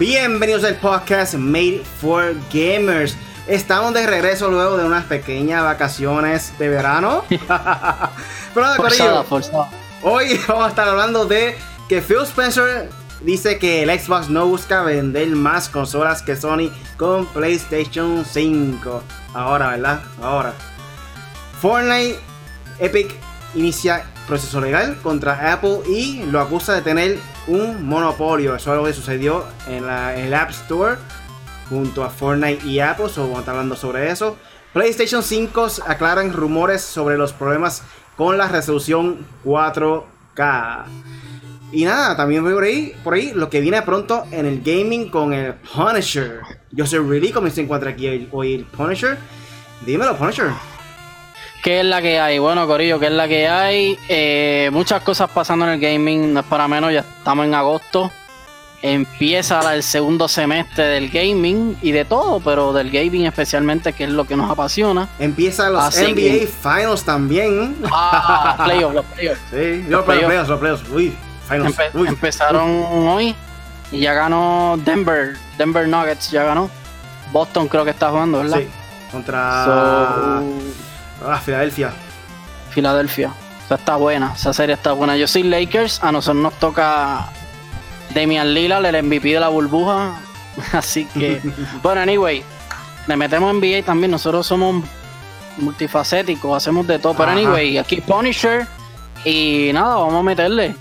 Bienvenidos 0.00 0.64
al 0.64 0.76
podcast 0.76 1.34
Made 1.34 1.82
for 2.00 2.34
Gamers. 2.50 3.18
Estamos 3.46 3.92
de 3.92 4.06
regreso 4.06 4.50
luego 4.50 4.78
de 4.78 4.86
unas 4.86 5.04
pequeñas 5.04 5.62
vacaciones 5.62 6.58
de 6.58 6.70
verano. 6.70 7.22
Pero 7.28 8.64
nada, 8.64 8.76
Forzada, 8.76 9.24
forzada. 9.24 9.70
Hoy 10.02 10.40
vamos 10.48 10.64
a 10.64 10.68
estar 10.70 10.88
hablando 10.88 11.26
de 11.26 11.54
que 11.86 12.00
Phil 12.00 12.22
Spencer 12.22 12.88
dice 13.20 13.58
que 13.58 13.82
el 13.82 13.90
Xbox 14.00 14.30
no 14.30 14.46
busca 14.46 14.80
vender 14.84 15.28
más 15.36 15.68
consolas 15.68 16.22
que 16.22 16.34
Sony 16.34 16.70
con 16.96 17.26
PlayStation 17.26 18.24
5. 18.24 19.02
Ahora, 19.34 19.72
¿verdad? 19.72 20.00
Ahora. 20.22 20.54
Fortnite, 21.60 22.18
Epic 22.78 23.14
inicia 23.54 24.06
proceso 24.26 24.62
legal 24.62 24.96
contra 25.02 25.52
Apple 25.52 25.80
y 25.86 26.22
lo 26.22 26.40
acusa 26.40 26.72
de 26.72 26.80
tener 26.80 27.18
un 27.50 27.86
monopolio. 27.86 28.54
Eso 28.56 28.70
es 28.70 28.74
algo 28.74 28.86
que 28.86 28.92
sucedió 28.92 29.44
en, 29.68 29.86
la- 29.86 30.16
en 30.18 30.26
el 30.26 30.34
App 30.34 30.50
Store 30.50 30.96
junto 31.68 32.04
a 32.04 32.10
Fortnite 32.10 32.66
y 32.66 32.80
Apple. 32.80 33.08
So, 33.08 33.28
vamos 33.30 33.46
hablando 33.48 33.76
sobre 33.76 34.10
eso. 34.10 34.36
PlayStation 34.72 35.22
5 35.22 35.66
aclaran 35.86 36.32
rumores 36.32 36.80
sobre 36.82 37.16
los 37.16 37.32
problemas 37.32 37.82
con 38.16 38.38
la 38.38 38.48
resolución 38.48 39.26
4K. 39.44 40.84
Y 41.72 41.84
nada, 41.84 42.16
también 42.16 42.42
voy 42.42 42.52
por 42.52 42.64
ahí, 42.64 42.94
por 43.04 43.14
ahí 43.14 43.32
lo 43.34 43.48
que 43.48 43.60
viene 43.60 43.80
pronto 43.82 44.24
en 44.32 44.44
el 44.46 44.60
gaming 44.62 45.08
con 45.08 45.32
el 45.32 45.54
Punisher. 45.54 46.40
Yo 46.72 46.84
soy 46.86 46.98
Really, 47.00 47.30
como 47.32 47.48
se 47.50 47.60
encuentra 47.62 47.90
aquí 47.90 48.28
hoy 48.32 48.54
el 48.54 48.64
Punisher. 48.64 49.18
Dímelo, 49.86 50.16
Punisher. 50.16 50.50
¿Qué 51.62 51.80
es 51.80 51.84
la 51.86 52.00
que 52.00 52.18
hay? 52.18 52.38
Bueno, 52.38 52.66
Corillo, 52.66 52.98
¿qué 52.98 53.06
es 53.06 53.12
la 53.12 53.28
que 53.28 53.46
hay? 53.48 53.98
Eh, 54.08 54.70
muchas 54.72 55.02
cosas 55.02 55.28
pasando 55.30 55.66
en 55.66 55.72
el 55.72 55.80
gaming, 55.80 56.32
no 56.32 56.40
es 56.40 56.46
para 56.46 56.66
menos, 56.68 56.92
ya 56.92 57.00
estamos 57.00 57.44
en 57.44 57.54
agosto. 57.54 58.10
Empieza 58.82 59.74
el 59.74 59.82
segundo 59.82 60.26
semestre 60.26 60.84
del 60.84 61.10
gaming 61.10 61.76
y 61.82 61.92
de 61.92 62.06
todo, 62.06 62.40
pero 62.40 62.72
del 62.72 62.90
gaming 62.90 63.26
especialmente, 63.26 63.92
que 63.92 64.04
es 64.04 64.10
lo 64.10 64.24
que 64.26 64.36
nos 64.36 64.50
apasiona. 64.50 65.06
Empieza 65.18 65.68
los 65.68 65.82
Así 65.84 66.02
NBA 66.06 66.14
que- 66.14 66.46
Finals 66.62 67.04
también. 67.04 67.76
Ah, 67.92 68.56
playoffs, 68.64 68.94
los 68.94 69.04
playoffs. 69.04 69.40
Sí, 69.50 69.82
Los 69.82 69.90
los 69.90 70.04
playoffs. 70.04 70.48
los 70.48 70.60
playoffs. 70.60 70.88
Uy, 70.90 71.14
Finals. 71.46 71.76
Empe- 71.76 71.90
Uy. 71.92 72.08
empezaron 72.08 72.68
hoy 73.06 73.34
y 73.92 74.00
ya 74.00 74.14
ganó 74.14 74.78
Denver. 74.82 75.36
Denver 75.58 75.86
Nuggets 75.86 76.30
ya 76.30 76.44
ganó. 76.44 76.70
Boston 77.32 77.68
creo 77.68 77.84
que 77.84 77.90
está 77.90 78.08
jugando, 78.08 78.38
¿verdad? 78.38 78.60
Sí, 78.60 78.68
contra 79.12 79.64
So, 79.66 80.42
ah, 81.26 81.38
Filadelfia. 81.38 81.92
Filadelfia. 82.70 83.32
O 83.64 83.68
sea, 83.68 83.76
está 83.76 83.96
buena, 83.96 84.32
esa 84.34 84.52
serie 84.52 84.74
está 84.74 84.92
buena. 84.92 85.16
Yo 85.16 85.26
soy 85.26 85.44
Lakers, 85.44 86.02
a 86.02 86.12
nosotros 86.12 86.42
nos 86.42 86.54
toca 86.54 87.28
Damian 88.14 88.52
Lillard, 88.52 88.84
el 88.84 89.02
MVP 89.04 89.28
de 89.28 89.40
la 89.40 89.48
burbuja. 89.48 90.20
Así 90.72 91.06
que, 91.06 91.40
bueno, 91.82 92.00
anyway, 92.00 92.42
le 93.06 93.16
metemos 93.16 93.54
NBA 93.54 93.84
también. 93.84 94.10
Nosotros 94.10 94.46
somos 94.46 94.84
multifacéticos, 95.56 96.56
hacemos 96.56 96.86
de 96.86 96.98
todo. 96.98 97.14
Pero 97.14 97.30
Ajá. 97.30 97.38
anyway, 97.38 97.78
aquí 97.78 98.00
Punisher. 98.00 98.66
Y 99.24 99.70
nada, 99.72 99.96
vamos 99.96 100.20
a 100.20 100.22
meterle. 100.22 100.74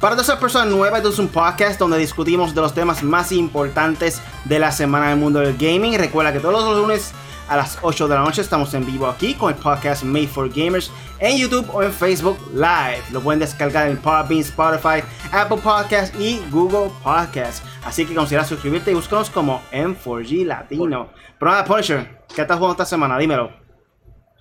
Para 0.00 0.14
todas 0.14 0.28
esas 0.28 0.40
personas 0.40 0.68
nuevas, 0.68 0.98
esto 0.98 1.10
es 1.10 1.18
un 1.18 1.28
podcast 1.28 1.78
donde 1.78 1.98
discutimos 1.98 2.54
de 2.54 2.60
los 2.62 2.72
temas 2.72 3.02
más 3.02 3.32
importantes 3.32 4.22
de 4.46 4.58
la 4.58 4.72
semana 4.72 5.10
del 5.10 5.18
mundo 5.18 5.40
del 5.40 5.56
gaming. 5.58 5.98
Recuerda 5.98 6.32
que 6.32 6.40
todos 6.40 6.54
los 6.54 6.78
lunes 6.78 7.12
a 7.50 7.56
las 7.56 7.78
8 7.82 8.06
de 8.06 8.14
la 8.14 8.20
noche 8.20 8.40
estamos 8.42 8.72
en 8.74 8.86
vivo 8.86 9.08
aquí 9.08 9.34
con 9.34 9.52
el 9.52 9.58
podcast 9.58 10.04
Made 10.04 10.28
for 10.28 10.48
Gamers 10.48 10.90
en 11.18 11.36
YouTube 11.36 11.68
o 11.74 11.82
en 11.82 11.92
Facebook 11.92 12.38
Live. 12.54 13.02
Lo 13.10 13.20
pueden 13.20 13.40
descargar 13.40 13.88
en 13.88 13.96
Podbean, 13.96 14.40
Spotify, 14.40 15.02
Apple 15.32 15.56
Podcast 15.58 16.14
y 16.18 16.40
Google 16.52 16.92
Podcast. 17.02 17.64
Así 17.84 18.06
que 18.06 18.14
considera 18.14 18.44
suscribirte 18.44 18.92
y 18.92 18.94
búscanos 18.94 19.30
como 19.30 19.60
M4G 19.72 20.46
Latino. 20.46 21.08
Pero 21.40 21.50
nada, 21.50 21.64
Punisher, 21.64 22.20
¿qué 22.34 22.42
estás 22.42 22.56
jugando 22.56 22.72
esta 22.74 22.86
semana? 22.86 23.18
Dímelo. 23.18 23.52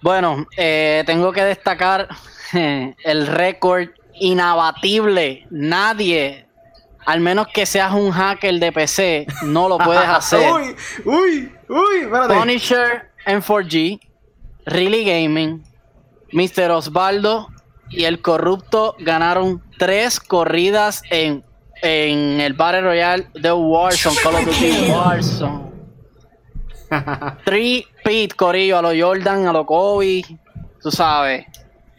Bueno, 0.03 0.45
eh, 0.56 1.03
tengo 1.07 1.31
que 1.31 1.44
destacar 1.44 2.07
el 2.53 3.25
récord 3.28 3.88
inabatible. 4.13 5.47
Nadie, 5.50 6.45
al 7.07 7.22
menos 7.22 7.47
que 7.47 7.66
seas 7.66 7.91
un 7.91 8.12
hacker 8.12 8.53
de 8.59 8.72
PC, 8.72 9.25
no 9.45 9.67
lo 9.67 9.79
puedes 9.79 10.03
hacer. 10.07 10.53
uy, 10.53 10.75
uy, 11.06 11.51
uy, 11.69 11.97
espérate. 12.03 12.33
Punisher 12.35 13.08
en 13.25 13.41
4G, 13.41 14.00
Really 14.66 15.03
Gaming, 15.03 15.63
Mr. 16.31 16.72
Osvaldo 16.72 17.50
y 17.90 18.03
el 18.06 18.22
corrupto 18.22 18.96
ganaron 19.00 19.63
tres 19.78 20.19
corridas 20.19 21.02
en, 21.09 21.44
en 21.81 22.40
el 22.41 22.53
Battle 22.53 22.81
Royale 22.81 23.28
de 23.34 23.52
Warzone, 23.52 24.16
Call 24.22 24.35
of 24.35 24.46
Duty 24.46 24.91
Warzone. 24.91 25.69
Three 27.46 27.85
Pete 28.03 28.35
Corillo, 28.35 28.78
a 28.78 28.81
lo 28.81 28.90
Jordan, 29.00 29.47
a 29.47 29.53
lo 29.53 29.66
Kobe, 29.66 30.24
tú 30.81 30.91
sabes. 30.91 31.46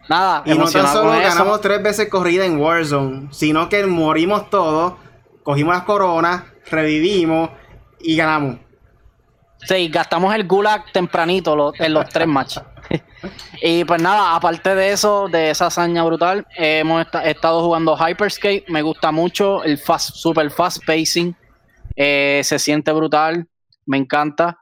Nada, 0.08 0.42
Y 0.44 0.50
no 0.58 0.68
tan 0.68 0.88
solo 0.88 1.14
eso. 1.14 1.22
ganamos 1.22 1.60
tres 1.60 1.80
veces 1.82 2.08
corrida 2.08 2.44
en 2.44 2.60
Warzone, 2.60 3.28
sino 3.30 3.68
que 3.68 3.86
morimos 3.86 4.50
todos, 4.50 4.94
cogimos 5.44 5.72
las 5.74 5.84
coronas, 5.84 6.42
revivimos 6.68 7.50
y 8.00 8.16
ganamos. 8.16 8.56
Sí, 9.66 9.88
gastamos 9.88 10.34
el 10.34 10.46
gulag 10.46 10.90
tempranito 10.92 11.54
lo- 11.54 11.72
en 11.78 11.92
los 11.94 12.08
tres 12.08 12.26
matches. 12.26 12.62
y 13.62 13.84
pues 13.84 14.00
nada, 14.00 14.34
aparte 14.34 14.74
de 14.74 14.92
eso, 14.92 15.28
de 15.28 15.50
esa 15.50 15.66
hazaña 15.66 16.02
brutal, 16.02 16.46
hemos 16.56 17.02
esta- 17.02 17.24
estado 17.24 17.62
jugando 17.62 17.96
Hyperscape. 17.96 18.64
Me 18.68 18.82
gusta 18.82 19.12
mucho 19.12 19.62
el 19.62 19.78
fast, 19.78 20.14
super 20.14 20.50
fast 20.50 20.84
pacing. 20.86 21.34
Eh, 21.94 22.40
se 22.42 22.58
siente 22.58 22.90
brutal, 22.92 23.46
me 23.86 23.98
encanta. 23.98 24.59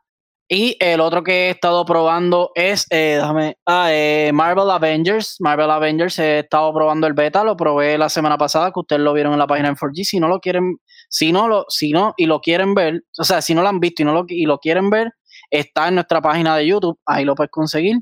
Y 0.51 0.79
el 0.81 1.01
otro 1.01 1.23
que 1.23 1.49
he 1.49 1.51
estado 1.51 1.85
probando 1.85 2.53
es, 2.55 2.87
eh, 2.89 3.17
déjame, 3.21 3.59
ah, 3.67 3.89
eh, 3.93 4.31
Marvel 4.33 4.71
Avengers. 4.71 5.37
Marvel 5.41 5.71
Avengers, 5.71 6.19
he 6.19 6.39
estado 6.39 6.73
probando 6.73 7.07
el 7.07 7.13
beta, 7.13 7.45
lo 7.45 7.55
probé 7.55 7.99
la 7.99 8.09
semana 8.09 8.39
pasada, 8.39 8.73
que 8.73 8.81
ustedes 8.81 9.03
lo 9.03 9.13
vieron 9.13 9.35
en 9.35 9.41
la 9.41 9.47
página 9.47 9.69
en 9.69 9.77
4G. 9.77 10.05
Si 10.05 10.19
no 10.19 10.27
lo 10.27 10.41
quieren, 10.41 10.79
si 11.11 11.33
no 11.33 11.49
lo, 11.49 11.67
si 11.69 11.91
no, 11.93 12.15
y 12.17 12.25
lo 12.25 12.41
quieren 12.41 12.73
ver, 12.75 13.03
o 13.19 13.25
sea, 13.25 13.43
si 13.43 13.55
no 13.55 13.61
lo 13.61 13.69
han 13.69 13.79
visto 13.79 14.01
y 14.01 14.07
no 14.07 14.15
lo, 14.15 14.25
y 14.27 14.47
lo 14.47 14.59
quieren 14.59 14.89
ver, 14.89 15.13
está 15.51 15.89
en 15.89 15.97
nuestra 15.97 16.23
página 16.23 16.57
de 16.57 16.67
YouTube, 16.67 16.99
ahí 17.05 17.27
lo 17.27 17.35
puedes 17.35 17.51
conseguir. 17.51 17.99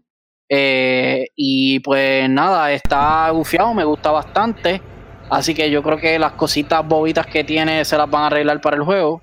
Eh, 0.48 1.26
y 1.34 1.80
pues 1.80 2.30
nada, 2.30 2.70
está 2.70 3.28
gufiado, 3.30 3.74
me 3.74 3.84
gusta 3.84 4.12
bastante. 4.12 4.80
Así 5.30 5.52
que 5.52 5.68
yo 5.68 5.82
creo 5.82 5.98
que 5.98 6.16
las 6.20 6.32
cositas 6.34 6.86
bobitas 6.86 7.26
que 7.26 7.42
tiene 7.42 7.84
se 7.84 7.96
las 7.98 8.08
van 8.08 8.22
a 8.22 8.26
arreglar 8.28 8.60
para 8.60 8.76
el 8.76 8.84
juego. 8.84 9.20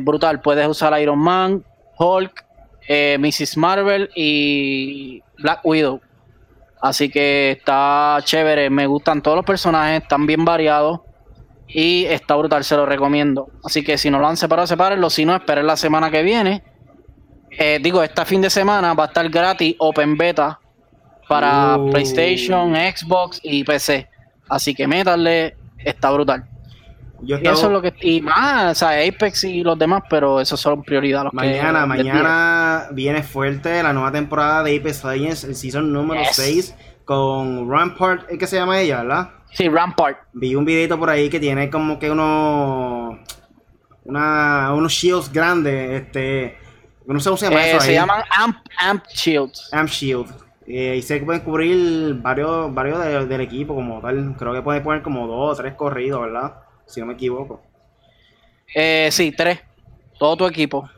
Brutal, 0.00 0.40
puedes 0.40 0.66
usar 0.66 0.98
Iron 0.98 1.18
Man, 1.18 1.62
Hulk, 1.98 2.44
eh, 2.88 3.16
Mrs. 3.18 3.56
Marvel 3.56 4.10
y 4.14 5.22
Black 5.38 5.60
Widow. 5.64 6.00
Así 6.80 7.10
que 7.10 7.52
está 7.52 8.18
chévere, 8.22 8.70
me 8.70 8.86
gustan 8.86 9.20
todos 9.20 9.36
los 9.36 9.44
personajes, 9.44 10.02
están 10.02 10.26
bien 10.26 10.44
variados. 10.44 11.00
Y 11.66 12.04
está 12.06 12.34
brutal, 12.36 12.64
se 12.64 12.76
lo 12.76 12.86
recomiendo. 12.86 13.50
Así 13.62 13.84
que 13.84 13.98
si 13.98 14.10
no 14.10 14.18
lo 14.18 14.26
han 14.26 14.38
separado, 14.38 14.66
sepárenlo. 14.66 15.10
Si 15.10 15.26
no, 15.26 15.34
esperen 15.36 15.66
la 15.66 15.76
semana 15.76 16.10
que 16.10 16.22
viene. 16.22 16.62
Eh, 17.50 17.78
digo, 17.82 18.02
este 18.02 18.24
fin 18.24 18.40
de 18.40 18.48
semana 18.48 18.94
va 18.94 19.04
a 19.04 19.06
estar 19.08 19.28
gratis 19.28 19.74
Open 19.78 20.16
Beta 20.16 20.58
para 21.28 21.76
Uh. 21.76 21.90
PlayStation, 21.90 22.74
Xbox 22.74 23.40
y 23.42 23.64
PC. 23.64 24.08
Así 24.48 24.74
que 24.74 24.86
métanle, 24.86 25.56
está 25.76 26.10
brutal. 26.10 26.48
Yo 27.20 27.34
Y 27.36 27.38
estaba- 27.38 27.56
eso 27.56 27.66
es 27.66 27.72
lo 27.72 27.82
que. 27.82 27.94
Y 28.00 28.20
más, 28.20 28.72
o 28.72 28.74
sea, 28.86 28.90
Apex 29.06 29.44
y 29.44 29.62
los 29.62 29.78
demás, 29.78 30.02
pero 30.08 30.40
esos 30.40 30.60
son 30.60 30.82
prioridad. 30.82 31.24
Los 31.24 31.30
que- 31.32 31.36
mañana, 31.36 31.78
día. 31.80 31.86
mañana 31.86 32.86
viene 32.92 33.22
fuerte 33.22 33.82
la 33.82 33.92
nueva 33.92 34.12
temporada 34.12 34.62
de 34.62 34.76
Apex 34.76 35.04
Legends, 35.04 35.44
el 35.44 35.54
season 35.56 35.92
número 35.92 36.20
Yes. 36.20 36.30
6, 36.36 36.74
con 37.04 37.68
Rampart, 37.70 38.30
¿es 38.30 38.38
que 38.38 38.46
se 38.46 38.56
llama 38.56 38.80
ella, 38.80 38.98
verdad? 39.02 39.30
Sí, 39.50 39.68
Rampart. 39.68 40.18
Vi 40.34 40.54
un 40.54 40.64
videito 40.64 40.98
por 40.98 41.08
ahí 41.10 41.28
que 41.30 41.40
tiene 41.40 41.70
como 41.70 41.98
que 41.98 42.10
unos 42.10 43.18
una, 44.04 44.72
unos 44.74 44.92
shields 44.92 45.30
grandes, 45.32 46.02
este, 46.02 46.56
no 47.06 47.18
sé 47.20 47.28
cómo 47.30 47.36
se 47.36 47.46
llama 47.50 47.62
Eh, 47.66 47.70
eso 47.72 47.80
se 47.80 47.88
ahí. 47.90 47.94
llaman 47.96 48.22
Amp, 48.38 48.56
Amp 48.78 49.04
Shields. 49.12 49.68
Amp 49.72 49.88
Shield. 49.88 50.28
Eh, 50.66 50.96
y 50.98 51.02
se 51.02 51.18
pueden 51.20 51.40
cubrir 51.42 52.14
varios, 52.20 52.72
varios 52.74 53.02
de- 53.02 53.26
del 53.26 53.40
equipo 53.40 53.74
como 53.74 54.00
tal. 54.00 54.34
Creo 54.38 54.52
que 54.52 54.62
pueden 54.62 54.82
poner 54.82 55.02
como 55.02 55.26
dos 55.26 55.58
o 55.58 55.62
tres 55.62 55.74
corridos, 55.74 56.20
¿verdad? 56.20 56.54
Si 56.88 56.98
no 57.00 57.06
me 57.06 57.12
equivoco. 57.14 57.62
Eh, 58.74 59.08
sí, 59.12 59.32
tres. 59.32 59.60
Todo 60.18 60.36
tu 60.36 60.46
equipo. 60.46 60.88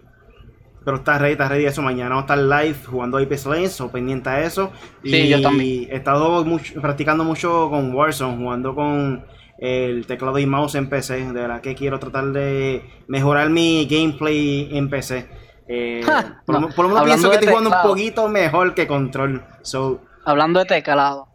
Pero 0.84 0.96
está 0.96 1.18
ready, 1.18 1.32
está 1.32 1.48
ready 1.48 1.66
eso. 1.66 1.82
Mañana 1.82 2.14
vamos 2.14 2.30
a 2.30 2.34
estar 2.34 2.62
live 2.64 2.78
jugando 2.86 3.18
Apex 3.18 3.44
Legends, 3.46 3.80
o 3.82 3.90
pendiente 3.92 4.30
a 4.30 4.40
eso. 4.44 4.72
Sí, 5.04 5.14
y 5.14 5.28
yo 5.28 5.42
también. 5.42 5.88
He 5.90 5.96
estado 5.96 6.42
mucho- 6.44 6.80
practicando 6.80 7.22
mucho 7.22 7.68
con 7.68 7.94
Warzone, 7.94 8.36
jugando 8.38 8.74
con 8.74 9.24
el 9.58 10.06
teclado 10.06 10.38
y 10.38 10.46
mouse 10.46 10.76
en 10.76 10.88
PC. 10.88 11.18
De 11.26 11.32
verdad 11.40 11.60
que 11.60 11.74
quiero 11.74 11.98
tratar 11.98 12.24
de 12.32 12.82
mejorar 13.08 13.50
mi 13.50 13.86
gameplay 13.86 14.70
en 14.76 14.88
PC. 14.88 15.28
Eh, 15.68 16.00
Ja, 16.04 16.42
por, 16.46 16.54
lo- 16.54 16.60
no. 16.62 16.68
por 16.68 16.84
lo 16.86 16.88
menos 16.88 17.00
Hablando 17.02 17.04
pienso 17.04 17.30
que 17.30 17.34
estoy 17.36 17.48
jugando 17.48 17.70
un 17.76 17.82
poquito 17.88 18.28
mejor 18.28 18.74
que 18.74 18.86
control. 18.86 19.44
So, 19.62 20.00
Hablando 20.24 20.60
de 20.60 20.66
teclado. 20.66 21.28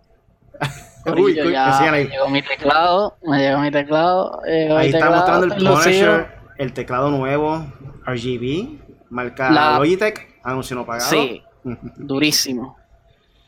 Uy, 1.06 1.36
ya 1.36 1.92
me 1.92 2.06
llegó 2.06 2.30
mi 2.30 2.42
teclado. 2.42 3.18
Me 3.24 3.40
llegó 3.40 3.60
mi 3.60 3.72
teclado. 3.72 4.42
llegó 4.46 4.78
Ahí 4.78 4.88
mi 4.90 4.94
está 4.96 5.06
teclado, 5.06 5.16
mostrando 5.16 5.56
el. 5.56 5.64
Punisher 5.64 6.36
el 6.58 6.74
teclado 6.74 7.12
nuevo 7.12 7.66
RGB, 8.06 8.80
marca 9.10 9.78
Logitech, 9.78 10.40
anuncio 10.44 10.76
no 10.76 10.86
pagado. 10.86 11.10
Sí, 11.10 11.44
durísimo. 11.98 12.78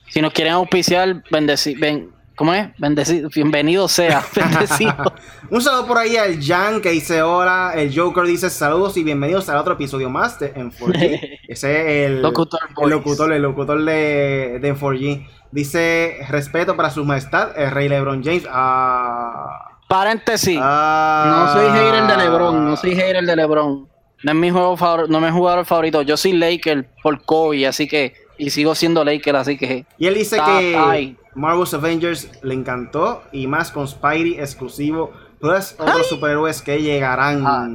Si 0.10 0.22
nos 0.22 0.34
quieren 0.34 0.54
auspiciar, 0.54 1.24
bendecido. 1.30 1.80
ven, 1.82 2.12
¿Cómo 2.38 2.54
es? 2.54 2.68
Bendecido, 2.78 3.30
bienvenido 3.34 3.88
sea. 3.88 4.24
Bendecido. 4.36 4.94
Un 5.50 5.60
saludo 5.60 5.88
por 5.88 5.98
ahí 5.98 6.18
al 6.18 6.40
Jan 6.40 6.82
que 6.82 6.92
dice 6.92 7.24
hola. 7.24 7.72
El 7.76 7.98
Joker 7.98 8.26
dice 8.26 8.52
saludos 8.52 8.96
y 8.96 9.04
bienvenidos 9.04 9.50
al 9.50 9.58
otro 9.58 9.74
episodio 9.74 10.08
más 10.12 10.40
de 10.40 10.54
M4G. 10.54 11.40
Ese 11.48 12.04
es 12.04 12.12
el 12.12 12.22
locutor, 12.22 12.60
el 12.80 12.90
locutor, 12.92 13.34
el 13.34 13.42
locutor 13.42 13.84
de, 13.84 14.60
de 14.62 14.76
M4G. 14.76 15.28
Dice 15.52 16.18
respeto 16.30 16.76
para 16.76 16.92
su 16.92 17.04
majestad, 17.04 17.58
el 17.58 17.72
rey 17.72 17.90
LeBron 17.90 18.24
James. 18.24 18.46
Ah. 18.52 19.80
Paréntesis. 19.88 20.60
Ah. 20.62 21.56
No 21.56 21.60
soy 21.60 21.72
hater 21.72 22.06
de 22.06 22.18
LeBron, 22.24 22.66
no 22.66 22.78
soy 22.78 22.92
hater 22.92 23.26
de 23.26 23.36
LeBron. 23.36 23.88
No 24.22 24.32
es 24.32 24.38
mi 24.38 24.52
juego 24.52 24.78
favorito, 24.78 25.12
no 25.12 25.20
me 25.20 25.32
jugador 25.32 25.66
favorito. 25.66 26.04
Yo 26.04 26.16
soy 26.16 26.34
Laker 26.34 26.88
por 27.02 27.20
Kobe, 27.24 27.66
así 27.66 27.88
que 27.88 28.14
y 28.38 28.52
sigo 28.52 28.76
siendo 28.76 29.04
Laker, 29.04 29.36
así 29.36 29.58
que. 29.58 29.86
Y 29.98 30.06
él 30.06 30.14
dice 30.14 30.38
que 30.38 31.16
Marvel's 31.38 31.74
Avengers 31.76 32.30
le 32.42 32.56
encantó 32.56 33.22
y 33.32 33.46
más 33.46 33.72
con 33.72 33.88
Spidey 33.88 34.40
exclusivo, 34.40 35.14
plus 35.40 35.76
otros 35.78 36.10
superhéroes 36.10 36.64
que 36.64 36.82
llegarán. 36.82 37.44
Ah, 37.46 37.70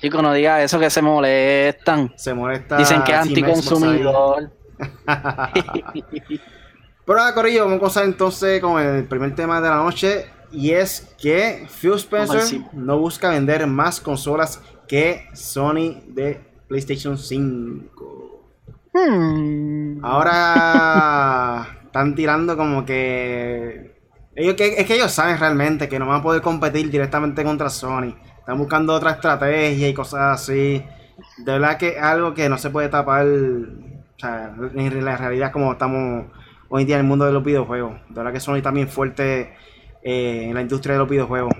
chico, 0.00 0.22
no 0.22 0.32
diga 0.32 0.62
eso 0.62 0.80
que 0.80 0.88
se 0.88 1.02
molestan. 1.02 2.14
Se 2.16 2.32
molesta. 2.32 2.78
Dicen 2.78 3.02
que 3.04 3.12
es 3.12 3.18
anticonsumidor. 3.18 4.50
Pero 7.06 7.20
ahora, 7.20 7.34
Corillo, 7.34 7.64
vamos 7.66 7.76
a 7.78 7.82
pasar 7.82 8.04
entonces 8.06 8.62
con 8.62 8.80
el 8.80 9.04
primer 9.04 9.34
tema 9.34 9.60
de 9.60 9.68
la 9.68 9.76
noche. 9.76 10.30
Y 10.50 10.70
es 10.70 11.14
que 11.20 11.66
Phil 11.78 11.94
Spencer 11.94 12.62
no 12.72 12.98
busca 12.98 13.28
vender 13.28 13.66
más 13.66 14.00
consolas 14.00 14.62
que 14.88 15.28
Sony 15.34 16.00
de 16.06 16.40
PlayStation 16.68 17.18
5. 17.18 18.40
Hmm. 18.94 20.02
Ahora 20.02 21.80
están 21.94 22.16
tirando 22.16 22.56
como 22.56 22.84
que... 22.84 23.94
Ellos, 24.34 24.54
que... 24.54 24.80
Es 24.80 24.84
que 24.84 24.96
ellos 24.96 25.12
saben 25.12 25.38
realmente 25.38 25.88
que 25.88 26.00
no 26.00 26.08
van 26.08 26.18
a 26.18 26.22
poder 26.24 26.42
competir 26.42 26.90
directamente 26.90 27.44
contra 27.44 27.70
Sony. 27.70 28.16
Están 28.36 28.58
buscando 28.58 28.92
otra 28.94 29.12
estrategia 29.12 29.88
y 29.88 29.94
cosas 29.94 30.42
así. 30.42 30.84
De 31.38 31.52
verdad 31.52 31.78
que 31.78 31.90
es 31.90 32.02
algo 32.02 32.34
que 32.34 32.48
no 32.48 32.58
se 32.58 32.70
puede 32.70 32.88
tapar. 32.88 33.24
O 33.24 34.18
sea, 34.18 34.56
en 34.74 35.04
la 35.04 35.16
realidad 35.16 35.52
como 35.52 35.70
estamos 35.70 36.26
hoy 36.68 36.82
en 36.82 36.86
día 36.88 36.96
en 36.96 37.02
el 37.02 37.06
mundo 37.06 37.26
de 37.26 37.32
los 37.32 37.44
videojuegos. 37.44 37.92
De 38.08 38.14
verdad 38.16 38.32
que 38.32 38.40
Sony 38.40 38.60
también 38.60 38.88
fuerte 38.88 39.54
eh, 40.02 40.46
en 40.48 40.54
la 40.54 40.62
industria 40.62 40.94
de 40.94 40.98
los 40.98 41.08
videojuegos. 41.08 41.54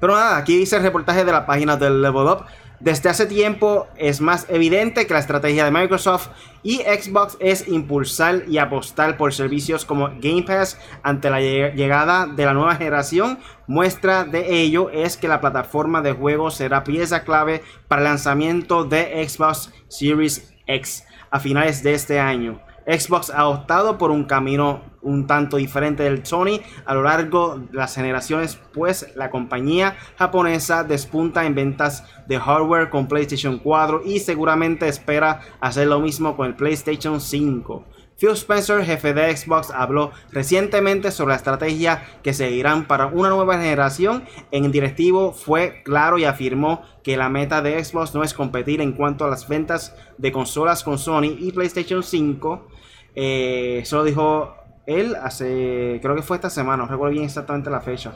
Pero 0.00 0.14
nada, 0.14 0.36
aquí 0.36 0.56
dice 0.56 0.76
el 0.76 0.82
reportaje 0.84 1.24
de 1.24 1.32
la 1.32 1.44
página 1.44 1.76
del 1.76 2.00
Level 2.02 2.28
Up. 2.28 2.44
Desde 2.78 3.08
hace 3.08 3.24
tiempo 3.24 3.86
es 3.96 4.20
más 4.20 4.46
evidente 4.50 5.06
que 5.06 5.14
la 5.14 5.20
estrategia 5.20 5.64
de 5.64 5.70
Microsoft 5.70 6.28
y 6.62 6.76
Xbox 6.78 7.38
es 7.40 7.68
impulsar 7.68 8.42
y 8.48 8.58
apostar 8.58 9.16
por 9.16 9.32
servicios 9.32 9.86
como 9.86 10.08
Game 10.20 10.42
Pass 10.42 10.78
ante 11.02 11.30
la 11.30 11.40
llegada 11.40 12.26
de 12.26 12.44
la 12.44 12.52
nueva 12.52 12.74
generación. 12.74 13.38
Muestra 13.66 14.24
de 14.24 14.60
ello 14.60 14.90
es 14.90 15.16
que 15.16 15.26
la 15.26 15.40
plataforma 15.40 16.02
de 16.02 16.12
juegos 16.12 16.56
será 16.56 16.84
pieza 16.84 17.24
clave 17.24 17.62
para 17.88 18.02
el 18.02 18.08
lanzamiento 18.08 18.84
de 18.84 19.26
Xbox 19.26 19.72
Series 19.88 20.52
X 20.66 21.04
a 21.30 21.40
finales 21.40 21.82
de 21.82 21.94
este 21.94 22.20
año. 22.20 22.60
Xbox 22.86 23.30
ha 23.30 23.48
optado 23.48 23.98
por 23.98 24.10
un 24.10 24.24
camino 24.24 24.80
un 25.02 25.26
tanto 25.26 25.56
diferente 25.56 26.04
del 26.04 26.24
Sony 26.24 26.60
a 26.84 26.94
lo 26.94 27.02
largo 27.02 27.58
de 27.58 27.76
las 27.76 27.94
generaciones, 27.94 28.58
pues 28.72 29.12
la 29.16 29.30
compañía 29.30 29.96
japonesa 30.18 30.84
despunta 30.84 31.44
en 31.46 31.54
ventas 31.54 32.04
de 32.26 32.38
hardware 32.38 32.90
con 32.90 33.08
PlayStation 33.08 33.58
4 33.58 34.02
y 34.04 34.20
seguramente 34.20 34.88
espera 34.88 35.40
hacer 35.60 35.86
lo 35.86 36.00
mismo 36.00 36.36
con 36.36 36.46
el 36.46 36.54
PlayStation 36.54 37.20
5. 37.20 37.84
Phil 38.18 38.30
Spencer, 38.30 38.82
jefe 38.82 39.12
de 39.12 39.36
Xbox, 39.36 39.70
habló 39.70 40.10
recientemente 40.32 41.10
sobre 41.10 41.32
la 41.32 41.36
estrategia 41.36 42.02
que 42.22 42.32
seguirán 42.32 42.86
para 42.86 43.06
una 43.08 43.28
nueva 43.28 43.58
generación. 43.58 44.24
En 44.52 44.72
directivo 44.72 45.34
fue 45.34 45.82
claro 45.84 46.16
y 46.16 46.24
afirmó 46.24 46.80
que 47.02 47.18
la 47.18 47.28
meta 47.28 47.60
de 47.60 47.84
Xbox 47.84 48.14
no 48.14 48.22
es 48.22 48.32
competir 48.32 48.80
en 48.80 48.92
cuanto 48.92 49.26
a 49.26 49.28
las 49.28 49.46
ventas 49.46 49.94
de 50.16 50.32
consolas 50.32 50.82
con 50.82 50.98
Sony 50.98 51.36
y 51.38 51.52
PlayStation 51.52 52.02
5, 52.02 52.68
eh, 53.16 53.80
eso 53.82 53.96
lo 53.96 54.04
dijo 54.04 54.54
él 54.86 55.16
hace, 55.20 55.98
creo 56.00 56.14
que 56.14 56.22
fue 56.22 56.36
esta 56.36 56.50
semana, 56.50 56.84
no 56.84 56.88
recuerdo 56.88 57.12
bien 57.12 57.24
exactamente 57.24 57.70
la 57.70 57.80
fecha. 57.80 58.12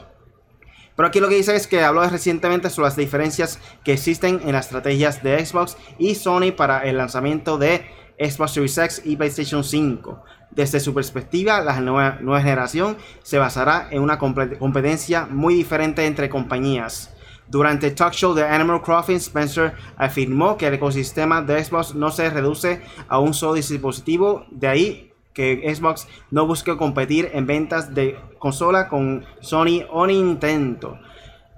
Pero 0.95 1.07
aquí 1.07 1.19
lo 1.19 1.29
que 1.29 1.35
dice 1.35 1.55
es 1.55 1.67
que 1.67 1.83
habló 1.83 2.07
recientemente 2.07 2.69
sobre 2.69 2.87
las 2.87 2.95
diferencias 2.95 3.59
que 3.83 3.93
existen 3.93 4.41
en 4.45 4.53
las 4.53 4.67
estrategias 4.67 5.23
de 5.23 5.45
Xbox 5.45 5.77
y 5.97 6.15
Sony 6.15 6.51
para 6.55 6.79
el 6.81 6.97
lanzamiento 6.97 7.57
de 7.57 7.85
Xbox 8.19 8.51
Series 8.51 8.77
X 8.77 9.01
y 9.05 9.15
PlayStation 9.15 9.63
5. 9.63 10.23
Desde 10.51 10.79
su 10.79 10.93
perspectiva, 10.93 11.61
la 11.61 11.79
nueva, 11.79 12.17
nueva 12.21 12.41
generación 12.41 12.97
se 13.23 13.37
basará 13.37 13.87
en 13.89 14.01
una 14.01 14.17
competencia 14.19 15.25
muy 15.25 15.55
diferente 15.55 16.05
entre 16.05 16.29
compañías. 16.29 17.13
Durante 17.51 17.87
el 17.87 17.95
talk 17.95 18.13
show 18.13 18.33
de 18.33 18.45
Animal 18.45 18.81
Crossing, 18.81 19.17
Spencer 19.17 19.73
afirmó 19.97 20.55
que 20.55 20.67
el 20.67 20.75
ecosistema 20.75 21.41
de 21.41 21.61
Xbox 21.61 21.93
no 21.95 22.09
se 22.09 22.29
reduce 22.29 22.81
a 23.09 23.19
un 23.19 23.33
solo 23.33 23.55
dispositivo, 23.55 24.45
de 24.51 24.69
ahí 24.69 25.11
que 25.33 25.69
Xbox 25.75 26.07
no 26.29 26.47
busque 26.47 26.77
competir 26.77 27.29
en 27.33 27.47
ventas 27.47 27.93
de 27.93 28.17
consola 28.39 28.87
con 28.87 29.25
Sony 29.41 29.83
o 29.89 30.07
Nintendo. 30.07 30.97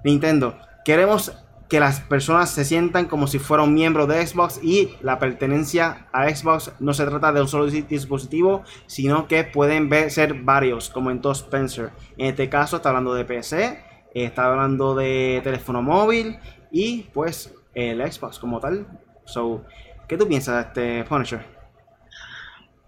Nintendo, 0.02 0.58
queremos 0.84 1.30
que 1.68 1.78
las 1.78 2.00
personas 2.00 2.50
se 2.50 2.64
sientan 2.64 3.06
como 3.06 3.28
si 3.28 3.38
fuera 3.38 3.62
un 3.62 3.72
miembro 3.72 4.08
de 4.08 4.26
Xbox 4.26 4.58
y 4.64 4.96
la 5.00 5.20
pertenencia 5.20 6.08
a 6.12 6.28
Xbox 6.28 6.72
no 6.80 6.92
se 6.92 7.06
trata 7.06 7.32
de 7.32 7.40
un 7.40 7.48
solo 7.48 7.66
dispositivo, 7.66 8.64
sino 8.86 9.28
que 9.28 9.44
pueden 9.44 9.88
ser 10.10 10.34
varios, 10.34 10.90
como 10.90 11.12
en 11.12 11.20
todo 11.20 11.34
Spencer. 11.34 11.92
En 12.18 12.26
este 12.26 12.48
caso 12.48 12.76
está 12.76 12.88
hablando 12.88 13.14
de 13.14 13.24
PC, 13.24 13.83
está 14.14 14.46
hablando 14.46 14.94
de 14.94 15.40
teléfono 15.42 15.82
móvil 15.82 16.38
y 16.70 17.02
pues 17.12 17.52
el 17.74 18.00
Xbox 18.10 18.38
como 18.38 18.60
tal. 18.60 18.86
So, 19.24 19.64
¿qué 20.06 20.16
tú 20.16 20.28
piensas 20.28 20.74
de 20.74 21.00
este 21.00 21.08
Punisher? 21.08 21.44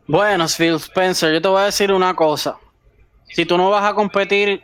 Bueno, 0.06 0.46
Phil 0.46 0.74
Spencer, 0.74 1.32
yo 1.32 1.42
te 1.42 1.48
voy 1.48 1.62
a 1.62 1.64
decir 1.64 1.92
una 1.92 2.14
cosa. 2.14 2.56
Si 3.28 3.44
tú 3.44 3.58
no 3.58 3.70
vas 3.70 3.84
a 3.84 3.94
competir 3.94 4.62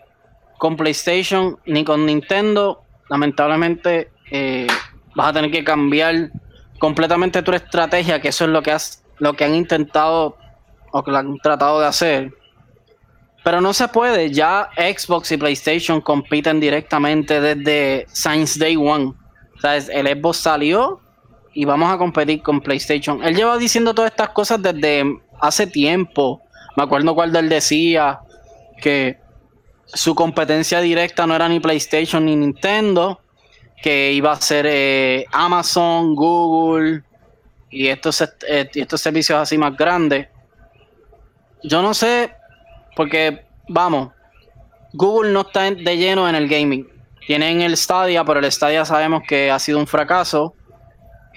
con 0.58 0.76
PlayStation 0.76 1.58
ni 1.66 1.84
con 1.84 2.06
Nintendo, 2.06 2.84
lamentablemente 3.08 4.12
eh, 4.30 4.68
vas 5.16 5.28
a 5.28 5.32
tener 5.32 5.50
que 5.50 5.64
cambiar 5.64 6.30
completamente 6.78 7.42
tu 7.42 7.52
estrategia, 7.52 8.20
que 8.20 8.28
eso 8.28 8.44
es 8.44 8.50
lo 8.50 8.62
que 8.62 8.70
has, 8.70 9.04
lo 9.18 9.34
que 9.34 9.44
han 9.44 9.54
intentado 9.54 10.36
o 10.92 11.02
que 11.02 11.10
han 11.10 11.38
tratado 11.38 11.80
de 11.80 11.86
hacer. 11.86 12.34
Pero 13.42 13.60
no 13.60 13.72
se 13.72 13.88
puede, 13.88 14.30
ya 14.30 14.70
Xbox 14.76 15.32
y 15.32 15.36
PlayStation 15.36 16.00
compiten 16.00 16.60
directamente 16.60 17.40
desde 17.40 18.06
Science 18.12 18.58
Day 18.58 18.76
One. 18.76 19.14
Sea, 19.60 19.76
el 19.76 20.06
Xbox 20.06 20.36
salió 20.38 21.00
y 21.52 21.64
vamos 21.64 21.92
a 21.92 21.98
competir 21.98 22.42
con 22.42 22.60
PlayStation. 22.60 23.22
Él 23.22 23.34
lleva 23.34 23.58
diciendo 23.58 23.94
todas 23.94 24.12
estas 24.12 24.30
cosas 24.30 24.62
desde 24.62 25.04
hace 25.40 25.66
tiempo. 25.66 26.40
Me 26.76 26.84
acuerdo 26.84 27.14
cuando 27.14 27.38
él 27.38 27.48
decía 27.48 28.20
que 28.80 29.18
su 29.86 30.14
competencia 30.14 30.80
directa 30.80 31.26
no 31.26 31.34
era 31.34 31.48
ni 31.48 31.60
PlayStation 31.60 32.24
ni 32.24 32.36
Nintendo, 32.36 33.20
que 33.82 34.12
iba 34.12 34.32
a 34.32 34.40
ser 34.40 34.66
eh, 34.68 35.26
Amazon, 35.32 36.14
Google 36.14 37.02
y 37.70 37.88
eh, 37.88 38.00
estos 38.74 39.00
servicios 39.00 39.38
así 39.38 39.58
más 39.58 39.76
grandes. 39.76 40.28
Yo 41.64 41.82
no 41.82 41.92
sé 41.92 42.32
porque, 42.96 43.44
vamos, 43.68 44.10
Google 44.92 45.32
no 45.32 45.40
está 45.42 45.70
de 45.70 45.96
lleno 45.96 46.28
en 46.28 46.34
el 46.34 46.48
gaming. 46.48 46.86
Tienen 47.26 47.62
el 47.62 47.76
Stadia, 47.76 48.24
pero 48.24 48.40
el 48.40 48.50
Stadia 48.50 48.84
sabemos 48.84 49.22
que 49.26 49.50
ha 49.50 49.58
sido 49.58 49.78
un 49.78 49.86
fracaso. 49.86 50.54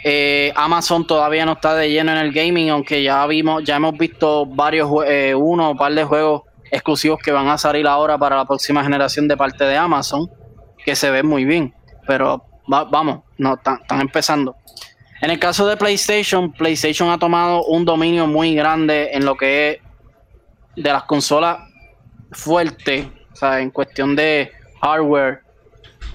Eh, 0.04 0.52
Amazon 0.56 1.08
todavía 1.08 1.46
no 1.46 1.54
está 1.54 1.76
de 1.76 1.90
lleno 1.90 2.12
en 2.12 2.18
el 2.18 2.32
gaming, 2.32 2.70
aunque 2.70 3.02
ya 3.02 3.26
vimos, 3.28 3.64
ya 3.64 3.78
hemos 3.78 3.98
visto 3.98 4.46
varios, 4.46 4.90
eh, 5.08 5.34
uno 5.36 5.72
o 5.72 5.76
par 5.76 5.94
de 5.94 6.04
juegos 6.04 6.44
exclusivos 6.72 7.20
que 7.24 7.32
van 7.32 7.48
a 7.48 7.58
salir 7.58 7.88
ahora 7.88 8.18
para 8.18 8.36
la 8.36 8.46
próxima 8.46 8.84
generación 8.84 9.28
de 9.28 9.38
parte 9.38 9.64
de 9.64 9.78
Amazon, 9.78 10.30
que 10.84 10.96
se 10.96 11.10
ven 11.10 11.26
muy 11.26 11.46
bien. 11.46 11.74
Pero 12.06 12.44
vamos, 12.68 13.22
no 13.38 13.56
están 13.56 14.02
empezando. 14.02 14.56
En 15.22 15.32
el 15.32 15.40
caso 15.40 15.66
de 15.66 15.78
PlayStation, 15.78 16.52
PlayStation 16.52 17.10
ha 17.10 17.18
tomado 17.18 17.64
un 17.66 17.86
dominio 17.86 18.28
muy 18.28 18.54
grande 18.54 19.10
en 19.14 19.26
lo 19.26 19.36
que 19.36 19.70
es 19.70 19.78
de 20.76 20.92
las 20.92 21.04
consolas 21.04 21.60
fuertes, 22.32 23.08
o 23.34 23.36
sea, 23.36 23.60
en 23.60 23.72
cuestión 23.72 24.16
de 24.16 24.52
hardware 24.82 25.42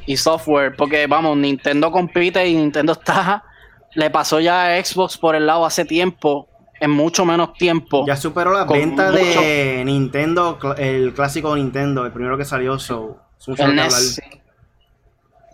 y 0.06 0.16
software, 0.16 0.76
porque 0.76 1.06
vamos, 1.06 1.36
Nintendo 1.36 1.90
compite 1.90 2.46
y 2.46 2.56
Nintendo 2.56 2.92
está, 2.92 3.44
le 3.94 4.10
pasó 4.10 4.40
ya 4.40 4.74
a 4.74 4.84
Xbox 4.84 5.18
por 5.18 5.34
el 5.34 5.46
lado 5.46 5.64
hace 5.64 5.84
tiempo, 5.84 6.48
en 6.80 6.90
mucho 6.90 7.24
menos 7.24 7.52
tiempo. 7.54 8.06
Ya 8.06 8.16
superó 8.16 8.52
la 8.52 8.64
venta 8.64 9.10
de 9.10 9.82
Nintendo, 9.84 10.58
el 10.78 11.12
clásico 11.14 11.54
Nintendo, 11.54 12.06
el 12.06 12.12
primero 12.12 12.38
que 12.38 12.44
salió, 12.44 12.78
so, 12.78 13.20
e 13.46 13.88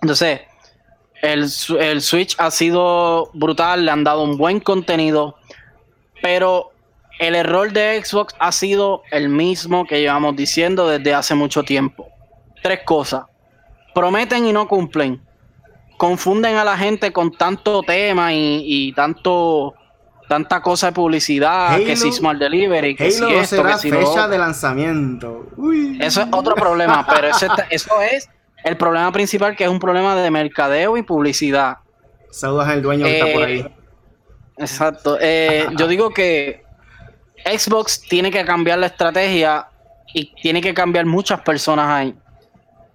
Entonces, 0.02 0.40
el, 1.22 1.46
el 1.80 2.02
Switch 2.02 2.36
ha 2.38 2.50
sido 2.50 3.30
brutal, 3.34 3.84
le 3.84 3.90
han 3.90 4.04
dado 4.04 4.22
un 4.22 4.36
buen 4.36 4.60
contenido, 4.60 5.36
pero 6.22 6.72
el 7.18 7.34
error 7.34 7.72
de 7.72 8.02
Xbox 8.02 8.34
ha 8.38 8.52
sido 8.52 9.02
el 9.10 9.28
mismo 9.28 9.86
que 9.86 10.00
llevamos 10.00 10.36
diciendo 10.36 10.88
desde 10.88 11.14
hace 11.14 11.34
mucho 11.34 11.62
tiempo. 11.62 12.08
Tres 12.62 12.80
cosas. 12.84 13.24
Prometen 13.94 14.46
y 14.46 14.52
no 14.52 14.68
cumplen. 14.68 15.22
Confunden 15.96 16.56
a 16.56 16.64
la 16.64 16.76
gente 16.76 17.12
con 17.12 17.32
tanto 17.32 17.82
tema 17.82 18.32
y, 18.32 18.92
tanto 18.94 19.74
tanta 20.28 20.60
cosa 20.60 20.88
de 20.88 20.92
publicidad, 20.92 21.78
que 21.78 21.94
si 21.96 22.10
Smart 22.10 22.38
Delivery, 22.38 22.96
que 22.96 23.12
si 23.12 23.24
esto, 23.32 23.62
que 23.62 23.78
si 23.78 23.90
fecha 23.90 24.26
de 24.26 24.38
lanzamiento. 24.38 25.46
Eso 26.00 26.20
es 26.20 26.28
otro 26.32 26.56
problema, 26.56 27.06
pero 27.06 27.28
eso 27.70 28.00
es 28.02 28.28
el 28.64 28.76
problema 28.76 29.12
principal, 29.12 29.54
que 29.54 29.62
es 29.62 29.70
un 29.70 29.78
problema 29.78 30.16
de 30.16 30.30
mercadeo 30.30 30.96
y 30.96 31.02
publicidad. 31.02 31.76
Saludos 32.30 32.66
al 32.66 32.82
dueño 32.82 33.06
que 33.06 33.18
está 33.18 33.32
por 33.32 33.44
ahí. 33.44 33.60
Eh, 33.60 33.72
exacto. 34.58 35.16
Eh, 35.20 35.68
yo 35.78 35.86
digo 35.86 36.10
que 36.10 36.65
Xbox 37.44 38.00
tiene 38.00 38.30
que 38.30 38.44
cambiar 38.44 38.78
la 38.78 38.86
estrategia 38.86 39.68
y 40.12 40.34
tiene 40.40 40.60
que 40.60 40.74
cambiar 40.74 41.06
muchas 41.06 41.40
personas 41.40 41.88
ahí. 41.88 42.14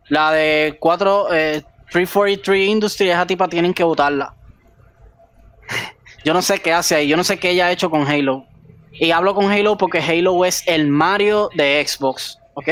La 0.10 0.32
de 0.32 0.78
4, 0.80 1.34
eh, 1.34 1.64
343 1.92 2.70
Industry, 2.70 3.10
esa 3.10 3.26
tipa 3.26 3.48
tienen 3.48 3.74
que 3.74 3.84
votarla. 3.84 4.34
yo 6.26 6.34
no 6.34 6.42
sé 6.42 6.60
qué 6.60 6.74
hace 6.74 6.96
ahí, 6.96 7.08
yo 7.08 7.18
no 7.18 7.24
sé 7.24 7.38
qué 7.38 7.52
ella 7.52 7.68
ha 7.68 7.72
hecho 7.72 7.90
con 7.90 8.08
Halo. 8.08 8.46
Y 8.92 9.12
hablo 9.12 9.34
con 9.34 9.52
Halo 9.52 9.78
porque 9.78 10.00
Halo 10.00 10.44
es 10.46 10.64
el 10.68 10.88
Mario 10.88 11.50
de 11.56 11.86
Xbox, 11.86 12.38
¿ok? 12.56 12.68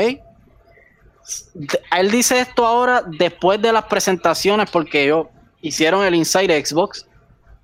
Él 1.98 2.12
dice 2.12 2.40
esto 2.40 2.66
ahora 2.66 3.04
después 3.06 3.62
de 3.62 3.72
las 3.72 3.86
presentaciones 3.86 4.70
porque 4.70 5.06
ellos 5.06 5.28
hicieron 5.62 6.06
el 6.06 6.16
Inside 6.16 6.66
Xbox, 6.66 7.08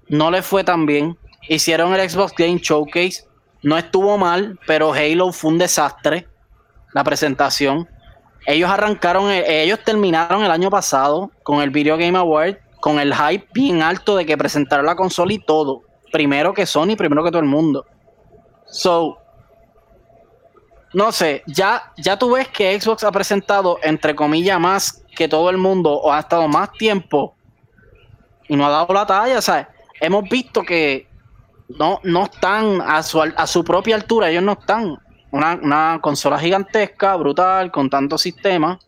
no 0.08 0.32
le 0.32 0.42
fue 0.42 0.64
tan 0.64 0.86
bien. 0.86 1.18
Hicieron 1.48 1.94
el 1.94 2.10
Xbox 2.10 2.34
Game 2.38 2.60
Showcase, 2.62 3.26
no 3.64 3.78
estuvo 3.78 4.18
mal, 4.18 4.60
pero 4.68 4.94
Halo 4.94 5.32
fue 5.32 5.52
un 5.52 5.58
desastre. 5.58 6.28
La 6.94 7.04
presentación. 7.04 7.90
Ellos 8.46 8.70
arrancaron, 8.70 9.30
eh, 9.32 9.64
ellos 9.64 9.80
terminaron 9.84 10.44
el 10.44 10.52
año 10.52 10.70
pasado 10.70 11.32
con 11.44 11.62
el 11.62 11.72
Video 11.72 11.98
Game 11.98 12.18
Award, 12.18 12.58
con 12.80 13.00
el 13.00 13.14
hype 13.14 13.48
bien 13.54 13.82
alto 13.82 14.16
de 14.16 14.26
que 14.26 14.38
presentaron 14.38 14.86
la 14.86 14.96
consola 14.96 15.34
y 15.34 15.40
todo. 15.40 15.82
Primero 16.12 16.54
que 16.54 16.66
Sony, 16.66 16.96
primero 16.96 17.24
que 17.24 17.32
todo 17.32 17.42
el 17.42 17.48
mundo. 17.48 17.86
So, 18.68 19.18
no 20.94 21.12
sé, 21.12 21.44
ya, 21.48 21.92
ya 21.98 22.18
tú 22.18 22.32
ves 22.32 22.48
que 22.48 22.80
Xbox 22.80 23.04
ha 23.04 23.12
presentado, 23.12 23.80
entre 23.84 24.16
comillas, 24.16 24.60
más 24.60 25.04
que 25.16 25.28
todo 25.28 25.50
el 25.50 25.58
mundo, 25.58 25.92
o 25.92 26.14
ha 26.14 26.20
estado 26.20 26.48
más 26.48 26.72
tiempo 26.74 27.36
y 28.48 28.56
no 28.56 28.66
ha 28.66 28.70
dado 28.70 28.94
la 28.94 29.06
talla, 29.06 29.42
¿sabes? 29.42 29.68
Hemos 30.00 30.30
visto 30.30 30.62
que 30.64 31.08
no, 31.70 32.00
no 32.04 32.26
están 32.26 32.82
a 32.82 33.02
su, 33.04 33.64
propia 33.64 33.96
altura, 33.96 34.30
ellos 34.30 34.44
no 34.44 34.54
están. 34.54 34.98
Una, 35.32 36.00
consola 36.02 36.40
gigantesca, 36.40 37.16
brutal, 37.16 37.72
con 37.72 37.90
tantos 37.90 38.22
sistemas. 38.22 38.80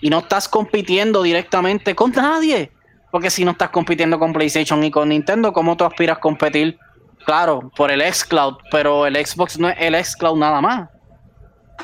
Y 0.00 0.10
no 0.10 0.18
estás 0.18 0.48
compitiendo 0.48 1.22
directamente 1.22 1.94
con 1.94 2.10
nadie. 2.12 2.72
Porque 3.10 3.30
si 3.30 3.44
no 3.44 3.52
estás 3.52 3.70
compitiendo 3.70 4.18
con 4.18 4.32
PlayStation 4.32 4.82
y 4.82 4.90
con 4.90 5.08
Nintendo, 5.08 5.52
¿cómo 5.52 5.76
tú 5.76 5.84
aspiras 5.84 6.18
a 6.18 6.20
competir? 6.20 6.78
Claro, 7.24 7.70
por 7.76 7.90
el 7.90 8.02
xCloud, 8.02 8.56
pero 8.70 9.06
el 9.06 9.16
Xbox 9.16 9.58
no 9.58 9.68
es 9.68 9.76
el 9.78 10.04
xCloud 10.04 10.38
nada 10.38 10.60
más. 10.60 10.88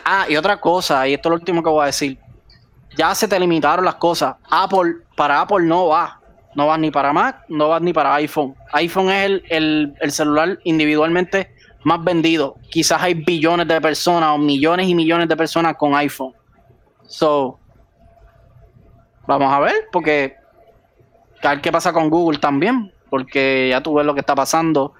Ah, 0.04 0.26
y 0.28 0.36
otra 0.36 0.60
cosa, 0.60 1.06
y 1.08 1.14
esto 1.14 1.28
es 1.28 1.30
lo 1.30 1.36
último 1.36 1.62
que 1.62 1.70
voy 1.70 1.82
a 1.82 1.86
decir. 1.86 2.18
Ya 2.96 3.14
se 3.14 3.28
te 3.28 3.38
limitaron 3.38 3.84
las 3.84 3.96
cosas. 3.96 4.36
Apple, 4.50 4.96
para 5.16 5.40
Apple 5.40 5.64
no 5.64 5.88
va. 5.88 6.21
No 6.54 6.66
vas 6.66 6.78
ni 6.78 6.90
para 6.90 7.12
Mac, 7.12 7.44
no 7.48 7.68
vas 7.68 7.80
ni 7.82 7.92
para 7.92 8.14
iPhone. 8.14 8.54
iPhone 8.72 9.10
es 9.10 9.42
el, 9.48 9.94
celular 10.10 10.58
individualmente 10.64 11.54
más 11.84 12.02
vendido. 12.04 12.56
Quizás 12.70 13.02
hay 13.02 13.14
billones 13.14 13.66
de 13.66 13.80
personas 13.80 14.30
o 14.30 14.38
millones 14.38 14.88
y 14.88 14.94
millones 14.94 15.28
de 15.28 15.36
personas 15.36 15.76
con 15.76 15.94
iPhone. 15.94 16.34
So, 17.06 17.58
vamos 19.26 19.52
a 19.52 19.60
ver, 19.60 19.74
porque 19.90 20.36
a 21.42 21.50
ver 21.50 21.60
qué 21.60 21.72
pasa 21.72 21.92
con 21.92 22.10
Google 22.10 22.38
también, 22.38 22.92
porque 23.10 23.68
ya 23.70 23.82
tú 23.82 23.94
ves 23.94 24.06
lo 24.06 24.14
que 24.14 24.20
está 24.20 24.34
pasando 24.34 24.92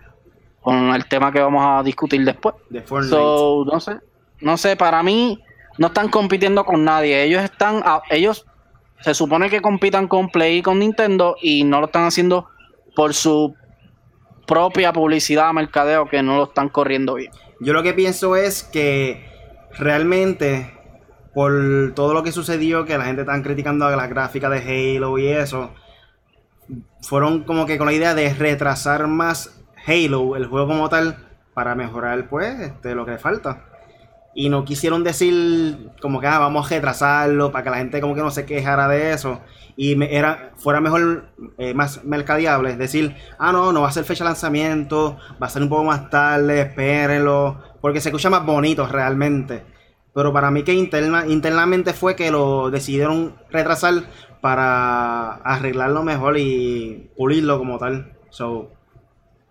con 0.61 0.95
el 0.95 1.07
tema 1.07 1.33
que 1.33 1.41
vamos 1.41 1.65
a 1.65 1.83
discutir 1.83 2.25
después. 2.25 2.55
De 2.71 2.85
so, 2.87 3.65
no 3.71 3.81
sé, 3.81 3.99
no 4.41 4.57
sé, 4.57 4.77
para 4.77 5.03
mí 5.03 5.43
no 5.79 5.89
están 5.89 6.09
compitiendo 6.09 6.65
con 6.65 6.85
nadie. 6.85 7.23
Ellos 7.23 7.43
están, 7.43 7.83
ellos 8.11 8.47
se 9.03 9.15
supone 9.15 9.51
que 9.51 9.61
compitan 9.61 10.09
con 10.09 10.29
Play 10.29 10.59
y 10.59 10.63
con 10.63 10.79
Nintendo 10.79 11.37
y 11.41 11.65
no 11.65 11.81
lo 11.81 11.87
están 11.87 12.05
haciendo 12.05 12.49
por 12.95 13.15
su 13.15 13.55
propia 14.47 14.93
publicidad, 14.93 15.53
mercadeo, 15.53 16.09
que 16.09 16.23
no 16.23 16.37
lo 16.37 16.45
están 16.45 16.69
corriendo 16.69 17.15
bien. 17.15 17.33
Yo 17.61 17.73
lo 17.73 17.83
que 17.83 17.95
pienso 17.95 18.37
es 18.37 18.63
que 18.63 19.29
realmente 19.79 20.79
por 21.35 21.93
todo 21.95 22.13
lo 22.13 22.23
que 22.23 22.33
sucedió, 22.33 22.85
que 22.85 22.99
la 22.99 23.05
gente 23.05 23.23
está 23.23 23.41
criticando 23.43 23.87
a 23.87 23.97
la 23.97 24.07
gráfica 24.07 24.51
de 24.51 24.59
Halo 24.59 25.19
y 25.19 25.29
eso, 25.29 25.73
fueron 27.01 27.45
como 27.45 27.67
que 27.67 27.79
con 27.79 27.87
la 27.87 27.93
idea 27.93 28.15
de 28.15 28.33
retrasar 28.35 29.07
más 29.07 29.63
Halo, 29.87 30.37
el 30.37 30.47
juego 30.47 30.69
como 30.69 30.89
tal, 30.89 31.17
para 31.55 31.75
mejorar 31.75 32.29
pues 32.29 32.61
este, 32.61 32.95
lo 32.95 33.07
que 33.07 33.19
falta 33.19 33.72
y 34.35 34.49
no 34.49 34.65
quisieron 34.65 35.05
decir 35.05 35.91
como 36.01 36.21
que 36.21 36.27
ah, 36.27 36.39
vamos 36.39 36.67
a 36.67 36.75
retrasarlo 36.75 37.53
para 37.53 37.65
que 37.65 37.71
la 37.71 37.77
gente 37.77 38.01
como 38.01 38.15
que 38.15 38.23
no 38.23 38.31
se 38.31 38.47
quejara 38.47 38.89
de 38.89 39.13
eso. 39.13 39.41
Y 39.77 39.97
me, 39.97 40.15
era 40.15 40.53
fuera 40.57 40.81
mejor 40.81 41.27
eh, 41.59 41.75
más 41.75 42.05
mercadeable 42.05 42.77
decir 42.77 43.17
ah 43.39 43.53
no 43.53 43.73
no 43.73 43.83
va 43.83 43.89
a 43.89 43.93
ser 43.93 44.05
fecha 44.05 44.23
de 44.23 44.29
lanzamiento 44.29 45.17
va 45.43 45.47
a 45.47 45.51
ser 45.51 45.63
un 45.63 45.71
poco 45.71 45.85
más 45.85 46.11
tarde 46.11 46.61
espérenlo 46.61 47.59
porque 47.81 48.01
se 48.01 48.11
escucha 48.11 48.31
más 48.31 48.45
bonito 48.47 48.87
realmente. 48.87 49.65
Pero 50.15 50.33
para 50.33 50.51
mí 50.51 50.63
que 50.63 50.75
interna, 50.75 51.27
internamente 51.27 51.95
fue 51.95 52.17
que 52.17 52.31
lo 52.31 52.71
decidieron 52.71 53.35
retrasar 53.51 53.95
para 54.43 55.37
arreglarlo 55.37 56.03
mejor 56.03 56.37
y 56.39 57.11
pulirlo 57.17 57.59
como 57.59 57.79
tal. 57.79 58.13
So 58.31 58.71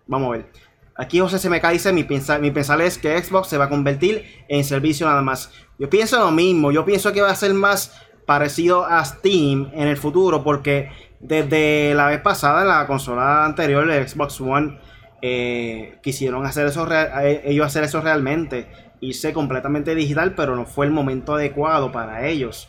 vamos 0.06 0.28
a 0.28 0.32
ver 0.38 0.71
Aquí 0.96 1.20
José 1.20 1.38
se 1.38 1.48
dice, 1.48 1.92
mi, 1.92 2.04
pensar, 2.04 2.40
mi 2.40 2.50
pensar 2.50 2.80
es 2.82 2.98
que 2.98 3.22
Xbox 3.22 3.48
se 3.48 3.58
va 3.58 3.64
a 3.64 3.68
convertir 3.68 4.24
en 4.48 4.62
servicio 4.64 5.06
nada 5.06 5.22
más. 5.22 5.50
Yo 5.78 5.88
pienso 5.88 6.18
lo 6.18 6.30
mismo, 6.30 6.70
yo 6.70 6.84
pienso 6.84 7.12
que 7.12 7.22
va 7.22 7.30
a 7.30 7.34
ser 7.34 7.54
más 7.54 7.92
parecido 8.26 8.84
a 8.84 9.04
Steam 9.04 9.70
en 9.72 9.88
el 9.88 9.96
futuro 9.96 10.44
porque 10.44 10.90
desde 11.20 11.94
la 11.94 12.08
vez 12.08 12.20
pasada 12.20 12.62
en 12.62 12.68
la 12.68 12.86
consola 12.86 13.44
anterior, 13.44 13.88
el 13.90 14.08
Xbox 14.08 14.40
One, 14.40 14.78
eh, 15.22 15.98
quisieron 16.02 16.44
hacer 16.44 16.66
eso, 16.66 16.86
eh, 16.92 17.42
ellos 17.44 17.66
hacer 17.66 17.84
eso 17.84 18.00
realmente. 18.00 18.66
Hice 19.00 19.32
completamente 19.32 19.94
digital, 19.94 20.34
pero 20.34 20.56
no 20.56 20.66
fue 20.66 20.86
el 20.86 20.92
momento 20.92 21.34
adecuado 21.34 21.90
para 21.90 22.26
ellos. 22.26 22.68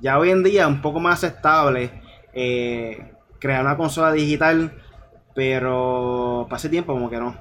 Ya 0.00 0.18
hoy 0.18 0.30
en 0.30 0.42
día 0.42 0.68
un 0.68 0.80
poco 0.80 1.00
más 1.00 1.24
estable 1.24 1.90
eh, 2.32 3.12
crear 3.38 3.62
una 3.62 3.76
consola 3.76 4.12
digital, 4.12 4.72
pero 5.34 6.46
pase 6.48 6.68
tiempo 6.68 6.92
como 6.92 7.10
que 7.10 7.16
no. 7.16 7.34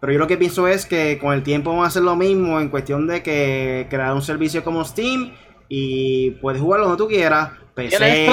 Pero 0.00 0.12
yo 0.14 0.18
lo 0.18 0.26
que 0.26 0.38
pienso 0.38 0.66
es 0.66 0.86
que 0.86 1.18
con 1.18 1.34
el 1.34 1.42
tiempo 1.42 1.70
vamos 1.70 1.84
a 1.84 1.88
hacer 1.88 2.02
lo 2.02 2.16
mismo 2.16 2.58
en 2.58 2.70
cuestión 2.70 3.06
de 3.06 3.22
que 3.22 3.86
crear 3.90 4.14
un 4.14 4.22
servicio 4.22 4.64
como 4.64 4.84
Steam 4.84 5.34
y 5.68 6.30
puedes 6.32 6.60
jugarlo 6.60 6.86
donde 6.86 7.02
tú 7.02 7.08
quieras. 7.08 7.50
PC, 7.74 8.26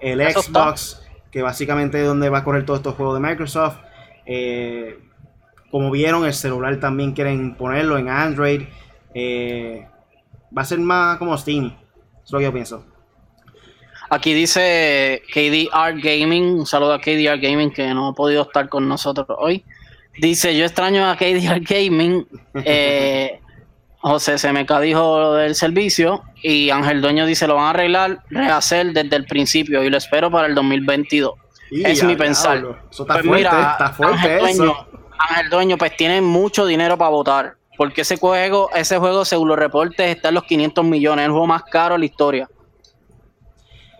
el, 0.00 0.32
Xbox, 0.32 1.02
que 1.30 1.42
básicamente 1.42 2.00
es 2.00 2.06
donde 2.06 2.28
va 2.28 2.38
a 2.38 2.44
correr 2.44 2.66
todos 2.66 2.80
estos 2.80 2.94
juegos 2.94 3.14
de 3.14 3.28
Microsoft. 3.28 3.76
Eh, 4.26 4.98
como 5.70 5.90
vieron, 5.90 6.24
el 6.24 6.32
celular 6.32 6.80
también 6.80 7.12
quieren 7.12 7.54
ponerlo 7.54 7.98
en 7.98 8.08
Android. 8.08 8.62
Eh, 9.14 9.86
va 10.56 10.62
a 10.62 10.64
ser 10.64 10.80
más 10.80 11.18
como 11.18 11.36
Steam. 11.36 11.66
Eso 11.66 12.24
es 12.24 12.32
lo 12.32 12.38
que 12.38 12.44
yo 12.44 12.52
pienso. 12.52 12.84
Aquí 14.10 14.34
dice 14.34 15.22
KDR 15.32 16.00
Gaming, 16.00 16.44
un 16.60 16.66
saludo 16.66 16.94
a 16.94 17.00
KDR 17.00 17.38
Gaming 17.40 17.72
que 17.72 17.86
no 17.94 18.08
ha 18.08 18.12
podido 18.14 18.42
estar 18.42 18.68
con 18.68 18.88
nosotros 18.88 19.26
hoy. 19.38 19.64
Dice, 20.18 20.56
yo 20.56 20.64
extraño 20.64 21.08
a 21.08 21.16
KDR 21.16 21.60
Gaming. 21.60 22.26
Eh, 22.64 23.40
José 23.98 24.36
CMK 24.36 24.80
dijo 24.80 25.18
lo 25.18 25.32
del 25.32 25.54
servicio 25.54 26.22
y 26.42 26.68
Ángel 26.68 27.00
Dueño 27.00 27.24
dice, 27.24 27.46
lo 27.46 27.54
van 27.54 27.66
a 27.66 27.70
arreglar, 27.70 28.22
rehacer 28.28 28.92
desde 28.92 29.16
el 29.16 29.24
principio 29.24 29.82
y 29.82 29.88
lo 29.88 29.96
espero 29.96 30.30
para 30.30 30.46
el 30.46 30.54
2022. 30.54 31.32
es 31.70 32.04
mi 32.04 32.14
pensar. 32.14 32.58
Eso 32.90 33.02
está 33.02 33.14
pues 33.14 33.26
fuerte, 33.26 33.48
está 33.48 33.92
fuerte 33.96 34.18
Ángel, 34.18 34.38
Dueño, 34.40 34.86
Ángel 35.18 35.50
Dueño 35.50 35.78
pues 35.78 35.96
tiene 35.96 36.20
mucho 36.20 36.66
dinero 36.66 36.98
para 36.98 37.10
votar. 37.10 37.54
Porque 37.76 38.02
ese 38.02 38.18
juego, 38.18 38.70
ese 38.74 38.98
juego 38.98 39.24
según 39.24 39.48
los 39.48 39.58
reportes 39.58 40.14
está 40.14 40.28
en 40.28 40.34
los 40.34 40.44
500 40.44 40.84
millones, 40.84 41.22
es 41.22 41.26
el 41.26 41.32
juego 41.32 41.46
más 41.46 41.62
caro 41.64 41.94
de 41.94 42.00
la 42.00 42.04
historia. 42.04 42.48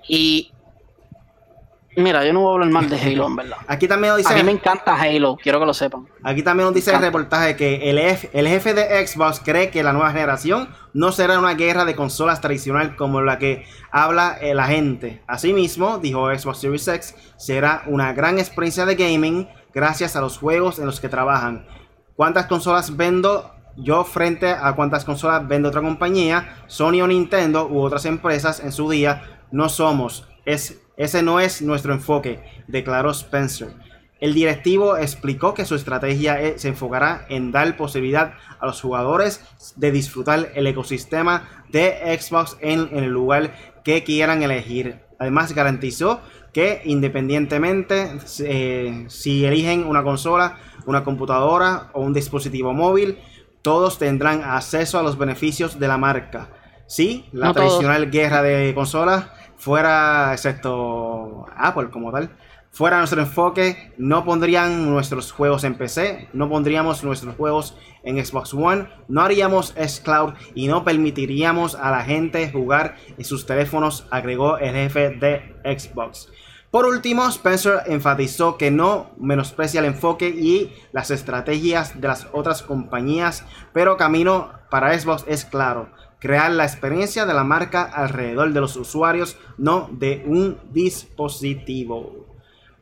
Y 0.07 0.53
Mira, 1.97 2.25
yo 2.25 2.33
no 2.33 2.41
voy 2.41 2.51
a 2.51 2.55
hablar 2.55 2.71
mal 2.71 2.91
de 2.91 3.01
Halo, 3.01 3.27
en 3.27 3.37
verdad. 3.37 3.57
Aquí 3.69 3.87
también 3.87 4.11
nos 4.11 4.19
dice. 4.19 4.33
A 4.33 4.37
mí 4.37 4.43
me 4.43 4.53
encanta 4.53 4.95
Halo, 5.01 5.37
quiero 5.41 5.61
que 5.61 5.67
lo 5.67 5.75
sepan. 5.75 6.09
Aquí 6.23 6.43
también 6.43 6.67
nos 6.67 6.75
dice 6.75 6.93
el 6.93 7.01
reportaje 7.01 7.57
que 7.57 7.91
el, 7.91 7.99
el 7.99 8.49
jefe 8.49 8.75
de 8.75 9.07
Xbox 9.07 9.41
cree 9.41 9.71
que 9.71 9.83
la 9.83 9.93
nueva 9.93 10.11
generación 10.11 10.69
no 10.93 11.13
será 11.13 11.39
una 11.39 11.55
guerra 11.55 11.85
de 11.85 11.95
consolas 11.95 12.41
tradicional 12.41 12.97
como 12.97 13.21
la 13.21 13.39
que 13.39 13.67
habla 13.91 14.39
la 14.43 14.67
gente. 14.67 15.23
Asimismo, 15.27 15.99
dijo 15.99 16.35
Xbox 16.35 16.59
Series 16.59 16.89
X, 16.89 17.15
será 17.37 17.83
una 17.87 18.13
gran 18.13 18.39
experiencia 18.39 18.87
de 18.87 18.95
gaming 18.97 19.49
gracias 19.73 20.17
a 20.17 20.21
los 20.21 20.39
juegos 20.39 20.79
en 20.79 20.87
los 20.87 21.01
que 21.01 21.09
trabajan. 21.09 21.67
¿Cuántas 22.17 22.47
consolas 22.47 22.97
vendo 22.97 23.55
yo 23.77 24.05
frente 24.05 24.51
a 24.51 24.73
cuántas 24.75 25.05
consolas 25.05 25.47
vende 25.47 25.69
otra 25.69 25.81
compañía, 25.81 26.65
Sony 26.67 27.01
o 27.03 27.07
Nintendo 27.07 27.67
u 27.67 27.81
otras 27.81 28.05
empresas 28.05 28.61
en 28.61 28.73
su 28.73 28.89
día, 28.91 29.47
no 29.51 29.69
somos. 29.69 30.29
Es, 30.45 30.81
ese 30.97 31.23
no 31.23 31.41
es 31.41 31.63
nuestro 31.63 31.93
enfoque, 31.93 32.41
declaró 32.69 33.11
Spencer. 33.11 33.75
El 34.21 34.33
directivo 34.33 34.97
explicó 34.97 35.53
que 35.53 35.65
su 35.65 35.75
estrategia 35.75 36.41
e, 36.41 36.59
se 36.59 36.69
enfocará 36.69 37.27
en 37.29 37.53
dar 37.53 37.77
posibilidad 37.77 38.35
a 38.61 38.67
los 38.67 38.81
jugadores 38.81 39.45
de 39.77 39.91
disfrutar 39.91 40.51
el 40.55 40.67
ecosistema 40.67 41.65
de 41.71 42.19
Xbox 42.19 42.57
en, 42.61 42.89
el 42.93 43.11
lugar 43.11 43.55
que 43.85 44.05
quieran 44.05 44.43
elegir. 44.43 45.01
Además 45.19 45.53
garantizó 45.53 46.21
que 46.53 46.81
independientemente 46.85 48.13
eh, 48.41 49.05
si 49.09 49.45
eligen 49.45 49.85
una 49.85 50.05
consola, 50.05 50.59
una 50.87 51.03
computadora 51.03 51.91
o 51.93 52.01
un 52.01 52.15
dispositivo 52.15 52.73
móvil, 52.73 53.19
todos 53.63 53.99
tendrán 53.99 54.43
acceso 54.45 54.99
a 54.99 55.03
los 55.03 55.19
beneficios 55.19 55.79
de 55.79 55.89
la 55.89 55.99
marca. 55.99 56.49
Si 56.87 57.27
la 57.33 57.53
tradicional 57.53 58.11
guerra 58.11 58.43
de 58.43 58.75
consolas 58.75 59.27
fuera, 59.57 60.33
excepto 60.33 61.47
Apple 61.57 61.91
como 61.91 62.13
tal, 62.13 62.31
fuera 62.75 62.99
nuestro 62.99 63.21
enfoque, 63.21 63.93
no 63.99 64.25
pondrían 64.25 64.91
nuestros 64.91 65.31
juegos 65.31 65.63
en 65.63 65.77
PC, 65.77 66.29
no 66.33 66.49
pondríamos 66.49 67.05
nuestros 67.05 67.37
juegos 67.37 67.77
en 68.03 68.23
Xbox 68.25 68.53
One, 68.53 68.89
no 69.07 69.23
haríamos 69.23 69.73
S-Cloud 69.77 70.35
y 70.57 70.67
no 70.67 70.83
permitiríamos 70.83 71.77
a 71.77 71.93
la 71.93 72.03
gente 72.03 72.51
jugar 72.51 72.97
en 73.17 73.25
sus 73.25 73.47
teléfonos, 73.47 74.07
agregó 74.11 74.59
el 74.59 74.75
jefe 74.75 75.11
de 75.11 75.55
Xbox. 75.65 76.29
Por 76.73 76.87
último, 76.87 77.29
Spencer 77.29 77.83
enfatizó 77.87 78.59
que 78.59 78.73
no 78.73 79.13
menosprecia 79.17 79.79
el 79.79 79.87
enfoque 79.87 80.31
y 80.31 80.75
las 80.91 81.13
estrategias 81.13 82.01
de 82.01 82.09
las 82.09 82.27
otras 82.33 82.65
compañías, 82.65 83.45
pero 83.73 83.97
camino 83.97 84.51
para 84.71 84.99
Xbox 84.99 85.25
es 85.29 85.45
claro, 85.45 85.91
crear 86.25 86.51
la 86.53 86.65
experiencia 86.65 87.27
de 87.27 87.35
la 87.35 87.45
marca 87.45 87.83
alrededor 87.83 88.55
de 88.55 88.59
los 88.59 88.77
usuarios, 88.77 89.37
no 89.59 89.91
de 89.93 90.23
un 90.25 90.57
dispositivo. 90.73 92.25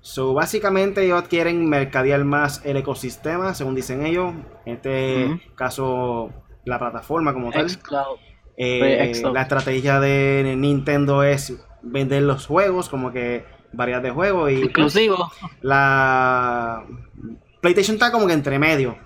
So, 0.00 0.32
básicamente 0.32 1.04
ellos 1.04 1.24
quieren 1.24 1.68
mercadear 1.68 2.22
más 2.24 2.64
el 2.64 2.76
ecosistema, 2.76 3.52
según 3.54 3.74
dicen 3.74 4.06
ellos. 4.06 4.32
En 4.64 4.74
este 4.74 5.40
caso, 5.56 6.30
la 6.64 6.78
plataforma 6.78 7.32
como 7.32 7.50
tal. 7.50 7.66
Eh, 8.56 9.12
la 9.32 9.42
estrategia 9.42 9.98
de 9.98 10.54
Nintendo 10.56 11.24
es 11.24 11.52
vender 11.82 12.22
los 12.22 12.46
juegos, 12.46 12.88
como 12.88 13.10
que 13.10 13.44
variedad 13.72 14.02
de 14.02 14.12
juegos 14.12 14.52
y 14.52 14.60
inclusivo 14.60 15.32
la 15.62 16.84
PlayStation 17.60 17.94
está 17.94 18.12
como 18.12 18.26
que 18.26 18.34
entre 18.34 18.58
medio 18.58 18.98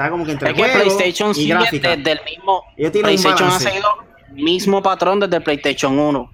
está 0.00 0.10
como 0.10 0.24
que 0.24 0.32
entre 0.32 0.50
es 0.50 0.56
que 0.56 0.62
PlayStation 0.62 1.32
y 1.36 1.48
gráfica. 1.48 1.96
desde 1.96 2.12
el 2.12 2.20
mismo 2.24 2.64
PlayStation 2.76 3.48
ha 3.48 3.58
seguido 3.58 3.88
el 4.28 4.42
mismo 4.42 4.82
patrón 4.82 5.20
desde 5.20 5.40
PlayStation 5.40 5.98
1 5.98 6.30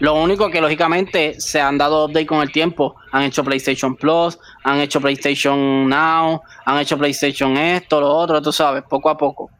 lo 0.00 0.14
único 0.14 0.50
que 0.50 0.60
lógicamente 0.60 1.40
se 1.40 1.60
han 1.60 1.78
dado 1.78 2.04
update 2.04 2.26
con 2.26 2.42
el 2.42 2.52
tiempo. 2.52 2.96
Han 3.12 3.22
hecho 3.22 3.42
PlayStation 3.42 3.96
Plus 3.96 4.38
han 4.62 4.80
hecho 4.80 5.00
PlayStation 5.00 5.88
Now 5.88 6.42
han 6.66 6.78
hecho 6.78 6.98
PlayStation 6.98 7.56
esto 7.56 8.00
lo 8.00 8.14
otro 8.14 8.42
tú 8.42 8.52
sabes 8.52 8.82
poco 8.82 9.08
a 9.08 9.16
poco. 9.16 9.50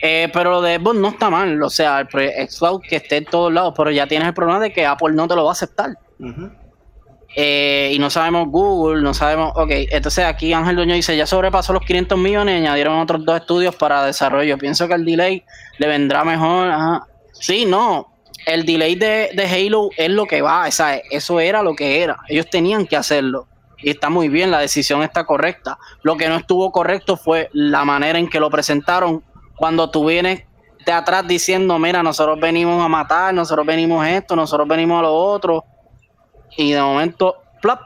Eh, 0.00 0.28
pero 0.32 0.50
lo 0.52 0.62
de 0.62 0.76
Xbox 0.76 0.96
no 0.96 1.08
está 1.08 1.28
mal, 1.28 1.60
o 1.60 1.70
sea, 1.70 2.00
el 2.00 2.08
Xbox 2.48 2.88
que 2.88 2.96
esté 2.96 3.16
en 3.16 3.24
todos 3.24 3.52
lados, 3.52 3.74
pero 3.76 3.90
ya 3.90 4.06
tienes 4.06 4.28
el 4.28 4.34
problema 4.34 4.60
de 4.60 4.72
que 4.72 4.86
Apple 4.86 5.12
no 5.12 5.26
te 5.26 5.34
lo 5.34 5.44
va 5.44 5.50
a 5.50 5.52
aceptar. 5.52 5.90
Eh, 7.34 7.92
y 7.94 7.98
no 7.98 8.10
sabemos 8.10 8.48
Google, 8.48 9.02
no 9.02 9.14
sabemos. 9.14 9.52
Ok, 9.54 9.70
entonces 9.90 10.24
aquí 10.24 10.52
Ángel 10.52 10.76
Dueño 10.76 10.94
dice: 10.94 11.16
Ya 11.16 11.26
sobrepasó 11.26 11.72
los 11.72 11.84
500 11.84 12.18
millones 12.18 12.54
y 12.54 12.58
añadieron 12.58 12.98
otros 12.98 13.24
dos 13.24 13.40
estudios 13.40 13.74
para 13.76 14.04
desarrollo. 14.04 14.56
Pienso 14.58 14.88
que 14.88 14.94
el 14.94 15.04
delay 15.04 15.44
le 15.78 15.86
vendrá 15.86 16.24
mejor. 16.24 16.72
Sí, 17.32 17.64
no. 17.66 18.14
El 18.46 18.64
delay 18.64 18.94
de, 18.94 19.30
Halo 19.46 19.90
es 19.96 20.10
lo 20.10 20.24
que 20.24 20.40
va. 20.40 20.64
O 20.64 20.68
eso 21.10 21.40
era 21.40 21.62
lo 21.62 21.74
que 21.74 22.02
era. 22.02 22.18
Ellos 22.28 22.48
tenían 22.50 22.86
que 22.86 22.96
hacerlo. 22.96 23.46
Y 23.80 23.90
está 23.90 24.10
muy 24.10 24.28
bien, 24.28 24.50
la 24.50 24.58
decisión 24.58 25.02
está 25.02 25.24
correcta. 25.24 25.78
Lo 26.02 26.16
que 26.16 26.28
no 26.28 26.36
estuvo 26.36 26.72
correcto 26.72 27.16
fue 27.16 27.50
la 27.52 27.84
manera 27.84 28.18
en 28.18 28.28
que 28.28 28.40
lo 28.40 28.50
presentaron. 28.50 29.22
Cuando 29.56 29.90
tú 29.90 30.06
vienes 30.06 30.44
de 30.86 30.92
atrás 30.92 31.28
diciendo: 31.28 31.78
Mira, 31.78 32.02
nosotros 32.02 32.40
venimos 32.40 32.82
a 32.82 32.88
matar, 32.88 33.34
nosotros 33.34 33.66
venimos 33.66 34.06
esto, 34.06 34.34
nosotros 34.34 34.66
venimos 34.66 34.98
a 34.98 35.02
lo 35.02 35.14
otro 35.14 35.64
y 36.56 36.72
de 36.72 36.80
momento 36.80 37.36
plop 37.60 37.80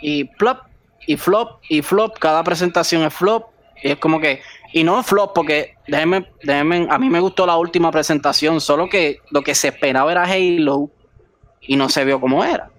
y 0.00 0.24
plop 0.24 0.58
y 1.06 1.16
flop 1.16 1.60
y 1.68 1.82
flop, 1.82 2.18
cada 2.18 2.42
presentación 2.44 3.02
es 3.02 3.14
flop 3.14 3.46
y 3.82 3.92
es 3.92 3.98
como 3.98 4.20
que 4.20 4.40
y 4.72 4.82
no 4.82 5.02
flop 5.02 5.34
porque 5.34 5.76
déjenme, 5.86 6.28
déjenme, 6.42 6.88
a 6.90 6.98
mí 6.98 7.08
me 7.08 7.20
gustó 7.20 7.46
la 7.46 7.56
última 7.56 7.90
presentación, 7.90 8.60
solo 8.60 8.88
que 8.88 9.20
lo 9.30 9.42
que 9.42 9.54
se 9.54 9.68
esperaba 9.68 10.10
era 10.10 10.24
Halo 10.24 10.90
y 11.60 11.76
no 11.76 11.88
se 11.88 12.04
vio 12.04 12.20
como 12.20 12.44
era. 12.44 12.70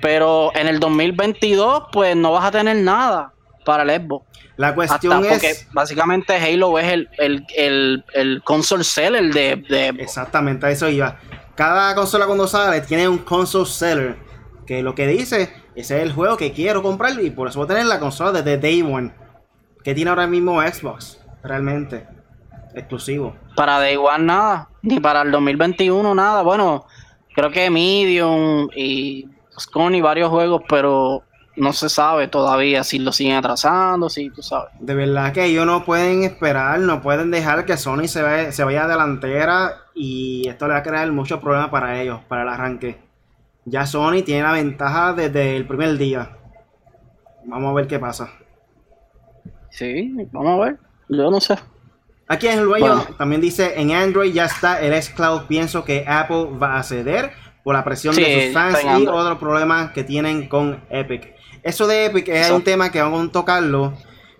Pero 0.00 0.54
en 0.54 0.68
el 0.68 0.78
2022 0.78 1.84
pues 1.90 2.14
no 2.14 2.32
vas 2.32 2.44
a 2.44 2.50
tener 2.52 2.76
nada 2.76 3.32
para 3.64 3.82
el 3.82 4.00
Xbox. 4.00 4.26
La 4.56 4.74
cuestión 4.74 5.24
es. 5.24 5.30
Porque 5.30 5.54
básicamente 5.72 6.34
Halo 6.34 6.78
es 6.78 6.92
el, 6.92 7.08
el, 7.18 7.46
el, 7.56 8.04
el 8.14 8.42
console 8.44 8.84
seller 8.84 9.32
de, 9.32 9.56
de, 9.68 9.88
Exactamente, 10.00 10.66
a 10.66 10.70
eso 10.70 10.88
iba. 10.88 11.16
Cada 11.54 11.94
consola 11.94 12.26
cuando 12.26 12.46
sale 12.46 12.80
tiene 12.82 13.08
un 13.08 13.18
console 13.18 13.66
seller 13.66 14.27
que 14.68 14.82
lo 14.82 14.94
que 14.94 15.06
dice, 15.06 15.50
ese 15.74 15.96
es 15.96 16.02
el 16.02 16.12
juego 16.12 16.36
que 16.36 16.52
quiero 16.52 16.82
comprar 16.82 17.18
y 17.18 17.30
por 17.30 17.48
eso 17.48 17.58
voy 17.58 17.64
a 17.64 17.68
tener 17.68 17.86
la 17.86 17.98
consola 17.98 18.32
desde 18.32 18.58
Day 18.58 18.82
One. 18.82 19.14
Que 19.82 19.94
tiene 19.94 20.10
ahora 20.10 20.26
mismo 20.26 20.60
Xbox, 20.60 21.18
realmente. 21.42 22.06
Exclusivo. 22.74 23.34
Para 23.56 23.78
Day 23.78 23.96
One 23.96 24.24
nada, 24.24 24.68
ni 24.82 25.00
para 25.00 25.22
el 25.22 25.30
2021 25.30 26.14
nada. 26.14 26.42
Bueno, 26.42 26.84
creo 27.34 27.50
que 27.50 27.70
Medium 27.70 28.68
y 28.76 29.26
Scone 29.58 29.96
y 29.96 30.00
varios 30.02 30.28
juegos, 30.28 30.60
pero 30.68 31.22
no 31.56 31.72
se 31.72 31.88
sabe 31.88 32.28
todavía 32.28 32.84
si 32.84 32.98
lo 32.98 33.10
siguen 33.10 33.36
atrasando, 33.36 34.10
si 34.10 34.28
tú 34.28 34.42
sabes. 34.42 34.74
De 34.80 34.94
verdad 34.94 35.32
que 35.32 35.46
ellos 35.46 35.64
no 35.64 35.86
pueden 35.86 36.24
esperar, 36.24 36.78
no 36.80 37.00
pueden 37.00 37.30
dejar 37.30 37.64
que 37.64 37.78
Sony 37.78 38.06
se, 38.06 38.20
vaya, 38.20 38.52
se 38.52 38.64
vaya 38.64 38.86
delantera 38.86 39.84
y 39.94 40.46
esto 40.46 40.66
le 40.66 40.74
va 40.74 40.80
a 40.80 40.82
crear 40.82 41.10
muchos 41.10 41.40
problemas 41.40 41.70
para 41.70 41.98
ellos, 42.02 42.20
para 42.28 42.42
el 42.42 42.48
arranque. 42.50 43.07
Ya 43.70 43.86
Sony 43.86 44.22
tiene 44.24 44.42
la 44.42 44.52
ventaja 44.52 45.12
desde 45.12 45.56
el 45.56 45.66
primer 45.66 45.96
día. 45.98 46.36
Vamos 47.44 47.70
a 47.70 47.74
ver 47.74 47.86
qué 47.86 47.98
pasa. 47.98 48.30
Sí, 49.70 50.14
vamos 50.32 50.60
a 50.60 50.64
ver. 50.64 50.76
Yo 51.08 51.30
no 51.30 51.40
sé. 51.40 51.56
Aquí 52.26 52.46
en 52.46 52.58
el 52.58 52.64
dueño 52.66 53.04
también 53.16 53.40
dice, 53.40 53.80
en 53.80 53.92
Android 53.92 54.32
ya 54.32 54.44
está 54.44 54.80
el 54.82 54.92
S-Cloud. 54.92 55.42
Pienso 55.48 55.84
que 55.84 56.04
Apple 56.06 56.48
va 56.62 56.78
a 56.78 56.82
ceder 56.82 57.32
por 57.64 57.74
la 57.74 57.84
presión 57.84 58.14
de 58.14 58.46
sus 58.46 58.54
fans 58.54 58.78
y 58.82 59.06
otro 59.06 59.38
problema 59.38 59.92
que 59.92 60.04
tienen 60.04 60.48
con 60.48 60.84
Epic. 60.90 61.34
Eso 61.62 61.86
de 61.86 62.06
Epic 62.06 62.28
es 62.28 62.50
un 62.50 62.62
tema 62.62 62.90
que 62.90 63.00
vamos 63.00 63.28
a 63.28 63.32
tocarlo 63.32 63.94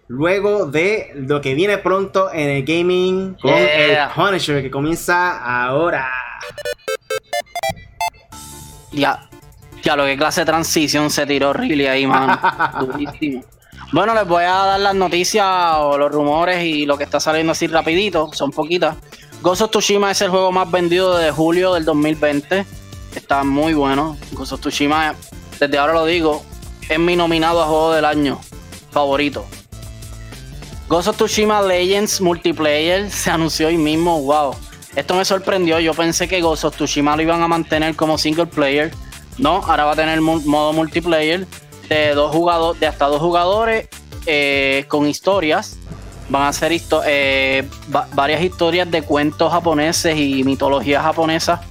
luego 0.07 0.67
de 0.67 1.13
lo 1.15 1.41
que 1.41 1.55
viene 1.55 1.79
pronto 1.79 2.33
en 2.33 2.49
el 2.49 2.65
gaming 2.65 3.35
con 3.35 3.53
el 3.53 3.99
Punisher 4.15 4.63
que 4.63 4.71
comienza 4.71 5.39
ahora. 5.67 6.11
Ya, 8.93 9.29
ya 9.83 9.97
lo 9.97 10.05
que 10.05 10.17
clase 10.17 10.43
de 10.43 10.47
transición 10.47 11.11
se 11.11 11.27
tiró 11.27 11.53
Riley 11.53 11.87
ahí, 11.87 12.07
mano. 12.07 12.39
Durísimo. 12.81 13.45
Bueno, 13.93 14.15
les 14.15 14.27
voy 14.29 14.45
a 14.45 14.51
dar 14.51 14.81
las 14.81 14.95
noticias 14.95 15.47
o 15.79 15.97
los 15.97 16.13
rumores 16.13 16.63
y 16.63 16.85
lo 16.85 16.99
que 16.99 17.05
está 17.05 17.21
saliendo 17.21 17.53
así 17.53 17.67
rapidito, 17.67 18.31
son 18.33 18.51
poquitas. 18.51 18.97
Ghost 19.41 19.63
of 19.63 19.71
Tsushima 19.71 20.11
es 20.11 20.21
el 20.21 20.31
juego 20.31 20.53
más 20.53 20.71
vendido 20.71 21.17
de 21.17 21.31
julio 21.31 21.73
del 21.75 21.85
2020. 21.85 22.67
Está 23.15 23.45
muy 23.45 23.73
bueno. 23.73 24.17
Ghost 24.33 24.53
of 24.53 24.61
Tsushima, 24.61 25.15
desde 25.59 25.79
ahora 25.79 25.95
lo 25.95 26.05
digo, 26.05 26.45
es 26.89 26.99
mi 26.99 27.17
nominado 27.17 27.63
a 27.63 27.67
juego 27.67 27.93
del 27.93 28.05
año 28.05 28.41
favorito. 28.91 29.47
Ghost 30.89 31.09
of 31.09 31.17
Tsushima 31.17 31.63
Legends 31.63 32.21
Multiplayer 32.21 33.11
se 33.11 33.31
anunció 33.31 33.69
hoy 33.69 33.79
mismo. 33.79 34.21
Wow. 34.23 34.55
Esto 34.99 35.15
me 35.15 35.25
sorprendió. 35.25 35.79
Yo 35.79 35.95
pensé 35.95 36.27
que 36.27 36.41
Ghost 36.41 36.65
of 36.65 36.81
lo 36.81 37.23
iban 37.23 37.41
a 37.41 37.47
mantener 37.47 37.95
como 37.95 38.19
single 38.19 38.47
player. 38.47 38.91
No, 39.39 39.63
ahora 39.65 39.85
va 39.85 39.93
a 39.93 39.95
tener 39.95 40.21
modo 40.21 40.73
multiplayer 40.73 41.47
de 41.89 42.15
dos 42.15 42.35
jugadores, 42.35 42.81
de 42.81 42.89
hasta 42.89 43.07
dos 43.07 43.21
jugadores 43.21 43.87
eh, 44.27 44.87
con 44.89 45.07
historias. 45.07 45.79
Van 46.29 46.49
a 46.49 46.53
ser 46.53 46.73
eh, 47.07 47.69
varias 48.13 48.43
historias 48.43 48.91
de 48.91 49.03
cuentos 49.03 49.53
japoneses 49.53 50.19
y 50.19 50.43
mitología 50.43 51.01
japonesa. 51.01 51.63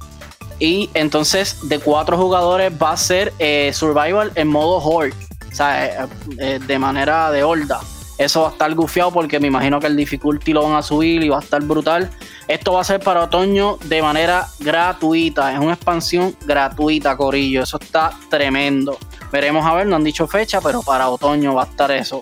Y 0.58 0.90
entonces 0.94 1.58
de 1.64 1.80
cuatro 1.80 2.18
jugadores 2.18 2.72
va 2.82 2.94
a 2.94 2.98
ser 2.98 3.34
eh, 3.40 3.72
Survival 3.74 4.32
en 4.36 4.48
modo 4.48 4.78
Horde. 4.78 5.14
O 5.52 5.54
sea, 5.54 6.08
de 6.30 6.80
manera 6.80 7.30
de 7.32 7.44
horda. 7.44 7.82
Eso 8.18 8.42
va 8.42 8.50
a 8.50 8.52
estar 8.52 8.74
gufiado 8.74 9.12
porque 9.12 9.40
me 9.40 9.48
imagino 9.48 9.80
que 9.80 9.88
el 9.88 9.96
difficulty 9.96 10.54
lo 10.54 10.64
van 10.64 10.76
a 10.76 10.82
subir 10.82 11.24
y 11.24 11.30
va 11.30 11.38
a 11.38 11.42
estar 11.42 11.62
brutal. 11.64 12.10
Esto 12.48 12.74
va 12.74 12.82
a 12.82 12.84
ser 12.84 13.00
para 13.00 13.24
otoño 13.24 13.78
de 13.86 14.02
manera 14.02 14.48
gratuita. 14.60 15.54
Es 15.54 15.60
una 15.60 15.74
expansión 15.74 16.36
gratuita, 16.46 17.16
Corillo. 17.16 17.64
Eso 17.64 17.78
está 17.80 18.12
tremendo. 18.30 18.98
Veremos 19.32 19.66
a 19.66 19.74
ver, 19.74 19.88
no 19.88 19.96
han 19.96 20.04
dicho 20.04 20.28
fecha, 20.28 20.62
pero 20.62 20.82
para 20.82 21.10
otoño 21.10 21.54
va 21.54 21.64
a 21.64 21.66
estar 21.66 21.92
eso. 21.92 22.20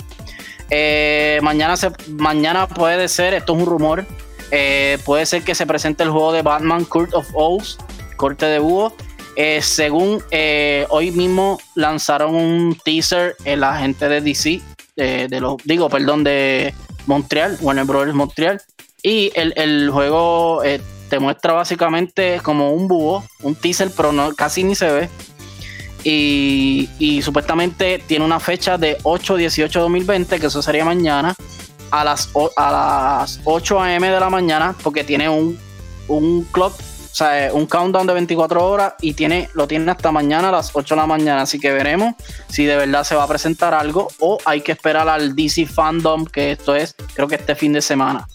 mañana, 1.42 1.78
se, 1.78 1.92
mañana 2.10 2.68
puede 2.68 3.08
ser, 3.08 3.34
esto 3.34 3.54
es 3.54 3.60
un 3.60 3.66
rumor, 3.66 4.06
puede 5.06 5.26
ser 5.26 5.44
que 5.44 5.56
se 5.56 5.66
presente 5.66 6.04
el 6.04 6.10
juego 6.10 6.34
de 6.34 6.42
Batman 6.42 6.84
Court 6.86 7.14
of 7.14 7.28
Owls 7.34 7.78
corte 8.16 8.46
de 8.46 8.60
búho. 8.60 8.94
Eh, 9.38 9.62
según 9.62 10.24
eh, 10.32 10.86
hoy 10.90 11.12
mismo 11.12 11.60
lanzaron 11.76 12.36
un 12.36 12.78
teaser 12.84 13.36
en 13.44 13.60
la 13.60 13.78
gente 13.78 14.08
de 14.08 14.22
DC, 14.22 14.62
de 14.96 15.40
los, 15.40 15.58
digo, 15.64 15.90
perdón, 15.90 16.24
de 16.24 16.74
Montreal, 17.06 17.58
Warner 17.62 17.86
Brothers 17.86 18.16
Montreal. 18.16 18.62
Y 19.04 19.32
el, 19.36 19.90
juego 19.92 20.64
eh, 20.64 20.82
te 21.10 21.20
muestra 21.20 21.54
básicamente 21.54 22.40
como 22.42 22.72
un 22.72 22.88
búho, 22.88 23.24
un 23.44 23.56
teaser, 23.56 23.92
pero 23.96 24.12
no, 24.12 24.34
casi 24.34 24.64
ni 24.64 24.76
se 24.76 24.92
ve. 24.92 25.10
Y, 26.04 26.90
y 27.00 27.22
supuestamente 27.22 28.02
tiene 28.08 28.26
una 28.26 28.40
fecha 28.40 28.78
de 28.78 28.98
8-18-2020, 29.00 30.40
que 30.40 30.48
eso 30.48 30.62
sería 30.62 30.86
mañana, 30.86 31.36
a 31.92 32.04
las, 32.04 32.30
a 32.58 32.72
las 32.72 33.40
8 33.44 33.82
a.m. 33.82 34.10
de 34.10 34.20
la 34.20 34.30
mañana, 34.30 34.76
porque 34.84 35.04
tiene 35.04 35.30
un, 35.30 35.58
un 36.08 36.44
clock 36.46 36.74
o 37.16 37.18
sea, 37.18 37.50
un 37.54 37.66
countdown 37.66 38.06
de 38.06 38.14
24 38.14 38.70
horas 38.70 38.96
y 39.00 39.14
tiene, 39.14 39.50
lo 39.54 39.70
tiene 39.70 39.90
hasta 39.90 40.12
mañana 40.12 40.50
a 40.50 40.52
las 40.52 40.72
8 40.74 40.96
de 40.96 41.00
la 41.00 41.08
mañana. 41.08 41.44
Así 41.44 41.62
que 41.62 41.72
veremos 41.72 42.14
si 42.50 42.66
de 42.66 42.76
verdad 42.76 43.06
se 43.06 43.16
va 43.16 43.24
a 43.24 43.28
presentar 43.30 43.74
algo 43.74 44.10
o 44.20 44.38
hay 44.44 44.60
que 44.60 44.74
esperar 44.74 45.08
al 45.08 45.34
DC 45.34 45.66
Fandom, 45.66 46.26
que 46.26 46.52
esto 46.52 46.76
es, 46.76 46.94
creo 47.14 47.30
que 47.30 47.36
este 47.36 47.56
fin 47.56 47.72
de 47.72 47.82
semana. 47.82 48.28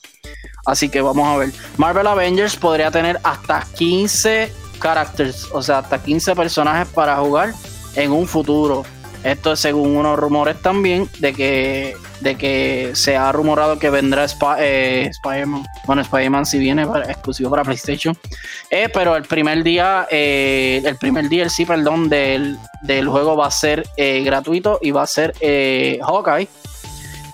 Así 0.64 0.88
que 0.88 1.02
vamos 1.02 1.28
a 1.28 1.36
ver. 1.36 1.50
Marvel 1.76 2.06
Avengers 2.06 2.56
podría 2.56 2.90
tener 2.90 3.20
hasta 3.22 3.66
15 3.74 4.50
characters, 4.80 5.48
o 5.52 5.60
sea, 5.60 5.80
hasta 5.80 6.02
15 6.02 6.34
personajes 6.34 6.88
para 6.88 7.18
jugar 7.18 7.52
en 7.96 8.12
un 8.12 8.26
futuro. 8.26 8.86
Esto 9.22 9.52
es 9.52 9.60
según 9.60 9.96
unos 9.96 10.18
rumores 10.18 10.60
también 10.62 11.08
de 11.18 11.34
que, 11.34 11.94
de 12.20 12.36
que 12.36 12.92
se 12.94 13.16
ha 13.16 13.30
rumorado 13.32 13.78
que 13.78 13.90
vendrá 13.90 14.26
eh, 14.58 15.08
Spider-Man. 15.10 15.66
Bueno, 15.84 16.00
Spider-Man 16.02 16.46
si 16.46 16.58
viene 16.58 16.86
exclusivo 17.06 17.50
para 17.50 17.62
PlayStation. 17.62 18.16
Eh, 18.70 18.88
pero 18.92 19.16
el 19.16 19.24
primer 19.24 19.62
día, 19.62 20.06
eh, 20.10 20.80
el 20.84 20.96
primer 20.96 21.28
día, 21.28 21.42
el 21.42 21.50
sí, 21.50 21.66
perdón, 21.66 22.08
del, 22.08 22.58
del 22.80 23.08
juego 23.08 23.36
va 23.36 23.48
a 23.48 23.50
ser 23.50 23.86
gratuito 23.96 24.78
y 24.80 24.90
va 24.90 25.02
a 25.02 25.06
ser 25.06 25.34
Hawkeye. 26.02 26.48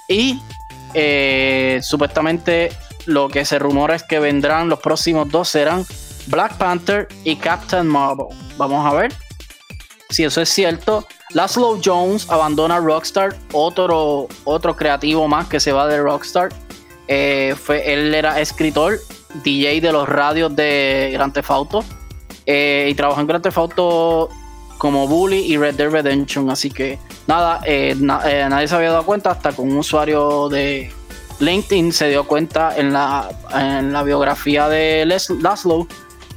Y 0.09 0.41
supuestamente 1.83 2.73
lo 3.07 3.29
que 3.29 3.45
se 3.45 3.61
rumora 3.61 3.95
es 3.95 4.03
que 4.03 4.19
vendrán 4.19 4.69
los 4.69 4.81
próximos 4.81 5.31
dos 5.31 5.49
serán 5.51 5.85
Black 6.27 6.57
Panther 6.57 7.07
y 7.23 7.37
Captain 7.37 7.87
Marvel. 7.87 8.27
Vamos 8.57 8.85
a 8.85 8.93
ver 8.97 9.26
si 10.11 10.25
eso 10.25 10.41
es 10.41 10.49
cierto. 10.49 11.07
Laszlo 11.31 11.79
Jones 11.85 12.31
abandona 12.31 12.79
Rockstar, 12.79 13.37
otro, 13.53 14.29
otro 14.45 14.77
creativo 14.77 15.27
más 15.29 15.49
que 15.49 15.61
se 15.61 15.73
va 15.73 15.87
de 15.87 16.01
Rockstar. 16.01 16.51
Eh, 17.09 17.55
fue, 17.61 17.93
él 17.93 18.15
era 18.15 18.41
escritor, 18.41 18.99
DJ 19.43 19.81
de 19.81 19.93
los 19.93 20.09
radios 20.09 20.55
de 20.57 21.11
Grand 21.13 21.33
Theft 21.33 21.51
Auto 21.51 21.85
eh, 22.47 22.89
y 22.91 22.95
trabajó 22.95 23.21
en 23.21 23.27
Grand 23.27 23.43
Theft 23.43 23.59
Auto 23.59 24.29
como 24.79 25.07
Bully 25.07 25.39
y 25.39 25.57
Red 25.57 25.75
Dead 25.75 25.91
Redemption. 25.91 26.51
Así 26.51 26.71
que 26.71 26.99
nada, 27.27 27.61
eh, 27.65 27.95
nadie 27.99 28.69
se 28.69 28.75
había 28.75 28.91
dado 28.91 29.05
cuenta 29.05 29.31
hasta 29.31 29.53
con 29.53 29.71
un 29.71 29.79
usuario 29.79 30.49
de 30.49 30.93
LinkedIn 31.39 31.93
se 31.93 32.09
dio 32.09 32.25
cuenta 32.25 32.77
en 32.77 32.93
la, 32.93 33.29
en 33.55 33.93
la 33.93 34.03
biografía 34.03 34.69
de 34.69 35.05
Laszlo 35.05 35.87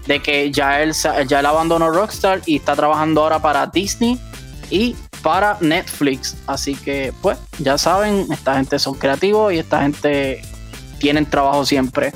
de 0.08 0.22
que 0.22 0.52
ya 0.52 0.82
él, 0.82 0.94
ya 1.28 1.40
él 1.40 1.46
abandonó 1.46 1.90
Rockstar 1.92 2.42
y 2.46 2.58
está 2.58 2.76
trabajando 2.76 3.22
ahora 3.22 3.40
para 3.40 3.68
Disney 3.68 4.20
y 4.70 4.96
para 5.22 5.58
Netflix. 5.60 6.38
Así 6.48 6.76
que, 6.76 7.14
pues, 7.22 7.38
ya 7.60 7.78
saben, 7.78 8.28
esta 8.32 8.56
gente 8.56 8.80
son 8.80 8.96
creativos 8.96 9.54
y 9.54 9.60
esta 9.60 9.82
gente 9.82 10.42
tienen 11.00 11.26
trabajo 11.26 11.66
siempre. 11.66 12.12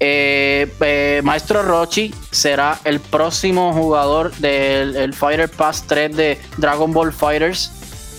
Eh, 0.00 0.72
eh, 0.80 1.20
Maestro 1.24 1.62
Rochi 1.62 2.14
será 2.30 2.78
el 2.84 3.00
próximo 3.00 3.72
jugador 3.72 4.32
del 4.36 5.12
Fighter 5.12 5.50
Pass 5.50 5.84
3 5.86 6.16
de 6.16 6.40
Dragon 6.56 6.92
Ball 6.92 7.12
Fighters. 7.12 7.72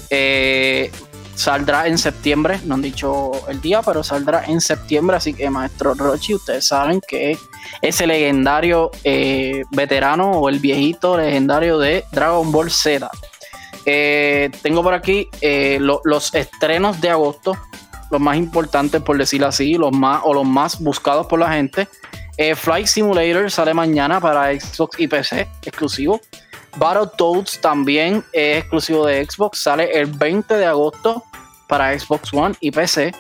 Eh, 0.10 0.92
saldrá 1.36 1.88
en 1.88 1.98
septiembre, 1.98 2.60
no 2.66 2.76
han 2.76 2.82
dicho 2.82 3.32
el 3.48 3.62
día, 3.62 3.82
pero 3.82 4.04
saldrá 4.04 4.44
en 4.46 4.60
septiembre. 4.60 5.16
Así 5.16 5.34
que 5.34 5.50
Maestro 5.50 5.94
Rochi, 5.94 6.34
ustedes 6.34 6.68
saben 6.68 7.00
que 7.08 7.38
ese 7.82 8.08
legendario 8.08 8.92
veterano 9.72 10.32
o 10.32 10.50
el 10.50 10.60
viejito 10.60 11.18
legendario 11.18 11.80
de 11.80 12.04
Dragon 12.12 12.52
Ball 12.52 12.72
Z. 12.72 13.10
Eh, 13.86 14.52
tengo 14.62 14.84
por 14.84 14.94
aquí 14.94 15.28
eh, 15.42 15.80
los 15.80 16.36
estrenos 16.36 17.02
de 17.02 17.10
agosto, 17.10 17.58
los 18.12 18.22
más 18.22 18.38
importantes 18.38 19.02
por 19.02 19.18
decirlo 19.18 19.48
así, 19.48 19.76
los 19.76 19.92
más 19.92 20.22
o 20.26 20.34
los 20.34 20.46
más 20.46 20.80
buscados 20.80 21.28
por 21.28 21.40
la 21.40 21.52
gente. 21.54 21.88
Eh, 22.38 22.56
Flight 22.56 22.88
Simulator 22.88 23.50
sale 23.50 23.74
mañana 23.74 24.20
para 24.22 24.58
Xbox 24.58 25.00
y 25.00 25.08
PC, 25.08 25.48
exclusivo. 25.64 26.22
Battletoads 26.78 27.60
también 27.62 28.24
es 28.32 28.60
exclusivo 28.60 29.08
de 29.08 29.26
Xbox, 29.26 29.64
sale 29.64 29.90
el 29.92 30.06
20 30.06 30.54
de 30.54 30.66
agosto 30.68 31.24
para 31.68 31.98
Xbox 31.98 32.32
One 32.32 32.56
y 32.60 32.70
PC. 32.70 33.12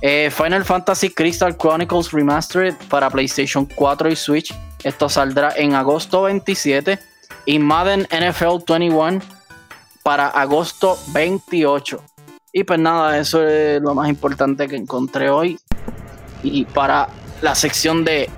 Final 0.00 0.64
Fantasy 0.64 1.10
Crystal 1.10 1.56
Chronicles 1.56 2.12
Remastered 2.12 2.74
para 2.88 3.10
PlayStation 3.10 3.66
4 3.74 4.10
y 4.10 4.16
Switch. 4.16 4.54
Esto 4.84 5.08
saldrá 5.08 5.52
en 5.56 5.74
agosto 5.74 6.22
27. 6.22 6.98
Y 7.46 7.58
Madden 7.58 8.06
NFL 8.10 8.64
21 8.68 9.20
para 10.02 10.28
agosto 10.28 10.98
28. 11.08 12.02
Y 12.52 12.64
pues 12.64 12.78
nada, 12.78 13.18
eso 13.18 13.46
es 13.46 13.82
lo 13.82 13.94
más 13.94 14.08
importante 14.08 14.68
que 14.68 14.76
encontré 14.76 15.30
hoy. 15.30 15.58
Y 16.42 16.64
para 16.64 17.08
la 17.42 17.54
sección 17.54 18.04
de 18.04 18.30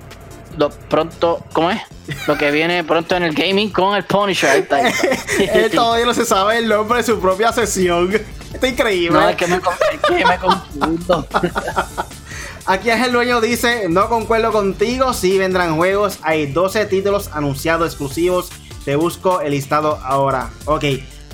lo 0.57 0.69
pronto, 0.69 1.43
¿cómo 1.53 1.71
es? 1.71 1.81
Lo 2.27 2.37
que 2.37 2.51
viene 2.51 2.83
pronto 2.83 3.15
en 3.15 3.23
el 3.23 3.33
gaming 3.33 3.69
con 3.69 3.95
el 3.95 4.03
Punisher. 4.03 4.67
Él 5.53 5.71
todavía 5.71 6.05
no 6.05 6.13
se 6.13 6.25
sabe 6.25 6.57
el 6.57 6.67
nombre 6.67 6.97
de 6.97 7.03
su 7.03 7.19
propia 7.19 7.51
sesión. 7.51 8.11
Está 8.53 8.67
increíble. 8.67 9.19
No, 9.19 9.29
es 9.29 9.35
que 9.35 9.47
me, 9.47 9.59
que 9.59 10.25
me 10.25 10.37
confundo. 10.37 11.27
Aquí 12.65 12.89
es 12.91 13.03
el 13.03 13.11
dueño 13.11 13.41
dice, 13.41 13.89
no 13.89 14.09
concuerdo 14.09 14.51
contigo, 14.51 15.13
si 15.13 15.39
vendrán 15.39 15.75
juegos, 15.75 16.19
hay 16.21 16.45
12 16.51 16.85
títulos 16.85 17.29
anunciados 17.33 17.87
exclusivos, 17.87 18.49
te 18.85 18.95
busco 18.95 19.41
el 19.41 19.51
listado 19.51 19.99
ahora. 20.03 20.51
Ok, 20.65 20.83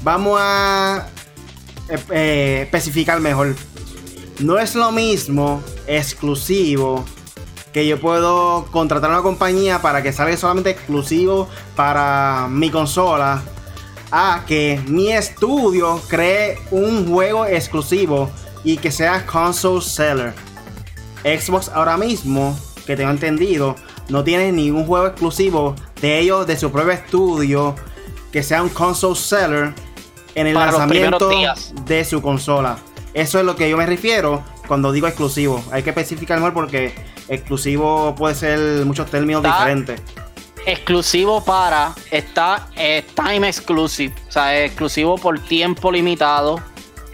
vamos 0.02 0.40
a 0.42 1.08
eh, 1.90 2.00
eh, 2.12 2.62
especificar 2.64 3.20
mejor. 3.20 3.56
No 4.40 4.60
es 4.60 4.76
lo 4.76 4.94
mismo 4.94 5.62
exclusivo 5.88 7.04
que 7.74 7.86
yo 7.86 8.00
puedo 8.00 8.68
contratar 8.72 9.12
a 9.12 9.16
una 9.16 9.24
compañía 9.24 9.82
para 9.82 10.02
que 10.02 10.14
salga 10.14 10.38
solamente 10.38 10.70
exclusivo 10.70 11.50
para 11.76 12.48
mi 12.50 12.70
consola 12.70 13.44
a 14.18 14.46
que 14.48 14.82
mi 14.88 15.12
estudio 15.12 16.02
cree 16.08 16.58
un 16.72 17.06
juego 17.06 17.46
exclusivo 17.46 18.32
y 18.64 18.78
que 18.78 18.90
sea 18.90 19.26
console 19.26 19.82
seller. 19.82 20.34
Xbox 21.24 21.68
ahora 21.68 21.98
mismo, 21.98 22.58
que 22.86 22.96
tengo 22.96 23.12
entendido, 23.12 23.76
no 24.08 24.24
tiene 24.24 24.54
ningún 24.54 24.86
juego 24.86 25.08
exclusivo 25.08 25.76
de 26.00 26.20
ellos, 26.20 26.48
de 26.48 26.56
su 26.56 26.72
propio 26.72 26.94
estudio, 26.94 27.76
que 28.32 28.42
sea 28.42 28.64
un 28.64 28.70
console 28.70 29.16
seller 29.16 29.74
en 30.34 30.48
el 30.48 30.54
lanzamiento 30.54 31.30
de 31.86 32.06
su 32.06 32.22
consola. 32.22 32.78
Eso 33.14 33.40
es 33.40 33.46
lo 33.46 33.58
que 33.58 33.70
yo 33.70 33.76
me 33.76 33.86
refiero 33.86 34.46
cuando 34.66 34.94
digo 34.94 35.08
exclusivo. 35.08 35.62
Hay 35.74 35.84
que 35.84 35.90
especificar 35.90 36.38
mejor 36.38 36.54
porque 36.54 36.96
exclusivo 37.28 38.16
puede 38.16 38.36
ser 38.36 38.86
muchos 38.86 39.12
términos 39.12 39.44
diferentes. 39.44 40.02
Exclusivo 40.66 41.44
para, 41.44 41.94
está 42.10 42.68
time 43.16 43.48
exclusive, 43.48 44.14
o 44.28 44.32
sea, 44.32 44.58
es 44.58 44.68
exclusivo 44.68 45.18
por 45.18 45.40
tiempo 45.40 45.92
limitado, 45.92 46.60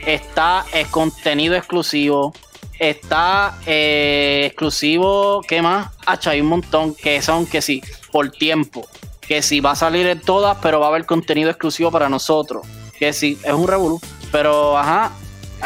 está 0.06 0.66
es 0.74 0.88
contenido 0.88 1.56
exclusivo, 1.56 2.34
está 2.80 3.58
eh, 3.66 4.44
exclusivo, 4.46 5.42
¿qué 5.48 5.62
más? 5.62 5.90
hay 6.26 6.40
un 6.40 6.48
montón 6.48 6.96
que 6.96 7.22
son 7.22 7.46
que 7.46 7.62
sí, 7.62 7.82
por 8.12 8.32
tiempo, 8.32 8.88
que 9.20 9.42
sí 9.42 9.60
va 9.60 9.72
a 9.72 9.76
salir 9.76 10.08
en 10.08 10.22
todas, 10.22 10.58
pero 10.62 10.80
va 10.80 10.86
a 10.86 10.90
haber 10.90 11.06
contenido 11.06 11.50
exclusivo 11.50 11.92
para 11.92 12.08
nosotros 12.08 12.66
que 13.02 13.14
sí, 13.14 13.40
es 13.44 13.52
un 13.52 13.68
revolú. 13.68 14.00
Pero, 14.32 14.78
ajá, 14.78 15.12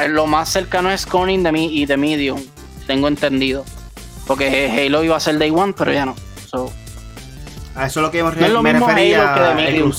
lo 0.08 0.26
más 0.26 0.48
cercano 0.48 0.90
es 0.90 1.06
Corning 1.06 1.44
de 1.44 1.52
mí 1.52 1.66
y 1.70 1.86
de 1.86 1.98
Medium, 1.98 2.42
tengo 2.88 3.10
entendido. 3.10 3.66
Porque 4.26 4.72
Halo 4.72 5.04
iba 5.04 5.18
a 5.18 5.20
ser 5.20 5.38
Day 5.38 5.52
One, 5.52 5.74
pero 5.78 5.92
ya 5.92 6.06
no. 6.06 6.16
A 7.76 7.88
eso 7.88 8.00
es 8.00 8.06
lo 8.06 8.12
que 8.12 8.20
hemos 8.20 8.36
No 8.38 8.46
es 8.46 8.52
lo 8.52 8.64
me 8.64 8.72
mismo 8.74 8.88
refería 8.88 9.34
Halo 9.34 9.36
que 9.36 9.48
de 9.50 9.56
Medium. 9.56 9.92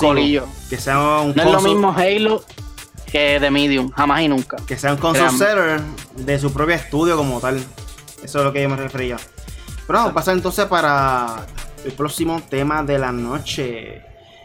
Que 0.70 0.76
sea 0.78 0.98
un 1.20 1.34
No 1.36 1.42
es 1.42 1.50
lo 1.52 1.60
mismo 1.60 1.94
Halo 1.96 2.42
que 3.10 3.38
de 3.38 3.50
Medium, 3.50 3.90
jamás 3.90 4.20
y 4.22 4.28
nunca. 4.28 4.56
Que 4.66 4.76
sea 4.76 4.92
un 4.92 4.98
console 4.98 5.28
Créanme. 5.36 5.38
seller 5.38 5.80
de 6.26 6.38
su 6.38 6.52
propio 6.52 6.74
estudio 6.74 7.16
como 7.16 7.38
tal. 7.40 7.56
Eso 8.22 8.38
es 8.38 8.44
lo 8.44 8.52
que 8.52 8.62
yo 8.62 8.68
me 8.68 8.76
refería. 8.76 9.16
Pero 9.86 9.98
vamos 9.98 10.10
a 10.10 10.14
pasar 10.14 10.34
entonces 10.34 10.64
para 10.66 11.46
el 11.84 11.92
próximo 11.92 12.42
tema 12.48 12.82
de 12.82 12.98
la 12.98 13.12
noche. 13.12 14.02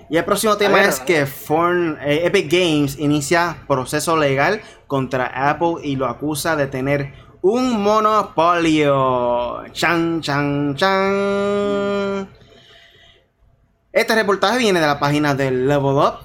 Y 0.09 0.17
el 0.17 0.25
próximo 0.25 0.57
tema 0.57 0.75
ver, 0.75 0.89
es 0.89 0.99
que 0.99 1.25
Forn- 1.25 1.97
eh, 2.03 2.25
Epic 2.25 2.51
Games 2.51 2.99
inicia 2.99 3.57
proceso 3.67 4.17
legal 4.17 4.61
contra 4.85 5.49
Apple 5.49 5.75
y 5.83 5.95
lo 5.95 6.05
acusa 6.07 6.55
de 6.57 6.67
tener 6.67 7.13
un 7.41 7.81
monopolio. 7.81 9.63
Chan, 9.71 10.21
chan, 10.21 10.75
chan. 10.75 12.29
Este 13.93 14.15
reportaje 14.15 14.57
viene 14.57 14.79
de 14.79 14.87
la 14.87 15.01
página 15.01 15.35
del 15.35 15.67
Level 15.67 15.97
Up. 15.97 16.19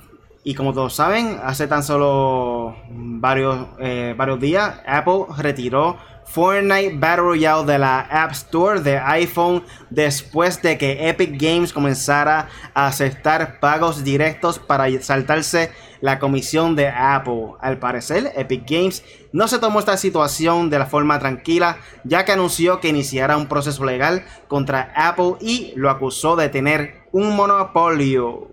Y 0.44 0.55
como 0.55 0.72
todos 0.72 0.94
saben, 0.94 1.40
hace 1.42 1.66
tan 1.66 1.83
solo 1.83 2.76
varios, 2.88 3.66
eh, 3.81 4.14
varios 4.16 4.38
días, 4.38 4.81
Apple 4.87 5.24
retiró 5.37 5.96
Fortnite 6.26 6.96
Battle 6.96 7.22
Royale 7.22 7.64
de 7.64 7.79
la 7.81 7.98
App 8.02 8.31
Store 8.31 8.81
de 8.81 8.98
iPhone 8.98 9.64
después 9.90 10.62
de 10.62 10.79
que 10.79 11.09
Epic 11.09 11.33
Games 11.40 11.72
comenzara 11.72 12.48
a 12.72 12.87
aceptar 12.87 13.59
pagos 13.59 14.05
directos 14.05 14.61
para 14.61 14.87
saltarse 15.02 15.72
la 16.00 16.20
comisión 16.20 16.76
de 16.76 16.88
Apple. 16.88 17.55
Al 17.61 17.79
parecer, 17.79 18.33
Epic 18.37 18.62
Games 18.70 19.02
no 19.33 19.48
se 19.48 19.59
tomó 19.59 19.81
esta 19.81 19.96
situación 19.96 20.70
de 20.70 20.79
la 20.79 20.87
forma 20.87 21.18
tranquila, 21.18 21.79
ya 22.05 22.24
que 22.24 22.31
anunció 22.31 22.79
que 22.79 22.88
iniciará 22.88 23.37
un 23.37 23.48
proceso 23.48 23.85
legal 23.85 24.24
contra 24.46 24.92
Apple 24.94 25.35
y 25.40 25.72
lo 25.74 25.90
acusó 25.90 26.37
de 26.37 26.48
tener 26.48 27.06
un 27.16 27.35
monopolio. 27.35 28.48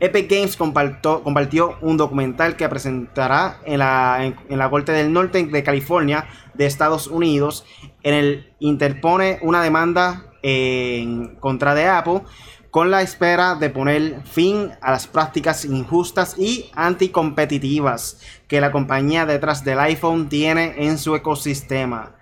Epic 0.00 0.30
Games 0.30 0.56
compartió, 0.56 1.22
compartió 1.22 1.76
un 1.82 1.98
documental 1.98 2.56
que 2.56 2.66
presentará 2.66 3.60
en 3.66 3.80
la, 3.80 4.24
en, 4.24 4.36
en 4.48 4.58
la 4.58 4.70
Corte 4.70 4.92
del 4.92 5.12
Norte 5.12 5.44
de 5.44 5.62
California 5.62 6.26
de 6.54 6.64
Estados 6.64 7.08
Unidos. 7.08 7.66
En 8.02 8.14
el 8.14 8.54
interpone 8.58 9.38
una 9.42 9.62
demanda 9.62 10.32
en 10.42 11.36
contra 11.36 11.74
de 11.74 11.88
Apple 11.88 12.22
con 12.70 12.90
la 12.90 13.02
espera 13.02 13.54
de 13.54 13.68
poner 13.68 14.22
fin 14.24 14.70
a 14.80 14.92
las 14.92 15.06
prácticas 15.06 15.66
injustas 15.66 16.38
y 16.38 16.70
anticompetitivas 16.74 18.18
que 18.48 18.62
la 18.62 18.72
compañía 18.72 19.26
detrás 19.26 19.62
del 19.62 19.78
iPhone 19.80 20.30
tiene 20.30 20.74
en 20.78 20.96
su 20.96 21.14
ecosistema. 21.14 22.15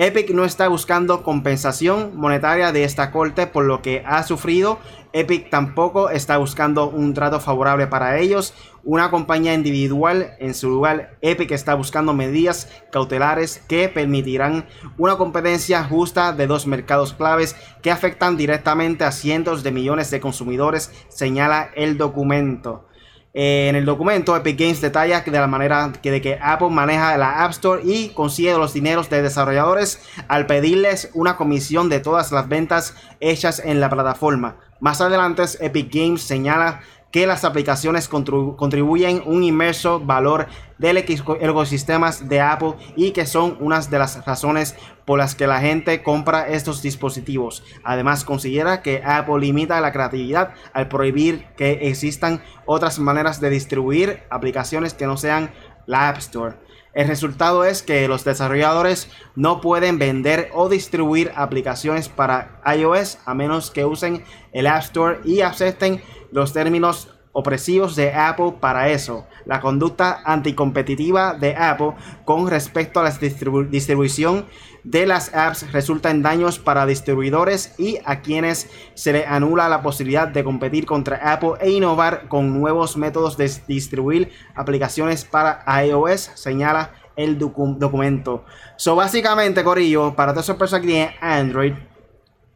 Epic 0.00 0.30
no 0.30 0.44
está 0.44 0.68
buscando 0.68 1.24
compensación 1.24 2.16
monetaria 2.16 2.70
de 2.70 2.84
esta 2.84 3.10
corte 3.10 3.48
por 3.48 3.64
lo 3.64 3.82
que 3.82 4.04
ha 4.06 4.22
sufrido. 4.22 4.78
Epic 5.12 5.50
tampoco 5.50 6.08
está 6.08 6.36
buscando 6.36 6.88
un 6.88 7.14
trato 7.14 7.40
favorable 7.40 7.88
para 7.88 8.16
ellos. 8.20 8.54
Una 8.84 9.10
compañía 9.10 9.54
individual 9.54 10.36
en 10.38 10.54
su 10.54 10.70
lugar, 10.70 11.18
Epic 11.20 11.50
está 11.50 11.74
buscando 11.74 12.12
medidas 12.12 12.68
cautelares 12.92 13.60
que 13.66 13.88
permitirán 13.88 14.66
una 14.98 15.16
competencia 15.16 15.82
justa 15.82 16.32
de 16.32 16.46
dos 16.46 16.68
mercados 16.68 17.12
claves 17.12 17.56
que 17.82 17.90
afectan 17.90 18.36
directamente 18.36 19.02
a 19.02 19.10
cientos 19.10 19.64
de 19.64 19.72
millones 19.72 20.12
de 20.12 20.20
consumidores, 20.20 20.92
señala 21.08 21.70
el 21.74 21.98
documento. 21.98 22.87
Eh, 23.34 23.68
en 23.68 23.76
el 23.76 23.84
documento, 23.84 24.36
Epic 24.36 24.58
Games 24.58 24.80
detalla 24.80 25.22
que 25.22 25.30
de 25.30 25.38
la 25.38 25.46
manera 25.46 25.92
que, 26.02 26.38
Apple 26.42 26.70
maneja 26.70 27.16
la 27.18 27.44
App 27.44 27.50
Store 27.50 27.82
y 27.84 28.08
consigue 28.10 28.52
los 28.54 28.72
dineros 28.72 29.10
de 29.10 29.22
desarrolladores 29.22 30.00
al 30.28 30.46
pedirles 30.46 31.10
una 31.14 31.36
comisión 31.36 31.88
de 31.88 32.00
todas 32.00 32.32
las 32.32 32.48
ventas 32.48 32.94
hechas 33.20 33.60
en 33.64 33.80
la 33.80 33.90
plataforma. 33.90 34.56
Más 34.80 35.00
adelante, 35.00 35.42
Epic 35.60 35.92
Games 35.92 36.22
señala 36.22 36.80
que 37.10 37.26
las 37.26 37.44
aplicaciones 37.44 38.10
contribu- 38.10 38.56
contribuyen 38.56 39.22
un 39.24 39.42
inmerso 39.42 39.98
valor 39.98 40.46
del 40.76 40.98
ecosistemas 40.98 42.28
de 42.28 42.40
Apple 42.40 42.74
y 42.96 43.12
que 43.12 43.24
son 43.24 43.56
unas 43.60 43.90
de 43.90 43.98
las 43.98 44.24
razones 44.26 44.76
por 45.06 45.18
las 45.18 45.34
que 45.34 45.46
la 45.46 45.60
gente 45.60 46.02
compra 46.02 46.48
estos 46.48 46.82
dispositivos. 46.82 47.64
Además, 47.82 48.24
considera 48.24 48.82
que 48.82 49.02
Apple 49.02 49.40
limita 49.40 49.80
la 49.80 49.90
creatividad 49.92 50.52
al 50.74 50.88
prohibir 50.88 51.46
que 51.56 51.88
existan 51.88 52.42
otras 52.66 52.98
maneras 52.98 53.40
de 53.40 53.48
distribuir 53.50 54.24
aplicaciones 54.28 54.92
que 54.92 55.06
no 55.06 55.16
sean 55.16 55.50
la 55.86 56.10
App 56.10 56.18
Store. 56.18 56.56
El 56.94 57.06
resultado 57.06 57.64
es 57.64 57.82
que 57.82 58.08
los 58.08 58.24
desarrolladores 58.24 59.10
no 59.36 59.60
pueden 59.60 59.98
vender 59.98 60.50
o 60.54 60.68
distribuir 60.68 61.32
aplicaciones 61.36 62.08
para 62.08 62.60
iOS 62.76 63.18
a 63.24 63.34
menos 63.34 63.70
que 63.70 63.84
usen 63.84 64.24
el 64.52 64.66
App 64.66 64.82
Store 64.82 65.20
y 65.24 65.42
acepten 65.42 66.02
los 66.32 66.52
términos 66.52 67.14
opresivos 67.32 67.94
de 67.94 68.12
Apple 68.14 68.54
para 68.58 68.88
eso. 68.88 69.26
La 69.44 69.60
conducta 69.60 70.22
anticompetitiva 70.24 71.34
de 71.34 71.54
Apple 71.54 71.92
con 72.24 72.48
respecto 72.48 72.98
a 72.98 73.04
la 73.04 73.12
distribu- 73.12 73.68
distribución 73.68 74.46
de 74.90 75.06
las 75.06 75.34
apps 75.34 75.70
resulta 75.70 76.10
en 76.10 76.22
daños 76.22 76.58
para 76.58 76.86
distribuidores 76.86 77.74
y 77.78 77.98
a 78.06 78.22
quienes 78.22 78.70
se 78.94 79.12
le 79.12 79.26
anula 79.26 79.68
la 79.68 79.82
posibilidad 79.82 80.26
de 80.26 80.42
competir 80.42 80.86
contra 80.86 81.32
Apple 81.32 81.54
e 81.60 81.70
innovar 81.70 82.26
con 82.28 82.58
nuevos 82.58 82.96
métodos 82.96 83.36
de 83.36 83.52
distribuir 83.66 84.30
aplicaciones 84.54 85.26
para 85.26 85.62
iOS, 85.84 86.30
señala 86.34 86.92
el 87.16 87.38
docu- 87.38 87.76
documento. 87.76 88.46
So, 88.76 88.96
básicamente, 88.96 89.62
Corillo, 89.62 90.14
para 90.14 90.32
todas 90.32 90.46
esas 90.46 90.56
personas 90.56 90.82
que 90.86 90.92
tienen 90.92 91.14
Android, 91.20 91.74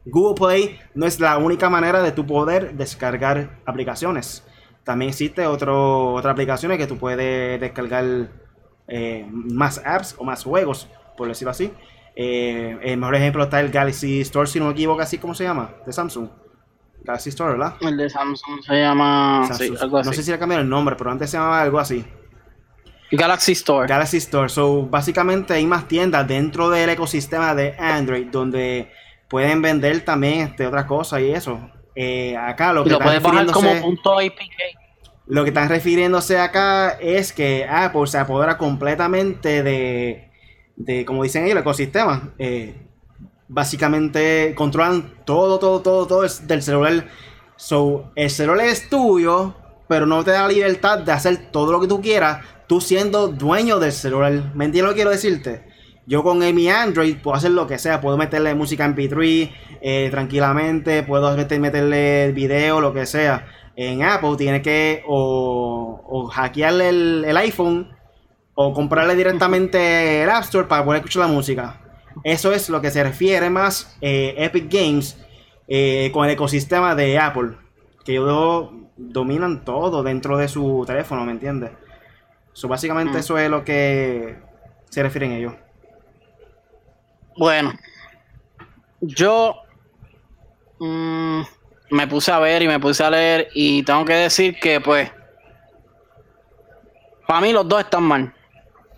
Google 0.07 0.35
Play 0.35 0.81
no 0.95 1.05
es 1.05 1.21
la 1.21 1.37
única 1.37 1.68
manera 1.68 2.03
de 2.03 2.12
tu 2.12 2.25
poder 2.25 2.75
descargar 2.75 3.61
aplicaciones. 3.66 4.42
También 4.85 5.11
existe 5.11 5.47
otro, 5.47 6.14
otra 6.14 6.33
aplicación 6.33 6.77
que 6.79 6.87
tú 6.87 6.97
puedes 6.97 7.61
descargar 7.61 8.31
eh, 8.88 9.27
más 9.31 9.83
apps 9.85 10.14
o 10.18 10.25
más 10.25 10.42
juegos, 10.45 10.88
por 11.16 11.29
decirlo 11.29 11.51
así. 11.51 11.73
Eh, 12.14 12.79
el 12.83 12.98
mejor 12.98 13.16
ejemplo 13.16 13.44
está 13.44 13.61
el 13.61 13.70
Galaxy 13.70 14.20
Store, 14.20 14.46
si 14.46 14.59
no 14.59 14.66
me 14.66 14.72
equivoco, 14.72 15.01
así 15.01 15.18
como 15.18 15.35
se 15.35 15.44
llama, 15.44 15.70
de 15.87 15.92
Samsung. 15.92 16.29
Galaxy 17.05 17.31
Store, 17.31 17.53
¿verdad? 17.53 17.75
El 17.81 17.96
de 17.96 18.09
Samsung 18.11 18.62
se 18.64 18.75
llama. 18.75 19.44
Samsung. 19.48 19.77
Sí, 19.77 19.83
algo 19.83 19.98
así. 19.98 20.09
No 20.09 20.12
sé 20.14 20.22
si 20.22 20.31
le 20.31 20.38
cambiaron 20.38 20.66
el 20.66 20.70
nombre, 20.70 20.94
pero 20.96 21.11
antes 21.11 21.31
se 21.31 21.37
llamaba 21.37 21.62
algo 21.62 21.79
así. 21.79 22.05
Galaxy 23.11 23.53
Store. 23.53 23.88
Galaxy 23.88 24.18
Store. 24.18 24.48
So, 24.48 24.87
básicamente 24.87 25.55
hay 25.55 25.66
más 25.66 25.88
tiendas 25.88 26.27
dentro 26.27 26.70
del 26.70 26.90
ecosistema 26.90 27.55
de 27.55 27.75
Android 27.79 28.27
donde 28.29 28.90
pueden 29.29 29.62
vender 29.62 30.05
también 30.05 30.48
este, 30.48 30.66
otras 30.66 30.85
cosas 30.87 31.20
y 31.20 31.31
eso. 31.31 31.61
Eh, 31.94 32.37
acá 32.37 32.72
lo 32.72 32.83
y 32.83 32.85
que 32.85 32.90
lo 32.90 32.96
están 32.96 33.09
puedes 33.09 33.22
bajar 33.22 33.46
como 33.46 33.81
punto 33.81 34.18
APK. 34.18 34.79
Lo 35.27 35.44
que 35.44 35.51
están 35.51 35.68
refiriéndose 35.68 36.38
acá 36.38 36.90
es 37.01 37.33
que 37.33 37.66
Apple 37.68 38.07
se 38.07 38.18
apodera 38.18 38.59
completamente 38.59 39.62
de, 39.62 40.32
de 40.85 41.05
como 41.05 41.23
dicen 41.23 41.45
ellos, 41.45 41.53
el 41.57 41.62
ecosistema. 41.62 42.33
Eh, 42.38 42.75
básicamente 43.49 44.55
controlan 44.57 45.12
todo, 45.25 45.59
todo, 45.59 45.81
todo, 45.83 46.07
todo 46.07 46.23
del 46.23 46.62
celular. 46.62 47.07
So, 47.57 48.11
el 48.16 48.31
celular 48.31 48.66
es 48.66 48.88
tuyo, 48.88 49.55
pero 49.88 50.07
no 50.07 50.25
te 50.25 50.31
da 50.31 50.42
la 50.42 50.49
libertad 50.49 50.99
de 51.01 51.12
hacer 51.12 51.51
todo 51.53 51.73
lo 51.73 51.81
que 51.81 51.87
tú 51.87 52.01
quieras, 52.01 52.45
tú 52.66 52.81
siendo 52.81 53.29
dueño 53.29 53.79
del 53.79 53.92
celular. 53.92 54.33
¿Me 54.55 54.64
entiendes 54.64 54.83
lo 54.83 54.88
que 54.90 54.95
quiero 54.97 55.11
decirte? 55.11 55.64
Yo 56.07 56.25
con 56.25 56.38
mi 56.38 56.68
Android 56.68 57.16
puedo 57.23 57.37
hacer 57.37 57.53
lo 57.53 57.66
que 57.66 57.79
sea, 57.79 58.01
puedo 58.01 58.16
meterle 58.16 58.55
música 58.57 58.85
en 58.85 58.97
MP3 58.97 59.53
eh, 59.83 60.09
tranquilamente, 60.11 61.05
puedo 61.05 61.37
meter- 61.37 61.61
meterle 61.61 62.33
video, 62.33 62.81
lo 62.81 62.92
que 62.92 63.07
sea. 63.07 63.47
En 63.77 64.03
Apple 64.03 64.35
tiene 64.37 64.61
que 64.62 65.03
o, 65.07 66.03
o 66.05 66.27
hackearle 66.27 66.88
el, 66.88 67.25
el 67.27 67.37
iPhone 67.37 67.88
o 68.55 68.73
comprarle 68.73 69.15
directamente 69.17 70.23
el 70.23 70.31
App 70.31 70.45
Store 70.45 70.67
para 70.69 70.85
poder 70.85 70.99
escuchar 71.01 71.23
la 71.23 71.29
música. 71.29 71.81
Eso 72.25 72.53
es 72.53 72.69
lo 72.69 72.81
que 72.81 72.91
se 72.91 73.03
refiere 73.03 73.49
más 73.51 73.97
eh, 74.01 74.35
Epic 74.37 74.71
Games 74.71 75.19
eh, 75.69 76.11
con 76.12 76.27
el 76.27 76.33
ecosistema 76.33 76.95
de 76.95 77.19
Apple. 77.19 77.57
Que 78.05 78.12
ellos 78.12 78.71
dominan 78.97 79.65
todo 79.65 80.03
dentro 80.03 80.37
de 80.37 80.49
su 80.49 80.85
teléfono, 80.87 81.25
¿me 81.25 81.33
entiendes? 81.33 81.71
So, 82.53 82.69
básicamente 82.69 83.15
Mm. 83.15 83.21
eso 83.21 83.38
es 83.38 83.49
lo 83.51 83.65
que 83.65 84.37
se 84.91 85.03
refieren 85.03 85.33
ellos. 85.33 85.55
Bueno, 87.38 87.73
yo 89.01 89.55
mm, 90.79 91.41
me 91.91 92.07
puse 92.07 92.31
a 92.31 92.38
ver 92.38 92.62
y 92.62 92.69
me 92.69 92.79
puse 92.79 93.03
a 93.03 93.11
leer 93.11 93.49
y 93.55 93.83
tengo 93.85 94.05
que 94.05 94.12
decir 94.15 94.59
que 94.61 94.81
pues 94.81 95.11
para 97.27 97.41
mí 97.41 97.53
los 97.53 97.67
dos 97.67 97.81
están 97.81 98.03
mal. 98.03 98.35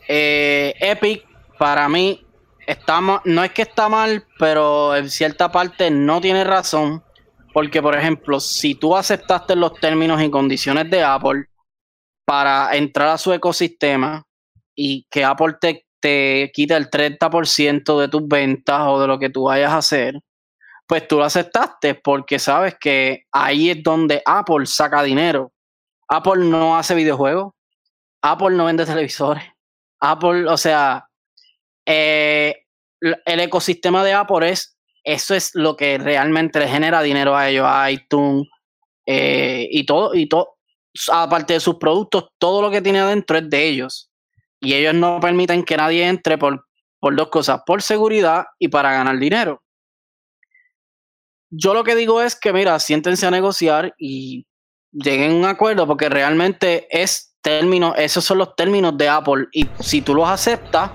Eh, 0.09 0.75
Epic 0.81 1.25
para 1.59 1.89
mí 1.89 2.25
está 2.67 3.01
ma- 3.01 3.23
no 3.25 3.43
es 3.45 3.53
que 3.53 3.63
está 3.63 3.89
mal, 3.89 4.27
pero 4.39 4.95
en 4.97 5.09
cierta 5.11 5.51
parte 5.51 5.91
no 5.91 6.21
tiene 6.21 6.45
razón. 6.45 7.03
Porque, 7.53 7.81
por 7.81 7.97
ejemplo, 7.97 8.41
si 8.41 8.75
tú 8.75 8.97
aceptaste 8.97 9.55
los 9.55 9.75
términos 9.75 10.21
y 10.21 10.31
condiciones 10.31 10.91
de 10.91 11.05
Apple 11.05 11.47
para 12.27 12.75
entrar 12.77 13.09
a 13.09 13.19
su 13.19 13.33
ecosistema 13.33 14.25
y 14.75 15.07
que 15.11 15.25
Apple 15.25 15.55
te, 15.61 15.87
te 16.01 16.51
quita 16.53 16.77
el 16.77 16.91
30% 16.91 18.01
de 18.01 18.09
tus 18.09 18.27
ventas 18.27 18.83
o 18.89 19.01
de 19.01 19.07
lo 19.07 19.19
que 19.19 19.31
tú 19.31 19.45
vayas 19.45 19.71
a 19.73 19.77
hacer, 19.79 20.19
pues 20.87 21.07
tú 21.07 21.19
lo 21.19 21.25
aceptaste 21.25 21.95
porque 21.95 22.39
sabes 22.41 22.75
que 22.81 23.23
ahí 23.33 23.71
es 23.71 23.83
donde 23.83 24.21
Apple 24.27 24.67
saca 24.67 25.03
dinero. 25.03 25.53
Apple 26.09 26.45
no 26.45 26.77
hace 26.77 26.95
videojuegos, 26.95 27.53
Apple 28.23 28.57
no 28.57 28.65
vende 28.67 28.85
televisores, 28.85 29.45
Apple, 30.01 30.47
o 30.47 30.57
sea, 30.57 31.09
eh, 31.87 32.55
el 33.01 33.41
ecosistema 33.41 34.03
de 34.05 34.13
Apple 34.15 34.51
es, 34.51 34.79
eso 35.03 35.35
es 35.35 35.51
lo 35.55 35.77
que 35.77 35.99
realmente 35.99 36.59
le 36.59 36.69
genera 36.69 37.03
dinero 37.03 37.37
a 37.37 37.49
ellos, 37.49 37.67
a 37.69 37.91
iTunes 37.91 38.49
eh, 39.07 39.69
y 39.71 39.85
todo, 39.85 40.15
y 40.15 40.27
todo, 40.27 40.57
aparte 41.13 41.55
de 41.55 41.61
sus 41.61 41.77
productos, 41.77 42.29
todo 42.39 42.63
lo 42.63 42.71
que 42.71 42.81
tiene 42.81 43.01
adentro 43.01 43.39
es 43.39 43.49
de 43.51 43.69
ellos. 43.69 44.11
Y 44.61 44.75
ellos 44.75 44.95
no 44.95 45.21
permiten 45.21 45.63
que 45.63 45.77
nadie 45.77 46.07
entre 46.07 46.39
por, 46.39 46.67
por 46.99 47.15
dos 47.15 47.29
cosas, 47.29 47.61
por 47.67 47.83
seguridad 47.83 48.47
y 48.59 48.69
para 48.69 48.93
ganar 48.93 49.19
dinero. 49.19 49.63
Yo 51.51 51.75
lo 51.75 51.85
que 51.85 51.95
digo 51.95 52.23
es 52.23 52.35
que, 52.35 52.53
mira, 52.53 52.79
siéntense 52.79 53.27
a 53.27 53.31
negociar 53.31 53.95
y 53.99 54.47
lleguen 54.91 55.33
a 55.33 55.35
un 55.35 55.45
acuerdo 55.45 55.87
porque 55.87 56.09
realmente 56.09 56.89
es 56.91 57.34
término, 57.45 57.95
esos 57.95 58.25
son 58.25 58.39
los 58.39 58.57
términos 58.57 58.97
de 58.97 59.09
Apple 59.09 59.47
y 59.53 59.69
si 59.79 60.01
tú 60.01 60.15
los 60.15 60.27
aceptas, 60.27 60.91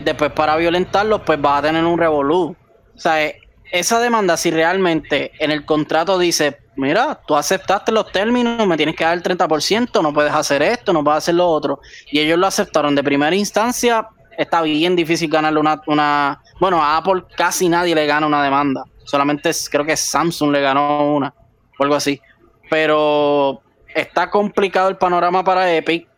después 0.00 0.32
para 0.32 0.56
violentarlos, 0.56 1.22
pues 1.24 1.40
vas 1.40 1.60
a 1.60 1.62
tener 1.62 1.84
un 1.84 1.96
revolú. 1.96 2.56
O 2.94 2.98
sea, 2.98 3.24
e, 3.24 3.40
esa 3.70 4.00
demanda, 4.00 4.36
si 4.36 4.50
realmente 4.50 5.30
en 5.38 5.52
el 5.52 5.64
contrato 5.64 6.18
dice, 6.18 6.58
mira, 6.76 7.20
tú 7.24 7.36
aceptaste 7.36 7.92
los 7.92 8.10
términos, 8.10 8.66
me 8.66 8.76
tienes 8.76 8.96
que 8.96 9.04
dar 9.04 9.14
el 9.14 9.22
30%, 9.22 10.02
no 10.02 10.12
puedes 10.12 10.32
hacer 10.32 10.60
esto, 10.60 10.92
no 10.92 11.04
puedes 11.04 11.18
hacer 11.18 11.36
lo 11.36 11.48
otro, 11.48 11.80
y 12.10 12.18
ellos 12.18 12.38
lo 12.38 12.48
aceptaron 12.48 12.96
de 12.96 13.04
primera 13.04 13.34
instancia, 13.36 14.08
está 14.36 14.60
bien 14.62 14.96
difícil 14.96 15.30
ganarle 15.30 15.60
una, 15.60 15.80
una... 15.86 16.42
Bueno, 16.58 16.82
a 16.82 16.96
Apple 16.96 17.22
casi 17.36 17.68
nadie 17.68 17.94
le 17.94 18.06
gana 18.06 18.26
una 18.26 18.42
demanda. 18.42 18.84
Solamente 19.04 19.50
creo 19.70 19.84
que 19.84 19.96
Samsung 19.96 20.50
le 20.50 20.60
ganó 20.60 21.14
una, 21.14 21.32
o 21.78 21.82
algo 21.82 21.94
así. 21.94 22.20
Pero 22.68 23.62
está 23.94 24.30
complicado 24.30 24.88
el 24.88 24.96
panorama 24.96 25.44
para 25.44 25.72
Epic. 25.74 26.08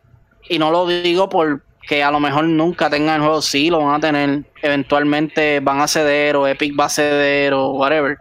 Y 0.47 0.59
no 0.59 0.71
lo 0.71 0.87
digo 0.87 1.27
porque 1.29 2.03
a 2.03 2.11
lo 2.11 2.19
mejor 2.19 2.45
nunca 2.45 2.89
tengan 2.89 3.15
el 3.15 3.21
juego. 3.21 3.41
Sí, 3.41 3.69
lo 3.69 3.79
van 3.79 3.95
a 3.95 3.99
tener. 3.99 4.45
Eventualmente 4.61 5.59
van 5.59 5.81
a 5.81 5.87
ceder 5.87 6.35
o 6.35 6.47
Epic 6.47 6.79
va 6.79 6.85
a 6.85 6.89
ceder 6.89 7.53
o 7.53 7.71
whatever. 7.71 8.17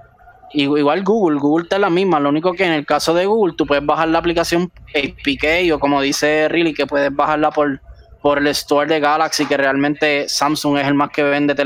Igual 0.53 1.03
Google, 1.03 1.41
Google 1.41 1.65
está 1.65 1.79
la 1.79 1.91
misma. 1.91 2.21
Lo 2.21 2.29
único 2.29 2.53
que 2.53 2.65
en 2.65 2.73
el 2.73 2.87
caso 2.87 3.13
de 3.13 3.27
Google 3.27 3.55
tú 3.57 3.67
puedes 3.67 3.85
bajar 3.85 4.09
la 4.09 4.19
aplicación 4.19 4.71
APK 4.95 5.73
o 5.73 5.81
como 5.81 6.01
dice 6.01 6.49
Riley, 6.49 6.75
que 6.75 6.87
puedes 6.87 7.15
bajarla 7.15 7.51
por, 7.51 7.81
por 8.23 8.39
el 8.39 8.47
store 8.49 8.87
de 8.87 9.01
Galaxy, 9.01 9.47
que 9.47 9.57
realmente 9.57 10.29
Samsung 10.29 10.79
es 10.79 10.87
el 10.87 10.95
más 10.95 11.11
que 11.11 11.25
vende 11.25 11.57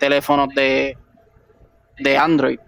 teléfonos 0.00 0.48
de, 0.54 0.96
de 1.98 2.16
Android. 2.16 2.58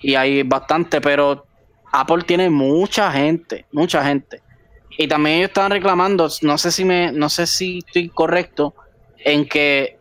Y 0.00 0.14
hay 0.14 0.42
bastante, 0.42 1.02
pero 1.02 1.44
Apple 1.92 2.24
tiene 2.26 2.50
mucha 2.50 3.12
gente, 3.12 3.66
mucha 3.70 4.04
gente. 4.04 4.42
Y 4.98 5.06
también 5.06 5.38
ellos 5.38 5.48
estaban 5.48 5.70
reclamando, 5.70 6.28
no 6.42 6.58
sé 6.58 6.72
si 6.72 6.84
me, 6.84 7.12
no 7.12 7.28
sé 7.28 7.46
si 7.46 7.78
estoy 7.78 8.08
correcto, 8.08 8.74
en 9.18 9.48
que 9.48 9.98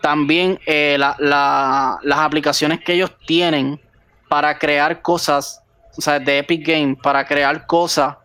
también 0.00 0.58
eh, 0.66 0.96
las 0.98 2.18
aplicaciones 2.18 2.80
que 2.80 2.94
ellos 2.94 3.12
tienen 3.26 3.80
para 4.28 4.58
crear 4.58 5.02
cosas, 5.02 5.62
o 5.96 6.00
sea, 6.00 6.18
de 6.18 6.38
Epic 6.38 6.66
Games, 6.66 6.98
para 7.02 7.24
crear 7.26 7.66
cosas, 7.66 8.16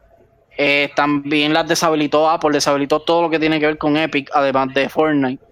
eh, 0.57 0.91
también 0.95 1.53
las 1.53 1.67
deshabilitó 1.67 2.29
Apple, 2.29 2.51
deshabilitó 2.51 3.01
todo 3.01 3.23
lo 3.23 3.29
que 3.29 3.39
tiene 3.39 3.59
que 3.59 3.67
ver 3.67 3.77
con 3.77 3.97
Epic, 3.97 4.29
además 4.33 4.73
de 4.73 4.89
Fortnite. 4.89 5.43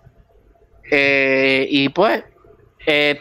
Eh, 0.92 1.68
y 1.70 1.90
pues, 1.90 2.24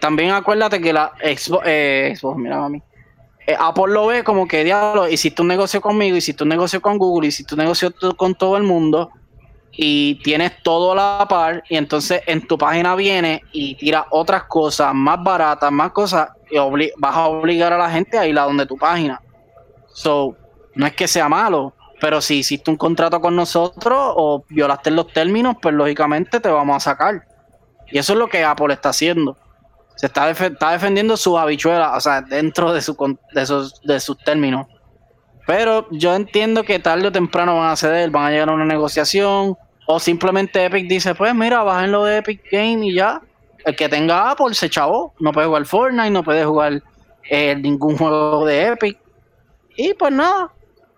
también 0.00 0.32
acuérdate 0.32 0.80
que 0.80 0.92
la 0.92 1.12
Xbox, 1.22 1.64
eh, 1.66 2.14
mira 2.36 2.58
mami, 2.58 2.82
Apple 3.58 3.92
lo 3.92 4.06
ve 4.06 4.24
como 4.24 4.46
que 4.46 4.64
diablo, 4.64 5.08
hiciste 5.08 5.42
un 5.42 5.48
negocio 5.48 5.80
conmigo, 5.80 6.16
hiciste 6.16 6.42
un 6.42 6.50
negocio 6.50 6.82
con 6.82 6.98
Google, 6.98 7.28
hiciste 7.28 7.54
un 7.54 7.60
negocio 7.60 7.92
con 8.16 8.34
todo 8.34 8.56
el 8.56 8.62
mundo 8.62 9.10
y 9.72 10.16
tienes 10.16 10.62
todo 10.62 10.92
a 10.92 10.94
la 10.94 11.26
par 11.28 11.62
y 11.68 11.76
entonces 11.76 12.22
en 12.26 12.46
tu 12.46 12.58
página 12.58 12.94
viene 12.94 13.42
y 13.52 13.76
tira 13.76 14.06
otras 14.10 14.44
cosas 14.44 14.92
más 14.92 15.22
baratas, 15.22 15.70
más 15.70 15.92
cosas 15.92 16.30
y 16.50 16.56
vas 16.96 17.16
a 17.16 17.26
obligar 17.26 17.72
a 17.72 17.78
la 17.78 17.90
gente 17.90 18.18
a 18.18 18.26
ir 18.26 18.38
a 18.38 18.42
donde 18.42 18.66
tu 18.66 18.76
página. 18.76 19.20
So, 19.92 20.36
no 20.74 20.86
es 20.86 20.94
que 20.94 21.08
sea 21.08 21.28
malo, 21.28 21.74
pero 22.00 22.20
si 22.20 22.38
hiciste 22.38 22.70
un 22.70 22.76
contrato 22.76 23.20
con 23.20 23.34
nosotros 23.34 24.14
o 24.16 24.44
violaste 24.48 24.90
los 24.90 25.12
términos, 25.12 25.56
pues 25.60 25.74
lógicamente 25.74 26.40
te 26.40 26.48
vamos 26.48 26.76
a 26.76 26.80
sacar. 26.80 27.26
Y 27.90 27.98
eso 27.98 28.12
es 28.12 28.18
lo 28.18 28.28
que 28.28 28.44
Apple 28.44 28.74
está 28.74 28.90
haciendo 28.90 29.36
se 29.98 30.06
está, 30.06 30.30
está 30.30 30.70
defendiendo 30.70 31.16
sus 31.16 31.36
habichuelas, 31.36 31.90
o 31.96 32.00
sea, 32.00 32.22
dentro 32.22 32.72
de, 32.72 32.80
su, 32.80 33.18
de, 33.32 33.46
sus, 33.46 33.80
de 33.82 33.98
sus 33.98 34.16
términos. 34.18 34.68
Pero 35.44 35.88
yo 35.90 36.14
entiendo 36.14 36.62
que 36.62 36.78
tarde 36.78 37.08
o 37.08 37.12
temprano 37.12 37.58
van 37.58 37.72
a 37.72 37.76
ceder, 37.76 38.08
van 38.10 38.26
a 38.26 38.30
llegar 38.30 38.48
a 38.48 38.52
una 38.52 38.64
negociación, 38.64 39.56
o 39.88 39.98
simplemente 39.98 40.64
Epic 40.64 40.86
dice, 40.86 41.16
pues 41.16 41.34
mira, 41.34 41.64
bájenlo 41.64 42.04
de 42.04 42.18
Epic 42.18 42.42
Game 42.52 42.86
y 42.86 42.94
ya. 42.94 43.20
El 43.64 43.74
que 43.74 43.88
tenga 43.88 44.30
Apple 44.30 44.54
se 44.54 44.70
chavó, 44.70 45.14
no 45.18 45.32
puede 45.32 45.48
jugar 45.48 45.64
Fortnite, 45.66 46.10
no 46.10 46.22
puede 46.22 46.44
jugar 46.44 46.80
eh, 47.28 47.56
ningún 47.56 47.98
juego 47.98 48.46
de 48.46 48.68
Epic. 48.68 48.98
Y 49.76 49.94
pues 49.94 50.12
nada, 50.12 50.52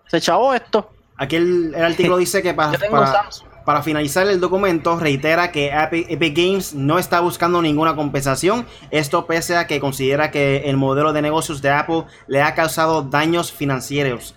se 0.05 0.21
chavó 0.21 0.53
esto. 0.53 0.91
Aquí 1.17 1.37
el, 1.37 1.73
artículo 1.73 2.17
dice 2.17 2.43
que 2.43 2.53
para, 2.53 2.77
para, 2.77 3.29
para 3.65 3.83
finalizar 3.83 4.27
el 4.27 4.39
documento, 4.39 4.99
reitera 4.99 5.51
que 5.51 5.71
Epic 6.09 6.35
Games 6.35 6.73
no 6.73 6.99
está 6.99 7.19
buscando 7.19 7.61
ninguna 7.61 7.95
compensación, 7.95 8.65
esto 8.89 9.25
pese 9.25 9.55
a 9.57 9.67
que 9.67 9.79
considera 9.79 10.31
que 10.31 10.69
el 10.69 10.77
modelo 10.77 11.13
de 11.13 11.21
negocios 11.21 11.61
de 11.61 11.69
Apple 11.69 12.05
le 12.27 12.41
ha 12.41 12.55
causado 12.55 13.03
daños 13.03 13.51
financieros. 13.51 14.35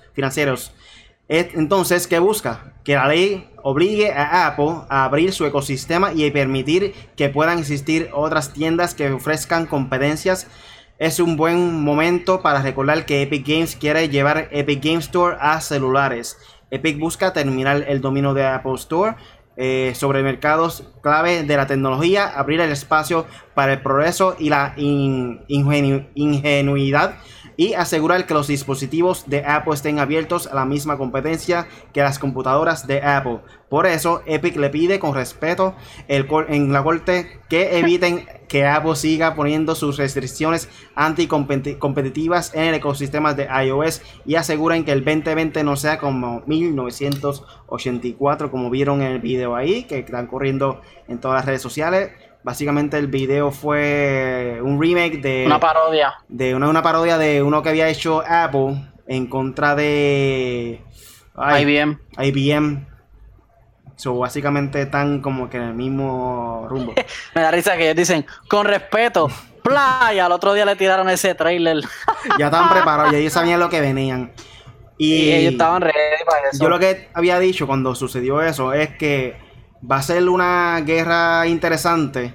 Entonces, 1.28 2.06
¿qué 2.06 2.18
busca? 2.18 2.74
Que 2.84 2.94
la 2.94 3.08
ley 3.08 3.48
obligue 3.62 4.12
a 4.12 4.46
Apple 4.46 4.82
a 4.90 5.04
abrir 5.04 5.32
su 5.32 5.46
ecosistema 5.46 6.12
y 6.12 6.30
permitir 6.30 6.94
que 7.16 7.30
puedan 7.30 7.58
existir 7.58 8.10
otras 8.12 8.52
tiendas 8.52 8.94
que 8.94 9.10
ofrezcan 9.10 9.66
competencias. 9.66 10.46
Es 10.98 11.18
un 11.18 11.36
buen 11.36 11.82
momento 11.82 12.42
para 12.42 12.62
recordar 12.62 13.06
que 13.06 13.22
Epic 13.22 13.48
Games 13.48 13.74
quiere 13.74 14.10
llevar 14.10 14.48
Epic 14.52 14.84
Games 14.84 15.06
Store 15.06 15.36
a 15.40 15.60
celulares 15.60 16.36
Epic 16.74 16.98
busca 16.98 17.32
terminar 17.32 17.84
el 17.86 18.00
dominio 18.00 18.34
de 18.34 18.44
Apple 18.46 18.74
Store 18.74 19.14
eh, 19.56 19.92
sobre 19.94 20.24
mercados 20.24 20.82
clave 21.00 21.44
de 21.44 21.56
la 21.56 21.68
tecnología, 21.68 22.26
abrir 22.26 22.60
el 22.60 22.72
espacio 22.72 23.24
para 23.54 23.74
el 23.74 23.82
progreso 23.82 24.34
y 24.38 24.48
la 24.50 24.74
ingenuidad 26.16 27.14
y 27.56 27.74
asegurar 27.74 28.26
que 28.26 28.34
los 28.34 28.46
dispositivos 28.46 29.28
de 29.28 29.44
Apple 29.44 29.74
estén 29.74 29.98
abiertos 29.98 30.46
a 30.46 30.54
la 30.54 30.64
misma 30.64 30.96
competencia 30.98 31.66
que 31.92 32.02
las 32.02 32.18
computadoras 32.18 32.86
de 32.86 33.02
Apple. 33.02 33.40
Por 33.68 33.86
eso, 33.86 34.22
Epic 34.26 34.56
le 34.56 34.70
pide 34.70 34.98
con 35.00 35.14
respeto 35.14 35.74
el, 36.06 36.28
en 36.48 36.72
la 36.72 36.82
corte 36.82 37.40
que 37.48 37.78
eviten 37.78 38.26
que 38.48 38.66
Apple 38.66 38.94
siga 38.94 39.34
poniendo 39.34 39.74
sus 39.74 39.96
restricciones 39.96 40.68
anticompetitivas 40.94 42.54
en 42.54 42.64
el 42.64 42.74
ecosistema 42.74 43.32
de 43.34 43.48
iOS 43.66 44.02
y 44.24 44.36
aseguren 44.36 44.84
que 44.84 44.92
el 44.92 45.04
2020 45.04 45.64
no 45.64 45.74
sea 45.76 45.98
como 45.98 46.42
1984 46.46 48.50
como 48.50 48.70
vieron 48.70 49.02
en 49.02 49.12
el 49.12 49.20
video 49.20 49.54
ahí 49.56 49.84
que 49.84 49.98
están 49.98 50.28
corriendo 50.28 50.80
en 51.08 51.18
todas 51.18 51.38
las 51.38 51.46
redes 51.46 51.62
sociales. 51.62 52.12
Básicamente 52.44 52.98
el 52.98 53.06
video 53.06 53.50
fue 53.50 54.60
un 54.62 54.80
remake 54.80 55.22
de... 55.22 55.44
Una 55.46 55.58
parodia. 55.58 56.14
De 56.28 56.54
una, 56.54 56.68
una 56.68 56.82
parodia 56.82 57.16
de 57.16 57.42
uno 57.42 57.62
que 57.62 57.70
había 57.70 57.88
hecho 57.88 58.22
Apple 58.28 58.86
en 59.06 59.26
contra 59.28 59.74
de... 59.74 60.84
IBM. 61.34 61.98
IBM. 62.18 62.86
So, 63.96 64.18
básicamente 64.18 64.82
están 64.82 65.22
como 65.22 65.48
que 65.48 65.56
en 65.56 65.62
el 65.62 65.74
mismo 65.74 66.66
rumbo. 66.68 66.94
Me 67.34 67.40
da 67.40 67.50
risa 67.50 67.78
que 67.78 67.84
ellos 67.84 67.96
dicen, 67.96 68.26
con 68.46 68.66
respeto, 68.66 69.30
playa. 69.62 70.26
Al 70.26 70.32
otro 70.32 70.52
día 70.52 70.66
le 70.66 70.76
tiraron 70.76 71.08
ese 71.08 71.34
trailer. 71.34 71.78
ya 72.38 72.46
estaban 72.46 72.68
preparados, 72.68 73.10
ya 73.10 73.18
ellos 73.18 73.32
sabían 73.32 73.58
lo 73.58 73.70
que 73.70 73.80
venían. 73.80 74.32
Y, 74.98 75.30
ellos 75.32 75.52
estaban 75.52 75.80
ready 75.80 75.96
para 76.26 76.50
eso. 76.50 76.62
Yo 76.62 76.68
lo 76.68 76.78
que 76.78 77.08
había 77.14 77.38
dicho 77.38 77.66
cuando 77.66 77.94
sucedió 77.94 78.42
eso 78.42 78.74
es 78.74 78.90
que 78.90 79.43
va 79.90 79.96
a 79.96 80.02
ser 80.02 80.28
una 80.28 80.80
guerra 80.84 81.46
interesante 81.46 82.34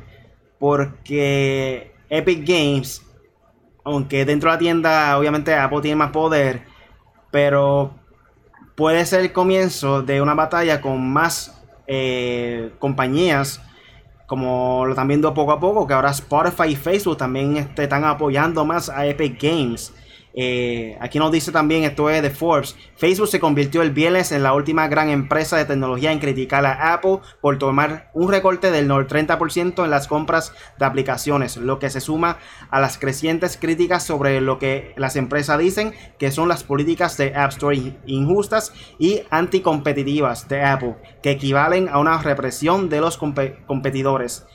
porque 0.59 1.93
Epic 2.09 2.45
Games, 2.45 3.05
aunque 3.83 4.25
dentro 4.25 4.49
de 4.49 4.55
la 4.55 4.59
tienda 4.59 5.17
obviamente 5.17 5.53
Apple 5.53 5.81
tiene 5.81 5.95
más 5.95 6.11
poder, 6.11 6.63
pero 7.31 7.95
puede 8.75 9.05
ser 9.05 9.21
el 9.21 9.33
comienzo 9.33 10.01
de 10.01 10.21
una 10.21 10.33
batalla 10.33 10.81
con 10.81 11.11
más 11.11 11.63
eh, 11.87 12.71
compañías, 12.79 13.61
como 14.27 14.85
lo 14.85 14.91
están 14.91 15.07
viendo 15.07 15.33
poco 15.33 15.51
a 15.51 15.59
poco, 15.59 15.87
que 15.87 15.93
ahora 15.93 16.11
Spotify 16.11 16.69
y 16.69 16.75
Facebook 16.75 17.17
también 17.17 17.57
este, 17.57 17.83
están 17.83 18.05
apoyando 18.05 18.63
más 18.65 18.89
a 18.89 19.05
Epic 19.05 19.41
Games. 19.41 19.93
Eh, 20.41 20.97
aquí 21.01 21.19
nos 21.19 21.33
dice 21.33 21.51
también, 21.51 21.83
esto 21.83 22.09
es 22.09 22.21
de 22.21 22.29
Forbes, 22.29 22.77
Facebook 22.95 23.27
se 23.27 23.41
convirtió 23.41 23.81
el 23.81 23.91
viernes 23.91 24.31
en 24.31 24.41
la 24.41 24.53
última 24.53 24.87
gran 24.87 25.09
empresa 25.09 25.57
de 25.57 25.65
tecnología 25.65 26.13
en 26.13 26.19
criticar 26.19 26.65
a 26.65 26.93
Apple 26.93 27.19
por 27.41 27.57
tomar 27.57 28.09
un 28.13 28.31
recorte 28.31 28.71
del 28.71 28.89
30% 28.89 29.83
en 29.83 29.91
las 29.91 30.07
compras 30.07 30.53
de 30.77 30.85
aplicaciones, 30.85 31.57
lo 31.57 31.77
que 31.77 31.89
se 31.89 31.99
suma 31.99 32.37
a 32.69 32.79
las 32.79 32.97
crecientes 32.97 33.57
críticas 33.57 34.05
sobre 34.05 34.39
lo 34.39 34.59
que 34.59 34.93
las 34.95 35.17
empresas 35.17 35.59
dicen 35.59 35.93
que 36.17 36.31
son 36.31 36.47
las 36.47 36.63
políticas 36.63 37.17
de 37.17 37.35
App 37.35 37.51
Store 37.51 37.97
injustas 38.05 38.71
y 38.97 39.23
anticompetitivas 39.31 40.47
de 40.47 40.63
Apple, 40.63 40.95
que 41.21 41.31
equivalen 41.31 41.89
a 41.89 41.99
una 41.99 42.17
represión 42.21 42.87
de 42.87 43.01
los 43.01 43.17
competidores. 43.17 44.45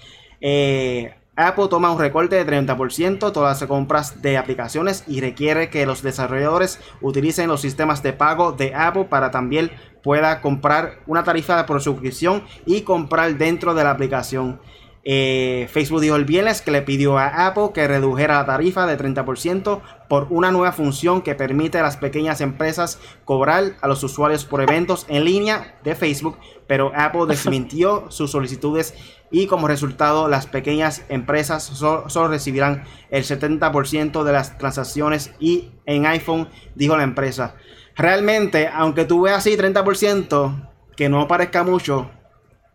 Eh, 0.41 1.13
Apple 1.37 1.67
toma 1.69 1.91
un 1.91 1.99
recorte 1.99 2.37
de 2.37 2.47
30% 2.47 3.33
todas 3.33 3.61
las 3.61 3.69
compras 3.69 4.23
de 4.23 4.39
aplicaciones 4.39 5.03
y 5.09 5.21
requiere 5.21 5.69
que 5.69 5.85
los 5.85 6.03
desarrolladores 6.03 6.79
utilicen 7.01 7.49
los 7.49 7.61
sistemas 7.61 8.03
de 8.03 8.13
pago 8.13 8.53
de 8.53 8.75
Apple 8.75 9.07
para 9.07 9.33
también 9.33 9.73
pueda 10.03 10.41
comprar 10.41 11.01
una 11.07 11.25
tarifa 11.25 11.67
por 11.67 11.81
suscripción 11.81 12.45
y 12.67 12.83
comprar 12.83 13.37
dentro 13.37 13.75
de 13.75 13.83
la 13.83 13.91
aplicación. 13.91 14.61
Eh, 15.07 15.69
Facebook 15.71 16.01
dijo 16.01 16.17
el 16.17 16.25
viernes 16.25 16.63
que 16.63 16.71
le 16.71 16.81
pidió 16.81 17.19
a 17.19 17.47
Apple 17.47 17.71
que 17.75 17.87
redujera 17.87 18.39
la 18.39 18.47
tarifa 18.47 18.87
de 18.87 18.97
30% 18.97 19.83
por 20.09 20.29
una 20.31 20.51
nueva 20.51 20.73
función 20.73 21.21
que 21.21 21.35
permite 21.35 21.79
a 21.79 21.83
las 21.83 21.99
pequeñas 21.99 22.41
empresas 22.41 22.99
cobrar 23.27 23.75
a 23.83 23.89
los 23.89 24.03
usuarios 24.03 24.47
por 24.47 24.63
eventos 24.63 25.05
en 25.09 25.25
línea 25.27 25.79
de 25.85 25.95
Facebook, 25.95 26.39
pero 26.67 26.91
Apple 26.95 27.25
desmintió 27.29 28.11
sus 28.11 28.31
solicitudes 28.31 28.95
y 29.35 29.49
como 29.49 29.67
resultado 29.67 30.29
las 30.29 30.47
pequeñas 30.47 31.05
empresas 31.09 31.65
solo, 31.65 32.29
recibirán 32.29 32.85
el 33.11 33.25
70% 33.25 34.23
de 34.23 34.33
las 34.33 34.57
transacciones 34.59 35.35
y 35.41 35.73
en 35.87 36.07
iPhone 36.07 36.49
dijo 36.77 36.97
la 36.97 37.03
empresa. 37.03 37.57
Realmente, 37.97 38.69
aunque 38.73 39.05
tú 39.05 39.23
veas 39.23 39.39
así 39.39 39.57
30%, 39.57 40.71
que 40.97 41.09
no 41.09 41.27
parezca 41.27 41.65
mucho, 41.65 42.13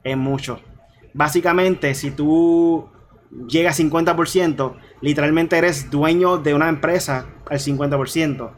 es 0.03 0.17
mucho. 0.17 0.59
Básicamente, 1.13 1.95
si 1.95 2.11
tú 2.11 2.89
llegas 3.47 3.79
a 3.79 3.83
50%, 3.83 4.75
literalmente 4.99 5.57
eres 5.57 5.89
dueño 5.89 6.39
de 6.39 6.53
una 6.55 6.67
empresa 6.67 7.25
al 7.49 7.59
50%. 7.59 8.51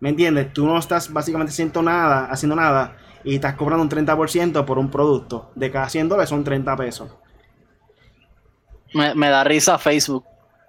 ¿Me 0.00 0.08
entiendes? 0.08 0.50
Tú 0.54 0.66
no 0.66 0.78
estás 0.78 1.12
básicamente 1.12 1.50
haciendo 1.50 1.82
nada, 1.82 2.24
haciendo 2.30 2.56
nada 2.56 2.96
y 3.24 3.36
estás 3.36 3.54
cobrando 3.54 3.82
un 3.82 3.90
30% 3.90 4.64
por 4.64 4.78
un 4.78 4.90
producto. 4.90 5.50
De 5.54 5.70
cada 5.70 5.88
100 5.88 6.08
dólares 6.08 6.28
son 6.28 6.44
30 6.44 6.76
pesos. 6.76 7.10
Me, 8.94 9.28
da 9.28 9.44
risa 9.44 9.78
Facebook. 9.78 10.24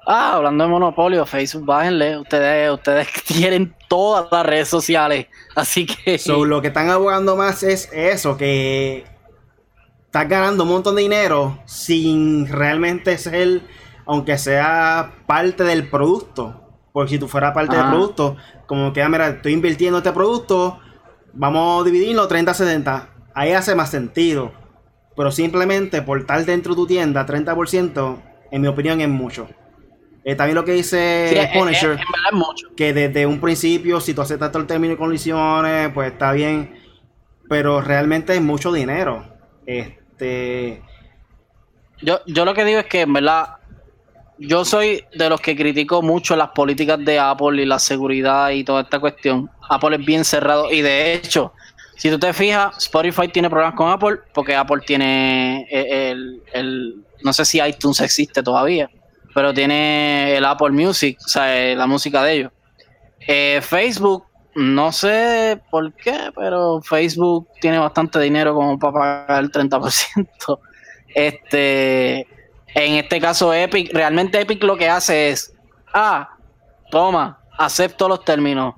Ah, 0.05 0.33
hablando 0.33 0.63
de 0.63 0.69
monopolio, 0.69 1.25
Facebook, 1.25 1.65
bájenle. 1.65 2.17
Ustedes, 2.19 2.71
ustedes 2.71 3.07
tienen 3.27 3.75
todas 3.87 4.27
las 4.31 4.45
redes 4.45 4.67
sociales. 4.67 5.27
Así 5.55 5.85
que. 5.85 6.19
lo 6.45 6.61
que 6.61 6.67
están 6.67 6.89
abogando 6.89 7.35
más 7.35 7.63
es 7.63 7.89
eso, 7.91 8.37
que 8.37 9.05
estás 10.05 10.27
ganando 10.27 10.63
un 10.63 10.69
montón 10.69 10.95
de 10.95 11.01
dinero 11.01 11.59
sin 11.65 12.47
realmente 12.47 13.17
ser, 13.17 13.61
aunque 14.05 14.37
sea 14.37 15.15
parte 15.25 15.63
del 15.63 15.89
producto. 15.89 16.59
Porque 16.91 17.11
si 17.11 17.19
tú 17.19 17.27
fueras 17.27 17.53
parte 17.53 17.75
del 17.75 17.87
producto, 17.87 18.37
como 18.67 18.93
que, 18.93 19.01
ah, 19.01 19.09
mira, 19.09 19.29
estoy 19.29 19.53
invirtiendo 19.53 19.97
este 19.97 20.11
producto, 20.11 20.79
vamos 21.34 21.81
a 21.81 21.86
dividirlo 21.86 22.27
30-70. 22.27 23.07
Ahí 23.34 23.51
hace 23.51 23.75
más 23.75 23.89
sentido. 23.89 24.51
Pero 25.15 25.31
simplemente 25.31 26.01
por 26.01 26.19
estar 26.19 26.43
dentro 26.45 26.73
de 26.73 26.75
tu 26.75 26.88
tienda, 26.88 27.25
30%, 27.25 28.21
en 28.51 28.61
mi 28.61 28.67
opinión, 28.67 29.01
es 29.01 29.09
mucho. 29.09 29.47
Eh, 30.23 30.36
también 30.36 30.55
lo 30.55 30.63
que 30.63 30.71
dice 30.71 31.51
Punisher, 31.53 31.99
que 32.77 32.93
desde 32.93 33.25
un 33.25 33.41
principio, 33.41 33.99
si 33.99 34.13
tú 34.13 34.21
aceptas 34.21 34.51
todo 34.51 34.61
el 34.61 34.67
término 34.67 34.93
y 34.93 34.97
condiciones, 34.97 35.91
pues 35.93 36.13
está 36.13 36.31
bien. 36.31 36.79
Pero 37.49 37.81
realmente 37.81 38.34
es 38.34 38.41
mucho 38.41 38.71
dinero. 38.71 39.25
Este. 39.65 40.81
Yo, 42.01 42.21
yo 42.25 42.45
lo 42.45 42.53
que 42.53 42.65
digo 42.65 42.79
es 42.79 42.86
que, 42.86 43.01
en 43.01 43.13
verdad, 43.13 43.57
yo 44.38 44.65
soy 44.65 45.03
de 45.13 45.29
los 45.29 45.39
que 45.39 45.55
critico 45.55 46.01
mucho 46.01 46.36
las 46.36 46.49
políticas 46.49 47.03
de 47.03 47.19
Apple 47.19 47.61
y 47.61 47.65
la 47.65 47.79
seguridad 47.79 48.49
y 48.49 48.63
toda 48.63 48.81
esta 48.81 48.99
cuestión. 48.99 49.49
Apple 49.69 49.97
es 49.97 50.05
bien 50.05 50.25
cerrado 50.25 50.71
y 50.71 50.81
de 50.81 51.13
hecho, 51.13 51.53
si 51.95 52.09
tú 52.09 52.19
te 52.19 52.34
fijas, 52.34 52.77
Spotify 52.77 53.27
tiene 53.27 53.49
problemas 53.49 53.75
con 53.75 53.89
Apple 53.89 54.19
porque 54.34 54.55
Apple 54.55 54.81
tiene 54.86 55.67
el, 55.71 57.03
no 57.23 57.34
sé 57.34 57.45
si 57.45 57.59
iTunes 57.61 58.01
existe 58.01 58.43
todavía, 58.43 58.89
pero 59.34 59.53
tiene 59.53 60.36
el 60.36 60.45
Apple 60.45 60.71
Music, 60.71 61.17
o 61.23 61.27
sea, 61.27 61.57
eh, 61.57 61.75
la 61.75 61.88
música 61.88 62.23
de 62.23 62.34
ellos. 62.34 62.51
Eh, 63.27 63.61
Facebook, 63.61 64.25
no 64.55 64.91
sé 64.91 65.61
por 65.71 65.93
qué, 65.93 66.31
pero 66.36 66.81
Facebook 66.81 67.47
tiene 67.61 67.79
bastante 67.79 68.19
dinero 68.19 68.53
como 68.53 68.77
para 68.77 69.25
pagar 69.27 69.43
el 69.43 69.51
30%. 69.51 70.59
Este, 71.15 72.27
en 72.76 72.95
este 72.95 73.19
caso, 73.19 73.53
Epic, 73.53 73.91
realmente 73.93 74.39
Epic 74.39 74.63
lo 74.63 74.78
que 74.78 74.89
hace 74.89 75.30
es, 75.30 75.53
ah, 75.93 76.30
toma, 76.91 77.39
acepto 77.57 78.07
los 78.07 78.24
términos. 78.26 78.76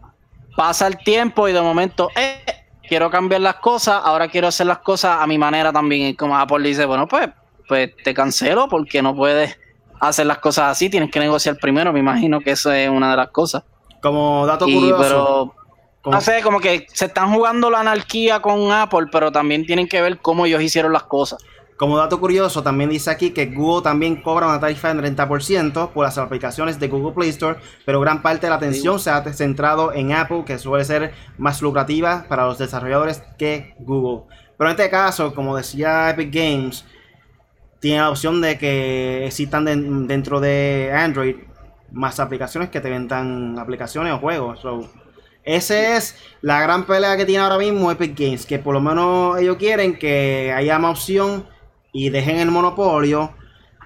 Pasa 0.55 0.87
el 0.87 0.97
tiempo 0.97 1.47
y 1.47 1.53
de 1.53 1.61
momento, 1.61 2.09
eh, 2.15 2.43
quiero 2.87 3.09
cambiar 3.09 3.41
las 3.41 3.55
cosas, 3.55 4.01
ahora 4.03 4.27
quiero 4.27 4.47
hacer 4.47 4.67
las 4.67 4.79
cosas 4.79 5.17
a 5.21 5.27
mi 5.27 5.37
manera 5.37 5.71
también. 5.71 6.07
Y 6.07 6.15
como 6.15 6.37
Apple 6.37 6.67
dice, 6.67 6.85
bueno, 6.85 7.07
pues, 7.07 7.29
pues 7.67 7.91
te 8.03 8.13
cancelo 8.13 8.67
porque 8.67 9.01
no 9.01 9.15
puedes 9.15 9.57
hacer 9.99 10.25
las 10.25 10.39
cosas 10.39 10.71
así, 10.71 10.89
tienes 10.89 11.11
que 11.11 11.19
negociar 11.19 11.57
primero, 11.57 11.91
me 11.93 11.99
imagino 11.99 12.39
que 12.39 12.51
eso 12.51 12.71
es 12.71 12.89
una 12.89 13.11
de 13.11 13.17
las 13.17 13.29
cosas. 13.29 13.63
Como 14.01 14.45
dato 14.45 14.65
curioso. 14.65 14.97
Pero, 15.01 15.55
no 16.11 16.21
sé, 16.21 16.41
como 16.43 16.59
que 16.59 16.85
se 16.93 17.05
están 17.05 17.33
jugando 17.33 17.71
la 17.71 17.79
anarquía 17.79 18.39
con 18.39 18.71
Apple, 18.71 19.07
pero 19.11 19.31
también 19.31 19.65
tienen 19.65 19.87
que 19.87 20.01
ver 20.01 20.19
cómo 20.19 20.45
ellos 20.45 20.61
hicieron 20.61 20.93
las 20.93 21.03
cosas. 21.03 21.43
Como 21.77 21.97
dato 21.97 22.21
curioso, 22.21 22.63
también 22.63 22.89
dice 22.89 23.09
aquí 23.11 23.31
que 23.31 23.47
Google 23.47 23.83
también 23.83 24.21
cobra 24.21 24.47
una 24.47 24.61
tarifa 24.61 24.93
del 24.93 25.15
30% 25.17 25.91
por 25.91 26.05
las 26.05 26.17
aplicaciones 26.17 26.79
de 26.79 26.87
Google 26.87 27.13
Play 27.13 27.29
Store, 27.29 27.59
pero 27.85 27.99
gran 27.99 28.21
parte 28.21 28.45
de 28.45 28.51
la 28.51 28.55
atención 28.55 28.97
se 28.97 29.09
ha 29.09 29.21
centrado 29.33 29.91
en 29.91 30.13
Apple, 30.13 30.43
que 30.45 30.57
suele 30.57 30.85
ser 30.85 31.13
más 31.37 31.61
lucrativa 31.61 32.25
para 32.29 32.45
los 32.45 32.57
desarrolladores 32.57 33.21
que 33.37 33.75
Google. 33.79 34.23
Pero 34.57 34.69
en 34.69 34.77
este 34.77 34.89
caso, 34.89 35.35
como 35.35 35.57
decía 35.57 36.09
Epic 36.11 36.33
Games, 36.33 36.85
tiene 37.81 37.97
la 37.97 38.09
opción 38.09 38.39
de 38.39 38.57
que 38.57 39.25
existan 39.25 39.65
dentro 40.07 40.39
de 40.39 40.93
Android 40.95 41.35
más 41.91 42.21
aplicaciones 42.21 42.69
que 42.69 42.79
te 42.79 42.89
vendan 42.89 43.59
aplicaciones 43.59 44.13
o 44.13 44.19
juegos. 44.19 44.61
esa 45.43 45.97
es 45.97 46.15
la 46.41 46.61
gran 46.61 46.85
pelea 46.85 47.17
que 47.17 47.25
tiene 47.25 47.43
ahora 47.43 47.57
mismo 47.57 47.91
Epic 47.91 48.17
Games, 48.17 48.45
que 48.45 48.59
por 48.59 48.73
lo 48.73 48.79
menos 48.79 49.37
ellos 49.39 49.57
quieren 49.57 49.99
que 49.99 50.53
haya 50.55 50.79
más 50.79 50.91
opción 50.91 51.53
y 51.95 52.09
dejen 52.09 52.39
el 52.39 52.51
monopolio 52.51 53.31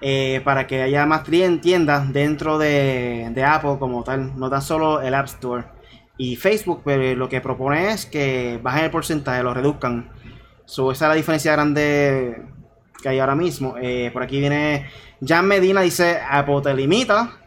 eh, 0.01 0.41
para 0.43 0.65
que 0.65 0.81
haya 0.81 1.05
más 1.05 1.23
tiendas 1.61 2.11
dentro 2.11 2.57
de, 2.57 3.31
Apple 3.45 3.75
como 3.77 4.03
tal, 4.03 4.35
no 4.35 4.49
tan 4.49 4.63
solo 4.63 4.99
el 4.99 5.13
App 5.13 5.27
Store. 5.27 5.65
Y 6.17 6.35
Facebook 6.35 6.81
pues, 6.83 7.15
lo 7.15 7.29
que 7.29 7.39
propone 7.39 7.91
es 7.91 8.07
que 8.07 8.59
bajen 8.63 8.85
el 8.85 8.89
porcentaje, 8.89 9.43
lo 9.43 9.53
reduzcan. 9.53 10.09
esa 10.65 10.91
es 10.91 11.01
la 11.01 11.13
diferencia 11.13 11.51
grande 11.51 12.41
que 12.99 13.09
hay 13.09 13.19
ahora 13.19 13.35
mismo. 13.35 13.75
Eh, 13.79 14.09
por 14.11 14.23
aquí 14.23 14.39
viene 14.39 14.87
Jan 15.23 15.45
Medina, 15.45 15.81
dice 15.81 16.19
Apple 16.27 16.61
te 16.63 16.73
limita. 16.73 17.37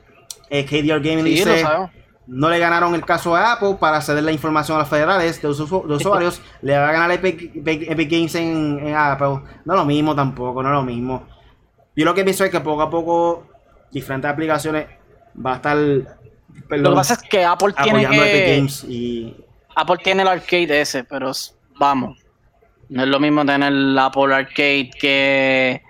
Eh, 0.48 0.64
KDR 0.64 1.00
Gaming 1.00 1.24
dice 1.24 1.64
no 1.64 1.90
le 2.26 2.58
ganaron 2.58 2.94
el 2.94 3.04
caso 3.04 3.34
a 3.34 3.52
Apple 3.52 3.76
para 3.80 4.00
ceder 4.00 4.22
la 4.22 4.32
información 4.32 4.76
a 4.76 4.80
los 4.80 4.88
federales 4.88 5.42
de, 5.42 5.48
usuarios. 5.48 6.40
le 6.62 6.78
va 6.78 6.88
a 6.88 6.92
ganar 6.92 7.10
Epic, 7.10 8.10
Games 8.10 8.34
en, 8.34 8.94
Apple. 8.94 9.40
No 9.64 9.74
es 9.74 9.78
lo 9.78 9.84
mismo 9.84 10.14
tampoco, 10.14 10.62
no 10.62 10.68
es 10.68 10.74
lo 10.74 10.82
mismo. 10.82 11.26
Yo 11.96 12.04
lo 12.04 12.14
que 12.14 12.24
pienso 12.24 12.44
es 12.44 12.50
que 12.50 12.60
poco 12.60 12.82
a 12.82 12.90
poco 12.90 13.46
diferentes 13.90 14.30
aplicaciones 14.30 14.86
va 15.44 15.52
a 15.52 15.56
estar. 15.56 15.76
lo 15.76 16.90
que 16.90 16.94
pasa 16.94 17.14
es 17.14 17.22
que 17.22 17.44
Apple 17.44 17.74
tiene 17.82 18.66
y... 18.88 19.36
Apple 19.74 19.96
tiene 20.02 20.22
el 20.22 20.28
arcade 20.28 20.80
ese, 20.80 21.04
pero 21.04 21.32
vamos. 21.78 22.18
No 22.88 23.04
es 23.04 23.08
lo 23.08 23.18
mismo 23.18 23.44
tener 23.44 23.72
el 23.72 23.98
Apple 23.98 24.34
Arcade 24.34 24.90
que 25.00 25.82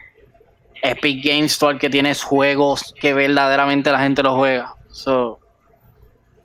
Epic 0.82 1.24
Games 1.24 1.52
Store 1.52 1.78
que 1.78 1.90
tienes 1.90 2.22
juegos 2.22 2.94
que 3.00 3.12
verdaderamente 3.12 3.90
la 3.90 3.98
gente 3.98 4.22
los 4.22 4.36
juega. 4.36 4.76
So, 4.88 5.40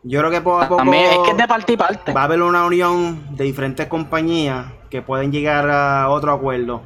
yo 0.07 0.19
creo 0.19 0.31
que 0.31 0.41
poco 0.41 0.61
a 0.61 0.67
poco. 0.67 0.93
es 0.93 1.17
que 1.25 1.31
es 1.31 1.37
de 1.37 1.47
parte 1.47 1.73
y 1.73 1.77
parte. 1.77 2.13
Va 2.13 2.21
a 2.21 2.23
haber 2.25 2.41
una 2.41 2.65
unión 2.65 3.35
de 3.35 3.43
diferentes 3.43 3.87
compañías 3.87 4.67
que 4.89 5.01
pueden 5.01 5.31
llegar 5.31 5.69
a 5.69 6.09
otro 6.09 6.31
acuerdo. 6.31 6.81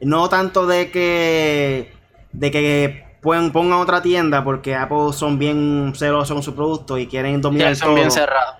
No 0.00 0.28
tanto 0.28 0.66
de 0.66 0.90
que. 0.90 1.92
de 2.32 2.50
que 2.50 3.18
puedan, 3.20 3.52
pongan 3.52 3.78
otra 3.78 4.02
tienda 4.02 4.42
porque 4.42 4.74
Apple 4.74 5.12
son 5.12 5.38
bien 5.38 5.92
celosos 5.94 6.34
con 6.34 6.42
su 6.42 6.54
producto 6.54 6.98
y 6.98 7.06
quieren 7.06 7.40
dominar 7.40 7.76
son 7.76 7.94
bien 7.94 8.10
cerrados. 8.10 8.56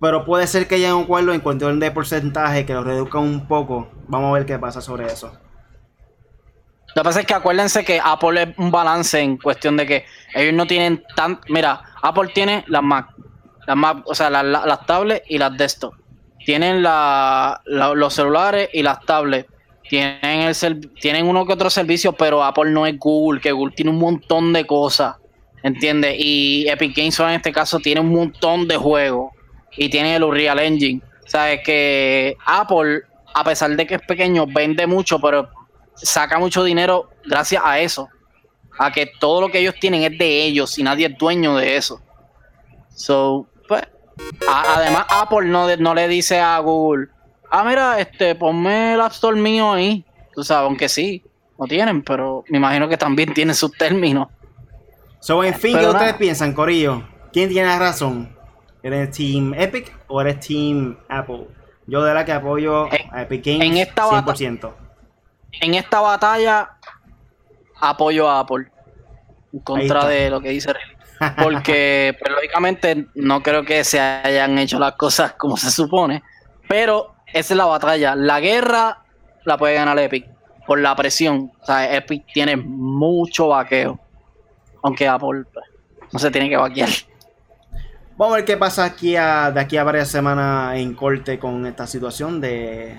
Pero 0.00 0.24
puede 0.24 0.46
ser 0.46 0.68
que 0.68 0.74
haya 0.74 0.94
un 0.94 1.04
acuerdo 1.04 1.32
en 1.32 1.40
cuestión 1.40 1.80
de 1.80 1.90
porcentaje 1.90 2.66
que 2.66 2.74
lo 2.74 2.84
reduzcan 2.84 3.22
un 3.22 3.48
poco. 3.48 3.88
Vamos 4.08 4.30
a 4.30 4.32
ver 4.34 4.46
qué 4.46 4.58
pasa 4.58 4.80
sobre 4.80 5.06
eso. 5.06 5.32
Lo 6.94 7.02
que 7.02 7.04
pasa 7.04 7.20
es 7.20 7.26
que 7.26 7.34
acuérdense 7.34 7.84
que 7.84 8.00
Apple 8.02 8.42
es 8.42 8.48
un 8.58 8.70
balance 8.70 9.18
en 9.20 9.36
cuestión 9.36 9.76
de 9.76 9.86
que 9.86 10.04
ellos 10.34 10.54
no 10.54 10.66
tienen 10.66 11.02
tan. 11.14 11.40
Mira, 11.48 11.82
Apple 12.02 12.30
tiene 12.32 12.64
las 12.68 12.82
Mac, 12.82 13.08
las 13.66 13.96
o 14.04 14.14
sea, 14.14 14.30
las 14.30 14.86
tablets 14.86 15.24
y 15.28 15.38
las 15.38 15.56
desktop. 15.56 15.94
Tienen 16.44 16.82
la, 16.82 17.60
los 17.64 18.14
celulares 18.14 18.68
y 18.72 18.82
las 18.82 19.00
tablets. 19.00 19.48
Tienen, 19.88 20.52
el, 20.60 20.90
tienen 21.00 21.26
uno 21.26 21.46
que 21.46 21.52
otro 21.52 21.70
servicio, 21.70 22.12
pero 22.12 22.42
Apple 22.42 22.70
no 22.70 22.86
es 22.86 22.98
Google, 22.98 23.40
que 23.40 23.52
Google 23.52 23.74
tiene 23.74 23.90
un 23.90 23.98
montón 23.98 24.52
de 24.52 24.66
cosas. 24.66 25.16
¿Entiendes? 25.62 26.16
Y 26.18 26.68
Epic 26.68 26.96
Games 26.96 27.18
en 27.18 27.30
este 27.30 27.52
caso 27.52 27.78
tiene 27.80 28.00
un 28.00 28.12
montón 28.12 28.68
de 28.68 28.76
juegos. 28.76 29.32
Y 29.76 29.88
tiene 29.88 30.16
el 30.16 30.24
Unreal 30.24 30.58
Engine. 30.60 31.02
O 31.24 31.28
sea, 31.28 31.52
es 31.52 31.62
que 31.64 32.36
Apple, 32.46 33.02
a 33.34 33.44
pesar 33.44 33.74
de 33.74 33.86
que 33.86 33.96
es 33.96 34.02
pequeño, 34.02 34.46
vende 34.46 34.86
mucho, 34.86 35.20
pero 35.20 35.48
saca 35.96 36.38
mucho 36.38 36.62
dinero 36.62 37.10
gracias 37.24 37.62
a 37.64 37.80
eso. 37.80 38.08
A 38.78 38.92
que 38.92 39.10
todo 39.18 39.40
lo 39.40 39.48
que 39.48 39.58
ellos 39.58 39.74
tienen 39.80 40.02
es 40.02 40.16
de 40.18 40.44
ellos 40.44 40.78
y 40.78 40.82
nadie 40.82 41.06
es 41.06 41.18
dueño 41.18 41.56
de 41.56 41.76
eso. 41.76 42.00
So, 42.94 43.48
pues, 43.68 43.82
además 44.48 45.06
Apple 45.08 45.46
no, 45.46 45.74
no 45.76 45.94
le 45.94 46.08
dice 46.08 46.40
a 46.40 46.58
Google, 46.58 47.08
ah, 47.50 47.64
mira, 47.64 47.98
este, 48.00 48.34
ponme 48.34 48.94
el 48.94 49.00
App 49.00 49.12
Store 49.12 49.38
mío 49.38 49.72
ahí. 49.72 50.04
Tú 50.34 50.42
sabes, 50.42 50.66
aunque 50.66 50.88
sí, 50.88 51.22
no 51.58 51.66
tienen, 51.66 52.02
pero 52.02 52.44
me 52.48 52.58
imagino 52.58 52.88
que 52.88 52.96
también 52.96 53.32
tienen 53.32 53.54
sus 53.54 53.72
términos. 53.72 54.28
So, 55.20 55.42
en 55.42 55.54
fin, 55.54 55.78
¿qué 55.78 55.86
ustedes 55.86 56.14
piensan, 56.14 56.52
Corillo? 56.52 57.02
¿Quién 57.32 57.48
tiene 57.48 57.78
razón? 57.78 58.36
¿Eres 58.82 59.10
Team 59.10 59.54
Epic 59.54 59.92
o 60.06 60.20
eres 60.20 60.40
Team 60.40 60.96
Apple? 61.08 61.48
Yo 61.86 62.02
de 62.02 62.14
la 62.14 62.24
que 62.24 62.32
apoyo 62.32 62.88
a 63.12 63.22
Epic 63.22 63.44
Games 63.44 63.62
en 63.62 63.76
esta 63.78 64.04
100%. 64.04 64.72
En 65.60 65.74
esta 65.74 66.00
batalla 66.00 66.76
apoyo 67.80 68.28
a 68.28 68.40
Apple. 68.40 68.68
En 69.52 69.60
contra 69.60 70.06
de 70.06 70.30
lo 70.30 70.40
que 70.40 70.50
dice 70.50 70.72
Porque, 71.42 72.16
pues, 72.18 72.32
lógicamente, 72.32 73.06
no 73.14 73.42
creo 73.42 73.64
que 73.64 73.84
se 73.84 74.00
hayan 74.00 74.58
hecho 74.58 74.78
las 74.78 74.92
cosas 74.94 75.32
como 75.32 75.56
se 75.56 75.70
supone. 75.70 76.22
Pero 76.68 77.14
esa 77.26 77.54
es 77.54 77.56
la 77.56 77.66
batalla. 77.66 78.14
La 78.14 78.40
guerra 78.40 79.02
la 79.44 79.56
puede 79.56 79.74
ganar 79.74 79.98
Epic. 79.98 80.26
Por 80.66 80.80
la 80.80 80.96
presión. 80.96 81.52
O 81.60 81.64
sea, 81.66 81.94
Epic 81.94 82.24
tiene 82.32 82.56
mucho 82.56 83.48
vaqueo. 83.48 83.98
Aunque 84.82 85.06
Apple 85.08 85.44
pues, 85.52 85.64
no 86.12 86.18
se 86.18 86.30
tiene 86.30 86.48
que 86.48 86.56
vaquear. 86.56 86.88
Vamos 88.16 88.32
a 88.32 88.36
ver 88.36 88.44
qué 88.46 88.56
pasa 88.56 88.84
aquí 88.84 89.12
de 89.12 89.60
aquí 89.60 89.76
a 89.76 89.84
varias 89.84 90.08
semanas 90.08 90.76
en 90.78 90.94
corte 90.94 91.38
con 91.38 91.66
esta 91.66 91.86
situación 91.86 92.40
de 92.40 92.96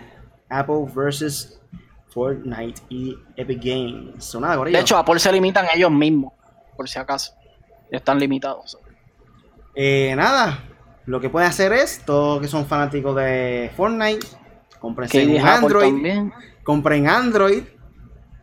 Apple 0.47 0.85
versus 0.93 1.59
Fortnite 2.09 2.81
y 2.89 3.17
Epic 3.35 3.59
Games. 3.63 4.37
de 4.71 4.79
hecho, 4.79 4.95
Apple 4.97 5.19
se 5.19 5.31
limitan 5.31 5.65
ellos 5.73 5.91
mismos, 5.91 6.33
por 6.75 6.87
si 6.87 6.99
acaso. 6.99 7.33
Están 7.91 8.19
limitados. 8.19 8.77
Eh, 9.75 10.13
nada, 10.15 10.63
lo 11.05 11.21
que 11.21 11.29
pueden 11.29 11.49
hacer 11.49 11.71
es, 11.71 12.03
todos 12.05 12.41
que 12.41 12.47
son 12.47 12.65
fanáticos 12.65 13.15
de 13.15 13.71
Fortnite, 13.75 14.25
comprense 14.79 15.25
un 15.25 15.37
Android, 15.39 16.31
compren 16.63 17.07
Android, 17.07 17.63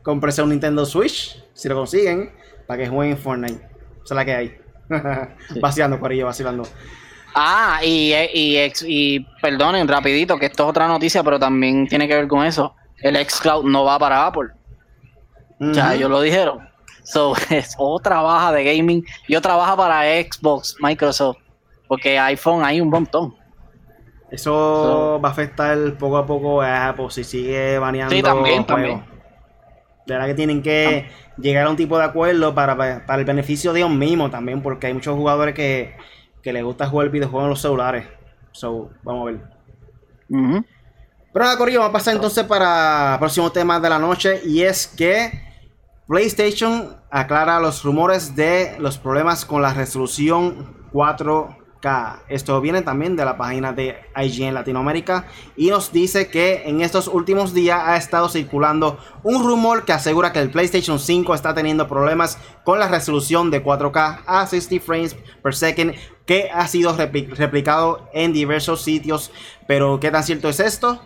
comprense 0.03 0.43
un 0.43 0.51
Nintendo 0.51 0.87
Switch, 0.87 1.45
si 1.53 1.69
lo 1.69 1.75
consiguen, 1.75 2.33
para 2.67 2.83
que 2.83 2.89
jueguen 2.89 3.19
Fortnite. 3.19 3.61
Esa 4.05 4.15
es 4.15 4.17
la 4.17 4.25
que 4.25 4.35
hay. 4.35 4.57
Vaciando, 5.61 5.99
Corillo, 5.99 6.27
vacilando. 6.27 6.65
Ah, 7.35 7.81
y, 7.83 8.13
y, 8.33 8.73
y, 8.87 9.21
perdonen, 9.43 9.89
rapidito, 9.89 10.39
que 10.39 10.47
esto 10.47 10.63
es 10.63 10.69
otra 10.71 10.87
noticia, 10.87 11.25
pero 11.25 11.39
también 11.39 11.89
tiene 11.89 12.07
que 12.07 12.15
ver 12.15 12.29
con 12.29 12.45
eso. 12.45 12.77
El 12.99 13.17
xCloud 13.17 13.65
no 13.65 13.85
va 13.85 13.99
para 13.99 14.27
Apple. 14.27 14.51
Ya 15.59 15.95
ellos 15.95 16.11
lo 16.11 16.21
dijeron. 16.21 16.69
So, 17.05 17.35
es 17.51 17.77
otra 17.79 18.21
baja 18.21 18.53
de 18.53 18.65
gaming. 18.65 19.05
Yo 19.29 19.41
trabajo 19.41 19.77
para 19.77 20.03
Xbox, 20.03 20.77
Microsoft, 20.81 21.39
porque 21.87 22.19
iPhone 22.19 22.65
hay 22.65 22.81
un 22.81 22.89
montón. 22.89 23.37
Eso 24.31 25.21
va 25.23 25.29
a 25.29 25.33
afectar 25.33 25.97
poco 25.97 26.17
a 26.17 26.27
poco 26.27 26.61
a 26.61 26.89
Apple 26.89 27.07
si 27.11 27.23
sigue 27.23 27.79
baneando. 27.79 28.15
Sí, 28.15 28.23
también, 28.23 28.67
también. 28.67 29.05
De 30.07 30.15
verdad 30.15 30.27
que 30.27 30.35
tienen 30.35 30.61
que 30.61 31.09
llegar 31.39 31.67
a 31.67 31.71
un 31.71 31.77
tipo 31.77 31.97
de 31.97 32.05
acuerdo 32.05 32.55
para, 32.55 33.05
el 33.07 33.25
beneficio 33.25 33.73
de 33.73 33.81
ellos 33.81 33.91
mismos 33.91 34.31
también, 34.31 34.61
porque 34.61 34.89
hay 34.89 34.95
muchos 34.95 35.15
jugadores 35.15 35.55
que, 35.55 35.97
que 36.43 36.53
les 36.53 36.65
gusta 36.65 36.89
jugar 36.89 37.11
videojuegos 37.11 37.45
en 37.45 37.51
los 37.51 37.61
celulares. 37.61 38.07
So, 38.51 38.91
vamos 39.03 39.29
a 39.29 39.33
ver. 39.33 40.65
Pero 41.33 41.45
nada, 41.45 41.57
Corillo, 41.57 41.81
vamos 41.81 41.91
a 41.91 41.99
pasar 41.99 42.15
entonces 42.15 42.45
para 42.45 43.15
el 43.15 43.19
próximo 43.19 43.51
tema 43.51 43.79
de 43.79 43.89
la 43.89 43.99
noche 43.99 44.41
y 44.45 44.63
es 44.63 44.87
que 44.87 45.54
PlayStation 46.07 46.97
aclara 47.11 47.61
los 47.61 47.83
rumores 47.83 48.37
de 48.37 48.77
los 48.79 48.99
problemas 48.99 49.45
con 49.45 49.63
la 49.63 49.73
resolución 49.73 50.77
4 50.93 51.65
esto 52.29 52.61
viene 52.61 52.81
también 52.81 53.15
de 53.15 53.25
la 53.25 53.37
página 53.37 53.73
de 53.73 53.97
IGN 54.17 54.55
Latinoamérica 54.55 55.27
y 55.57 55.69
nos 55.69 55.93
dice 55.93 56.29
que 56.29 56.63
en 56.65 56.81
estos 56.81 57.09
últimos 57.09 57.53
días 57.53 57.79
ha 57.85 57.97
estado 57.97 58.29
circulando 58.31 58.99
un 59.23 59.45
rumor 59.45 59.85
que 59.85 59.93
asegura 59.93 60.33
que 60.33 60.39
el 60.39 60.51
PlayStation 60.51 60.99
5 60.99 61.35
está 61.35 61.55
teniendo 61.55 61.87
problemas 61.87 62.39
con 62.65 62.79
la 62.79 62.89
resolución 62.89 63.51
de 63.51 63.63
4K 63.63 64.23
a 64.27 64.47
60 64.47 64.85
frames 64.85 65.15
per 65.43 65.55
second 65.55 65.95
que 66.25 66.49
ha 66.51 66.67
sido 66.69 66.97
replicado 66.97 68.09
en 68.15 68.33
diversos 68.33 68.81
sitios. 68.81 69.31
Pero 69.69 70.01
¿qué 70.01 70.11
tan 70.11 70.25
cierto 70.25 70.49
es 70.49 70.61
esto? 70.61 71.03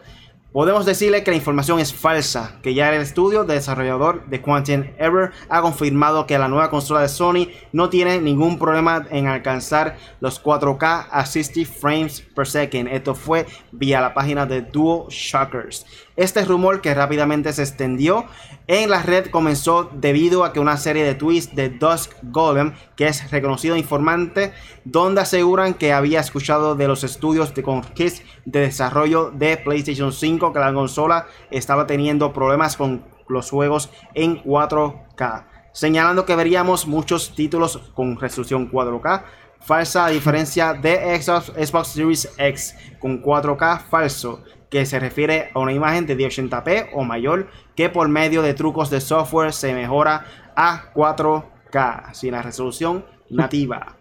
Podemos 0.51 0.87
decirle 0.87 1.23
que 1.23 1.31
la 1.31 1.37
información 1.37 1.79
es 1.79 1.93
falsa, 1.93 2.59
que 2.63 2.73
ya 2.73 2.89
el 2.89 3.03
estudio 3.03 3.45
de 3.45 3.53
desarrollador 3.53 4.25
de 4.31 4.41
Quantum 4.41 4.85
Error 4.97 5.31
ha 5.51 5.61
confirmado 5.61 6.27
que 6.27 6.39
la 6.39 6.49
nueva 6.49 6.71
consola 6.71 7.03
de 7.03 7.11
Sony 7.11 7.49
no 7.73 7.91
tiene 7.91 8.19
ningún 8.19 8.59
problema 8.59 9.07
en 9.11 9.27
alcanzar 9.27 9.99
los 10.21 10.43
4K 10.43 11.09
a 11.11 11.27
60 11.27 11.71
frames 11.71 12.23
per 12.35 12.47
second. 12.47 12.89
Esto 12.89 13.15
fue 13.15 13.47
vía 13.73 14.01
la 14.01 14.15
página 14.15 14.47
de 14.47 14.63
Duo 14.63 15.07
Shockers. 15.11 15.85
Este 16.17 16.43
rumor 16.47 16.81
que 16.81 16.95
rápidamente 16.95 17.53
se 17.53 17.63
extendió 17.63 18.25
en 18.67 18.91
la 18.91 19.03
red 19.03 19.31
comenzó 19.31 19.91
debido 19.95 20.45
a 20.45 20.53
que 20.53 20.61
una 20.61 20.77
serie 20.77 21.05
de 21.05 21.15
tweets 21.15 21.55
de 21.55 21.69
Dusk 21.69 22.13
Golem, 22.23 22.75
que 22.97 23.07
es 23.07 23.31
reconocido 23.31 23.77
informante, 23.77 24.53
donde 24.85 25.21
aseguran 25.21 25.75
que 25.75 25.93
había 25.93 26.21
escuchado 26.21 26.75
de 26.75 26.89
los 26.89 27.05
estudios 27.05 27.55
de 27.55 27.63
Conquist 27.63 28.25
de 28.45 28.61
desarrollo 28.61 29.31
de 29.31 29.57
PlayStation 29.59 30.13
5 30.13 30.38
que 30.39 30.59
la 30.59 30.73
consola 30.73 31.27
estaba 31.51 31.87
teniendo 31.87 32.33
problemas 32.33 32.77
con 32.77 33.05
los 33.29 33.51
juegos 33.51 33.91
en 34.15 34.43
4K, 34.43 35.47
señalando 35.73 36.25
que 36.25 36.37
veríamos 36.37 36.87
muchos 36.87 37.35
títulos 37.35 37.79
con 37.95 38.19
resolución 38.19 38.71
4K 38.71 39.25
falsa 39.61 40.07
a 40.07 40.11
diferencia 40.11 40.73
de 40.73 41.21
Xbox 41.21 41.89
Series 41.89 42.33
X 42.39 42.77
con 43.01 43.23
4K 43.23 43.81
falso 43.81 44.43
que 44.71 44.85
se 44.87 45.01
refiere 45.01 45.51
a 45.55 45.59
una 45.59 45.73
imagen 45.73 46.07
de 46.07 46.17
1080p 46.17 46.91
o 46.93 47.05
mayor 47.05 47.49
que 47.75 47.89
por 47.89 48.09
medio 48.09 48.43
de 48.43 48.55
trucos 48.55 48.91
de 48.91 49.01
software 49.01 49.53
se 49.53 49.73
mejora 49.75 50.25
a 50.55 50.93
4K 50.95 52.13
sin 52.13 52.33
la 52.33 52.43
resolución 52.43 53.05
nativa. 53.31 53.97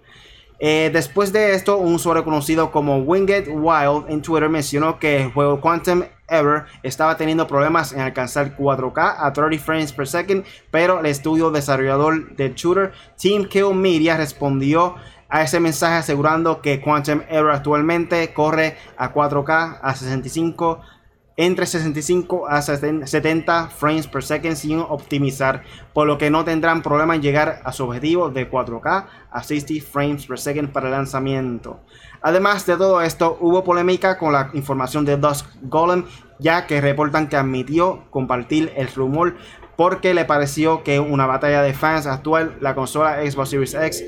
Eh, 0.59 0.89
después 0.91 1.31
de 1.31 1.53
esto, 1.53 1.77
un 1.77 1.95
usuario 1.95 2.23
conocido 2.23 2.71
como 2.71 2.97
Winged 2.97 3.47
Wild 3.47 4.09
en 4.09 4.21
Twitter 4.21 4.49
mencionó 4.49 4.97
que 4.99 5.23
el 5.23 5.31
juego 5.31 5.61
Quantum 5.61 6.03
Ever 6.29 6.65
estaba 6.83 7.15
teniendo 7.17 7.47
problemas 7.47 7.93
en 7.93 8.01
alcanzar 8.01 8.57
4K 8.57 9.15
a 9.19 9.33
30 9.33 9.63
frames 9.63 9.93
per 9.93 10.07
second, 10.07 10.43
pero 10.71 10.99
el 10.99 11.05
estudio 11.05 11.51
desarrollador 11.51 12.35
del 12.35 12.53
shooter 12.53 12.91
Team 13.21 13.45
Kill 13.45 13.73
Media 13.73 14.17
respondió 14.17 14.95
a 15.29 15.43
ese 15.43 15.59
mensaje 15.59 15.95
asegurando 15.95 16.61
que 16.61 16.81
Quantum 16.81 17.21
Error 17.29 17.51
actualmente 17.51 18.33
corre 18.33 18.77
a 18.97 19.13
4K 19.13 19.79
a 19.81 19.95
65 19.95 20.81
entre 21.39 21.67
65 21.67 22.47
a 22.49 22.63
70 22.63 23.67
frames 23.67 24.07
per 24.07 24.23
second 24.23 24.55
sin 24.55 24.79
optimizar, 24.79 25.63
por 25.93 26.07
lo 26.07 26.17
que 26.17 26.31
no 26.31 26.43
tendrán 26.43 26.81
problema 26.81 27.13
en 27.13 27.21
llegar 27.21 27.61
a 27.63 27.71
su 27.71 27.83
objetivo 27.83 28.29
de 28.29 28.49
4K 28.49 29.05
a 29.29 29.43
60 29.43 29.85
frames 29.85 30.25
per 30.25 30.39
second 30.39 30.71
para 30.71 30.87
el 30.87 30.93
lanzamiento. 30.93 31.79
Además 32.21 32.65
de 32.65 32.77
todo 32.77 33.01
esto, 33.01 33.37
hubo 33.39 33.63
polémica 33.63 34.17
con 34.17 34.33
la 34.33 34.49
información 34.53 35.05
de 35.05 35.17
Dusk 35.17 35.45
Golem, 35.63 36.05
ya 36.39 36.67
que 36.67 36.81
reportan 36.81 37.29
que 37.29 37.37
admitió 37.37 38.03
compartir 38.09 38.73
el 38.75 38.87
rumor 38.89 39.35
porque 39.75 40.13
le 40.13 40.25
pareció 40.25 40.83
que 40.83 40.99
una 40.99 41.27
batalla 41.27 41.61
de 41.61 41.73
fans 41.73 42.07
actual, 42.07 42.57
la 42.61 42.75
consola 42.75 43.21
Xbox 43.29 43.49
Series 43.49 43.73
X 43.75 44.03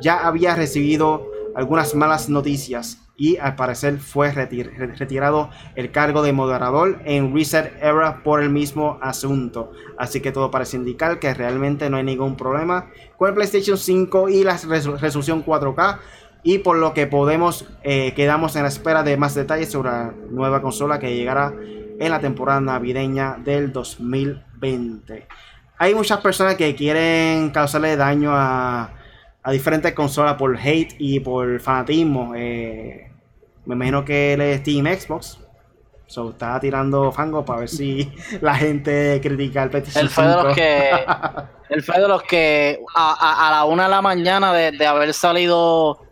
ya 0.00 0.26
había 0.26 0.56
recibido 0.56 1.30
algunas 1.54 1.94
malas 1.94 2.28
noticias 2.28 2.98
y 3.16 3.36
al 3.36 3.54
parecer 3.54 3.98
fue 3.98 4.32
retirado 4.32 5.50
el 5.76 5.92
cargo 5.92 6.22
de 6.22 6.32
moderador 6.32 7.00
en 7.04 7.32
Reset 7.32 7.72
Era 7.80 8.24
por 8.24 8.42
el 8.42 8.50
mismo 8.50 8.98
asunto. 9.00 9.70
Así 9.96 10.20
que 10.20 10.32
todo 10.32 10.50
parece 10.50 10.76
indicar 10.76 11.20
que 11.20 11.32
realmente 11.32 11.88
no 11.88 11.96
hay 11.96 12.02
ningún 12.02 12.36
problema 12.36 12.90
con 13.16 13.28
el 13.28 13.34
PlayStation 13.34 13.78
5 13.78 14.28
y 14.30 14.42
la 14.42 14.56
resolución 14.56 15.44
4K. 15.44 15.98
Y 16.44 16.58
por 16.58 16.76
lo 16.76 16.94
que 16.94 17.06
podemos, 17.08 17.66
eh, 17.82 18.12
quedamos 18.14 18.54
en 18.54 18.62
la 18.62 18.68
espera 18.68 19.02
de 19.02 19.16
más 19.16 19.34
detalles 19.34 19.72
sobre 19.72 19.90
la 19.90 20.14
nueva 20.30 20.62
consola 20.62 21.00
que 21.00 21.16
llegará 21.16 21.52
en 21.98 22.10
la 22.10 22.20
temporada 22.20 22.60
navideña 22.60 23.38
del 23.42 23.72
2020. 23.72 25.26
Hay 25.78 25.94
muchas 25.94 26.20
personas 26.20 26.54
que 26.54 26.76
quieren 26.76 27.50
causarle 27.50 27.96
daño 27.96 28.30
a 28.32 28.92
a 29.44 29.52
diferentes 29.52 29.92
consolas 29.92 30.34
por 30.34 30.56
hate 30.56 30.96
y 30.98 31.20
por 31.20 31.60
fanatismo. 31.60 32.32
Eh, 32.34 33.10
me 33.66 33.74
imagino 33.74 34.04
que 34.04 34.32
él 34.32 34.40
es 34.40 34.62
Team 34.62 34.86
Xbox. 34.86 35.38
So, 36.06 36.30
está 36.30 36.58
tirando 36.60 37.12
fango 37.12 37.44
para 37.44 37.60
ver 37.60 37.68
si 37.68 38.10
la 38.40 38.54
gente 38.54 39.20
critica 39.22 39.62
el 39.62 39.70
PlayStation 39.70 40.04
Él 40.04 40.10
fue 40.10 40.26
de 40.26 40.34
los 40.34 40.54
que. 40.54 40.90
él 41.68 41.82
fue 41.82 42.00
de 42.00 42.08
los 42.08 42.22
que 42.22 42.80
a, 42.94 43.46
a, 43.48 43.50
la 43.50 43.64
una 43.64 43.84
de 43.84 43.90
la 43.90 44.02
mañana 44.02 44.52
de, 44.52 44.72
de 44.72 44.86
haber 44.86 45.12
salido 45.12 46.03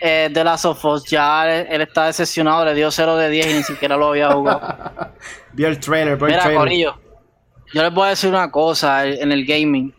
eh, 0.00 0.28
de 0.30 0.44
las 0.44 0.64
of 0.64 0.82
ya 1.06 1.50
él, 1.50 1.80
está 1.80 2.06
decepcionado, 2.06 2.64
le 2.64 2.74
dio 2.74 2.90
0 2.90 3.16
de 3.16 3.30
10 3.30 3.46
y 3.46 3.54
ni 3.54 3.62
siquiera 3.62 3.96
lo 3.96 4.08
había 4.08 4.30
jugado. 4.30 4.60
vio 5.52 5.68
el 5.68 5.80
trailer, 5.80 6.12
el 6.12 6.18
trailer. 6.18 6.94
yo 7.72 7.82
les 7.82 7.94
voy 7.94 8.06
a 8.06 8.10
decir 8.10 8.30
una 8.30 8.50
cosa 8.50 9.06
en 9.06 9.32
el 9.32 9.46
gaming. 9.46 9.94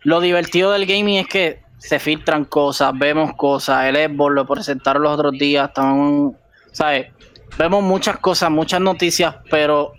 Lo 0.00 0.20
divertido 0.20 0.72
del 0.72 0.86
gaming 0.86 1.18
es 1.18 1.28
que 1.28 1.62
se 1.78 1.98
filtran 1.98 2.44
cosas, 2.44 2.92
vemos 2.94 3.34
cosas. 3.36 3.84
El 3.84 3.96
Xbox 3.96 4.34
lo 4.34 4.46
presentaron 4.46 5.02
los 5.02 5.12
otros 5.12 5.32
días, 5.32 5.68
estamos, 5.68 6.34
¿sabes? 6.72 7.08
Vemos 7.56 7.82
muchas 7.82 8.18
cosas, 8.18 8.50
muchas 8.50 8.80
noticias, 8.80 9.36
pero 9.50 9.92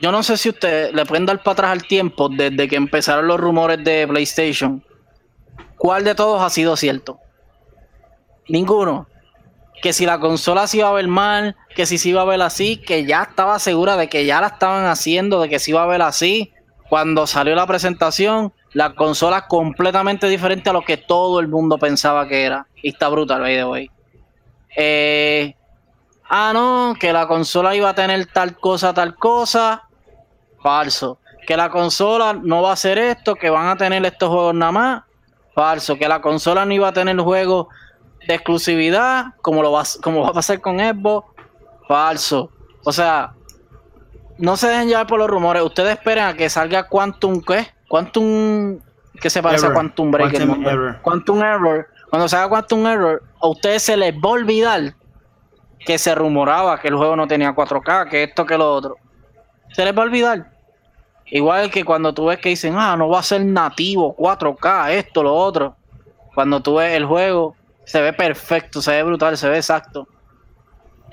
yo 0.00 0.12
no 0.12 0.22
sé 0.22 0.36
si 0.36 0.50
ustedes 0.50 0.94
le 0.94 1.04
pueden 1.06 1.26
dar 1.26 1.42
para 1.42 1.52
atrás 1.52 1.70
al 1.72 1.82
tiempo 1.82 2.28
desde 2.28 2.68
que 2.68 2.76
empezaron 2.76 3.26
los 3.26 3.40
rumores 3.40 3.82
de 3.82 4.06
PlayStation. 4.06 4.84
¿Cuál 5.76 6.04
de 6.04 6.14
todos 6.14 6.40
ha 6.40 6.50
sido 6.50 6.76
cierto? 6.76 7.18
Ninguno. 8.48 9.06
Que 9.82 9.92
si 9.92 10.06
la 10.06 10.18
consola 10.18 10.66
se 10.66 10.78
iba 10.78 10.88
a 10.88 10.92
ver 10.92 11.06
mal, 11.06 11.56
que 11.76 11.86
si 11.86 11.98
se 11.98 12.08
iba 12.08 12.22
a 12.22 12.24
ver 12.24 12.42
así, 12.42 12.78
que 12.78 13.04
ya 13.04 13.22
estaba 13.22 13.58
segura 13.58 13.96
de 13.96 14.08
que 14.08 14.26
ya 14.26 14.40
la 14.40 14.48
estaban 14.48 14.86
haciendo, 14.86 15.40
de 15.40 15.48
que 15.48 15.58
se 15.58 15.70
iba 15.70 15.82
a 15.82 15.86
ver 15.86 16.02
así. 16.02 16.52
Cuando 16.88 17.26
salió 17.26 17.54
la 17.54 17.66
presentación, 17.66 18.52
la 18.72 18.94
consola 18.94 19.46
completamente 19.46 20.26
diferente 20.28 20.70
a 20.70 20.72
lo 20.72 20.82
que 20.82 20.96
todo 20.96 21.40
el 21.40 21.48
mundo 21.48 21.78
pensaba 21.78 22.26
que 22.26 22.44
era. 22.44 22.66
Y 22.82 22.90
está 22.90 23.08
brutal, 23.08 23.40
by 23.40 23.56
the 23.56 23.64
way. 23.64 23.90
Eh, 24.76 25.54
ah, 26.28 26.52
no, 26.52 26.94
que 26.98 27.12
la 27.12 27.26
consola 27.26 27.74
iba 27.74 27.90
a 27.90 27.94
tener 27.94 28.26
tal 28.26 28.56
cosa, 28.56 28.92
tal 28.92 29.14
cosa. 29.14 29.84
Falso. 30.62 31.18
Que 31.46 31.56
la 31.56 31.70
consola 31.70 32.32
no 32.34 32.62
va 32.62 32.70
a 32.70 32.74
hacer 32.74 32.98
esto, 32.98 33.34
que 33.34 33.48
van 33.48 33.68
a 33.68 33.76
tener 33.76 34.04
estos 34.04 34.28
juegos 34.28 34.54
nada 34.54 34.72
más. 34.72 35.02
Falso. 35.54 35.96
Que 35.96 36.08
la 36.08 36.20
consola 36.20 36.64
no 36.64 36.74
iba 36.74 36.88
a 36.88 36.92
tener 36.92 37.18
juegos 37.18 37.68
de 38.28 38.34
exclusividad, 38.34 39.34
como, 39.40 39.62
lo 39.62 39.72
va, 39.72 39.84
como 40.02 40.20
va 40.20 40.28
a 40.28 40.32
pasar 40.34 40.60
con 40.60 40.78
Xbox, 40.78 41.26
falso. 41.88 42.50
O 42.84 42.92
sea, 42.92 43.32
no 44.36 44.58
se 44.58 44.68
dejen 44.68 44.88
llevar 44.88 45.06
por 45.06 45.18
los 45.18 45.30
rumores. 45.30 45.62
Ustedes 45.62 45.92
esperan 45.94 46.28
a 46.28 46.36
que 46.36 46.50
salga 46.50 46.88
Quantum, 46.88 47.40
¿qué? 47.40 47.68
Quantum, 47.88 48.80
¿qué 49.18 49.30
se 49.30 49.42
parece 49.42 49.66
a 49.66 49.72
Quantum 49.72 50.10
Break? 50.10 50.32
Quantum 50.32 50.66
Error. 50.66 50.98
Quantum 51.00 51.42
Error. 51.42 51.88
Cuando 52.10 52.28
salga 52.28 52.50
Quantum 52.50 52.86
Error, 52.86 53.22
a 53.40 53.48
ustedes 53.48 53.82
se 53.82 53.96
les 53.96 54.14
va 54.14 54.28
a 54.28 54.32
olvidar 54.32 54.94
que 55.86 55.96
se 55.96 56.14
rumoraba 56.14 56.78
que 56.78 56.88
el 56.88 56.96
juego 56.96 57.16
no 57.16 57.26
tenía 57.26 57.54
4K, 57.54 58.10
que 58.10 58.24
esto, 58.24 58.44
que 58.44 58.58
lo 58.58 58.70
otro. 58.70 58.96
Se 59.72 59.86
les 59.86 59.96
va 59.96 60.02
a 60.02 60.04
olvidar. 60.04 60.50
Igual 61.24 61.70
que 61.70 61.82
cuando 61.82 62.12
tú 62.12 62.26
ves 62.26 62.38
que 62.40 62.50
dicen, 62.50 62.74
ah, 62.76 62.94
no 62.94 63.08
va 63.08 63.20
a 63.20 63.22
ser 63.22 63.42
nativo, 63.42 64.14
4K, 64.18 64.90
esto, 64.90 65.22
lo 65.22 65.34
otro. 65.34 65.76
Cuando 66.34 66.60
tú 66.60 66.74
ves 66.74 66.94
el 66.94 67.06
juego, 67.06 67.56
se 67.88 68.02
ve 68.02 68.12
perfecto, 68.12 68.82
se 68.82 68.90
ve 68.90 69.02
brutal, 69.02 69.38
se 69.38 69.48
ve 69.48 69.56
exacto. 69.56 70.06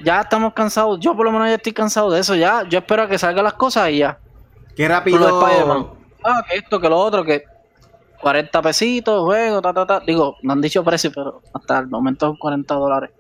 Ya 0.04 0.20
estamos 0.20 0.54
cansados, 0.54 1.00
yo 1.00 1.16
por 1.16 1.26
lo 1.26 1.32
menos 1.32 1.48
ya 1.48 1.56
estoy 1.56 1.72
cansado 1.72 2.12
de 2.12 2.20
eso, 2.20 2.36
ya, 2.36 2.64
yo 2.68 2.80
espero 2.80 3.08
que 3.08 3.18
salgan 3.18 3.46
las 3.46 3.54
cosas 3.54 3.90
y 3.92 4.00
ya. 4.00 4.20
Qué 4.76 4.86
rápido. 4.86 5.96
Ah, 6.22 6.44
que 6.50 6.58
esto, 6.58 6.82
que 6.82 6.90
lo 6.90 6.98
otro, 6.98 7.24
que 7.24 7.46
40 8.20 8.62
pesitos, 8.62 9.24
juego, 9.24 9.62
ta, 9.62 9.74
ta, 9.74 9.86
ta. 9.86 10.00
Digo, 10.02 10.36
no 10.42 10.52
han 10.52 10.60
dicho 10.60 10.84
precio, 10.84 11.12
pero 11.16 11.42
hasta 11.54 11.80
el 11.80 11.88
momento 11.88 12.26
son 12.26 12.36
40 12.36 12.74
dólares. 12.74 13.12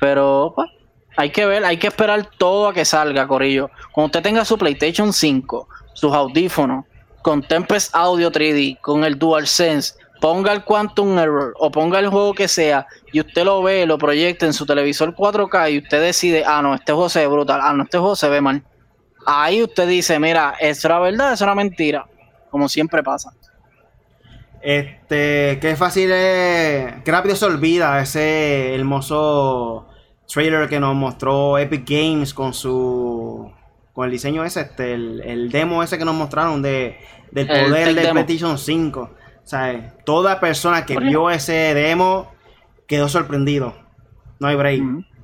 Pero, 0.00 0.52
pues, 0.56 0.68
hay 1.16 1.30
que 1.30 1.46
ver, 1.46 1.64
hay 1.64 1.76
que 1.76 1.86
esperar 1.86 2.28
todo 2.36 2.68
a 2.68 2.74
que 2.74 2.84
salga, 2.84 3.28
Corillo. 3.28 3.70
Cuando 3.92 4.06
usted 4.06 4.22
tenga 4.22 4.44
su 4.44 4.58
PlayStation 4.58 5.12
5, 5.12 5.68
sus 5.92 6.12
audífonos, 6.12 6.86
con 7.22 7.42
Tempest 7.42 7.94
Audio 7.94 8.32
3D, 8.32 8.80
con 8.80 9.04
el 9.04 9.16
DualSense, 9.16 9.94
ponga 10.20 10.52
el 10.52 10.64
Quantum 10.64 11.18
Error 11.18 11.54
o 11.58 11.70
ponga 11.70 11.98
el 11.98 12.08
juego 12.08 12.34
que 12.34 12.48
sea 12.48 12.86
y 13.12 13.20
usted 13.20 13.44
lo 13.44 13.62
ve, 13.62 13.86
lo 13.86 13.98
proyecta 13.98 14.46
en 14.46 14.52
su 14.52 14.66
televisor 14.66 15.14
4K 15.14 15.72
y 15.72 15.78
usted 15.78 16.00
decide, 16.00 16.44
ah, 16.46 16.62
no, 16.62 16.74
este 16.74 16.92
juego 16.92 17.08
se 17.08 17.20
ve 17.20 17.26
brutal, 17.26 17.60
ah, 17.62 17.72
no, 17.72 17.84
este 17.84 17.98
juego 17.98 18.16
se 18.16 18.28
ve 18.28 18.40
mal. 18.40 18.62
Ahí 19.26 19.62
usted 19.62 19.88
dice, 19.88 20.18
mira, 20.18 20.54
¿es 20.60 20.84
la 20.84 20.98
verdad, 20.98 21.32
es 21.32 21.40
una 21.40 21.54
mentira, 21.54 22.06
como 22.50 22.68
siempre 22.68 23.02
pasa. 23.02 23.32
Este, 24.62 25.58
qué 25.60 25.76
fácil 25.76 26.10
es, 26.10 26.94
qué 27.04 27.12
rápido 27.12 27.36
se 27.36 27.44
olvida 27.44 28.00
ese 28.00 28.74
hermoso 28.74 29.86
trailer 30.26 30.68
que 30.68 30.80
nos 30.80 30.94
mostró 30.94 31.58
Epic 31.58 31.88
Games 31.88 32.34
con 32.34 32.52
su, 32.52 33.52
con 33.92 34.06
el 34.06 34.10
diseño 34.10 34.44
ese, 34.44 34.62
este, 34.62 34.94
el, 34.94 35.50
demo 35.52 35.82
ese 35.82 35.98
que 35.98 36.04
nos 36.04 36.14
mostraron 36.14 36.62
de, 36.62 36.98
del 37.30 37.46
poder 37.46 37.94
de 37.94 38.08
PlayStation 38.08 38.58
5 38.58 39.10
sea, 39.48 39.94
toda 40.04 40.40
persona 40.40 40.84
que 40.84 40.98
vio 40.98 41.30
ese 41.30 41.74
demo 41.74 42.32
quedó 42.86 43.08
sorprendido. 43.08 43.74
No 44.38 44.48
hay 44.48 44.56
break. 44.56 44.82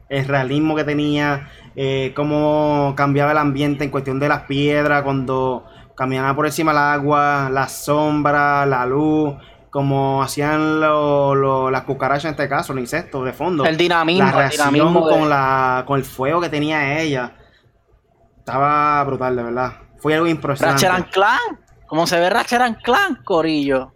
El 0.09 0.29
realismo 0.29 0.77
que 0.77 0.85
tenía, 0.85 1.51
eh, 1.75 2.13
cómo 2.15 2.95
cambiaba 2.97 3.33
el 3.33 3.39
ambiente 3.39 3.85
en 3.85 3.91
cuestión 3.91 4.21
de 4.21 4.29
las 4.29 4.43
piedras, 4.43 5.03
cuando 5.03 5.65
caminaban 5.97 6.37
por 6.37 6.47
encima 6.47 6.73
del 6.73 6.81
agua, 6.81 7.49
la 7.51 7.69
sombra, 7.69 8.67
la 8.67 8.87
luz, 8.87 9.35
como 9.71 10.23
hacían 10.23 10.81
las 10.81 11.83
cucarachas 11.83 12.27
en 12.27 12.31
este 12.33 12.49
caso, 12.49 12.75
los 12.75 12.83
insectos 12.83 13.25
de 13.25 13.33
fondo. 13.33 13.65
El 13.65 13.77
dinamismo. 13.77 14.25
La 14.25 14.33
reacción 14.33 14.95
con, 14.95 15.29
la, 15.31 15.85
con 15.87 15.99
el 15.99 16.05
fuego 16.05 16.41
que 16.41 16.51
tenía 16.51 17.01
ella. 17.01 17.33
Estaba 18.39 19.03
brutal, 19.05 19.35
de 19.35 19.43
verdad. 19.43 19.73
Fue 19.99 20.15
algo 20.15 20.27
impresionante. 20.27 20.87
Ratchet 20.87 21.11
Clan. 21.11 21.39
Como 21.87 22.07
se 22.07 22.21
ve 22.21 22.29
Ratchet 22.29 22.83
Clan, 22.83 23.17
Corillo. 23.25 23.95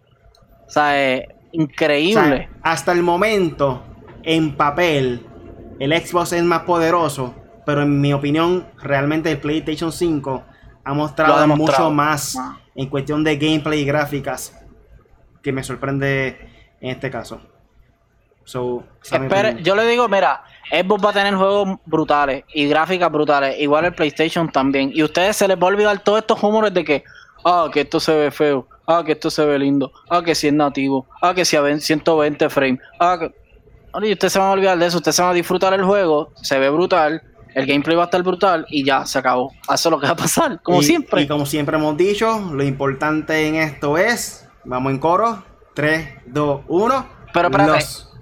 O 0.67 0.71
sea, 0.71 1.25
increíble. 1.53 2.49
hasta 2.62 2.93
el 2.93 3.03
momento, 3.03 3.83
en 4.23 4.57
papel, 4.57 5.27
el 5.79 5.93
Xbox 5.93 6.33
es 6.33 6.43
más 6.43 6.62
poderoso, 6.62 7.35
pero 7.64 7.83
en 7.83 8.01
mi 8.01 8.12
opinión, 8.12 8.67
realmente 8.83 9.31
el 9.31 9.39
PlayStation 9.39 9.93
5 9.93 10.45
ha 10.85 10.95
mostrado 10.95 11.47
mucho 11.49 11.91
más 11.91 12.37
ah. 12.37 12.59
en 12.75 12.89
cuestión 12.89 13.25
de 13.25 13.37
gameplay 13.37 13.81
y 13.81 13.85
gráficas 13.85 14.57
que 15.43 15.53
me 15.53 15.62
sorprende 15.62 16.49
en 16.81 16.91
este 16.91 17.11
caso. 17.11 17.41
yo 19.62 19.75
le 19.75 19.87
digo, 19.87 20.09
mira, 20.09 20.45
Xbox 20.71 21.05
va 21.05 21.11
a 21.11 21.12
tener 21.12 21.35
juegos 21.35 21.79
brutales 21.85 22.45
y 22.55 22.69
gráficas 22.69 23.11
brutales, 23.11 23.59
igual 23.59 23.87
el 23.87 23.95
PlayStation 23.95 24.51
también. 24.51 24.91
Y 24.95 25.01
a 25.01 25.05
ustedes 25.05 25.37
se 25.37 25.49
les 25.49 25.57
va 25.57 25.62
a 25.62 25.67
olvidar 25.67 25.99
todos 26.01 26.21
estos 26.21 26.41
rumores 26.41 26.73
de 26.73 26.85
que, 26.85 27.05
ah, 27.47 27.70
que 27.72 27.82
esto 27.82 28.01
se 28.01 28.14
ve 28.14 28.30
feo, 28.30 28.66
ah, 28.86 29.03
que 29.05 29.12
esto 29.12 29.30
se 29.30 29.44
ve 29.44 29.59
lindo, 29.59 29.92
ah, 30.11 30.22
que 30.22 30.34
si 30.34 30.49
es 30.49 30.53
nativo, 30.53 31.07
ah, 31.22 31.32
que 31.32 31.44
si 31.44 31.57
a 31.57 31.78
120 31.78 32.51
frames, 32.51 32.80
ah, 32.99 33.16
que... 33.18 33.32
Y 34.03 34.12
usted 34.12 34.28
se 34.28 34.38
va 34.38 34.49
a 34.49 34.53
olvidar 34.53 34.76
de 34.76 34.86
eso, 34.86 34.99
usted 34.99 35.12
se 35.12 35.22
va 35.22 35.30
a 35.30 35.32
disfrutar 35.32 35.72
el 35.72 35.82
juego, 35.82 36.30
se 36.42 36.59
ve 36.59 36.68
brutal, 36.68 37.22
el 37.55 37.64
gameplay 37.64 37.97
va 37.97 38.03
a 38.03 38.05
estar 38.07 38.22
brutal 38.22 38.66
y 38.68 38.84
ya 38.84 39.07
se 39.07 39.18
acabó. 39.18 39.53
Eso 39.62 39.88
es 39.88 39.90
lo 39.90 39.99
que 39.99 40.07
va 40.07 40.12
a 40.12 40.16
pasar, 40.16 40.61
como 40.62 40.82
siempre. 40.82 41.22
Y 41.22 41.26
como 41.26 41.47
siempre 41.47 41.78
hemos 41.78 41.97
dicho, 41.97 42.38
lo 42.53 42.62
importante 42.62 43.47
en 43.47 43.55
esto 43.55 43.97
es, 43.97 44.47
vamos 44.64 44.92
en 44.92 44.99
coro, 44.99 45.42
3, 45.72 46.09
2, 46.26 46.61
1. 46.68 47.07
Pero 47.32 47.49
espérate, 47.49 47.72
los, 47.72 48.12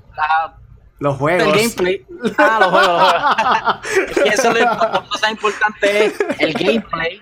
los 1.01 1.17
juegos. 1.17 1.43
El 1.43 1.61
gameplay. 1.61 2.07
Ah, 2.39 2.59
los 2.61 2.71
juegos. 2.71 4.27
eso 4.33 4.51
es 4.51 4.61
lo 4.61 4.67
más 4.67 5.31
importante 5.31 6.07
es 6.07 6.15
el 6.39 6.53
gameplay 6.53 7.21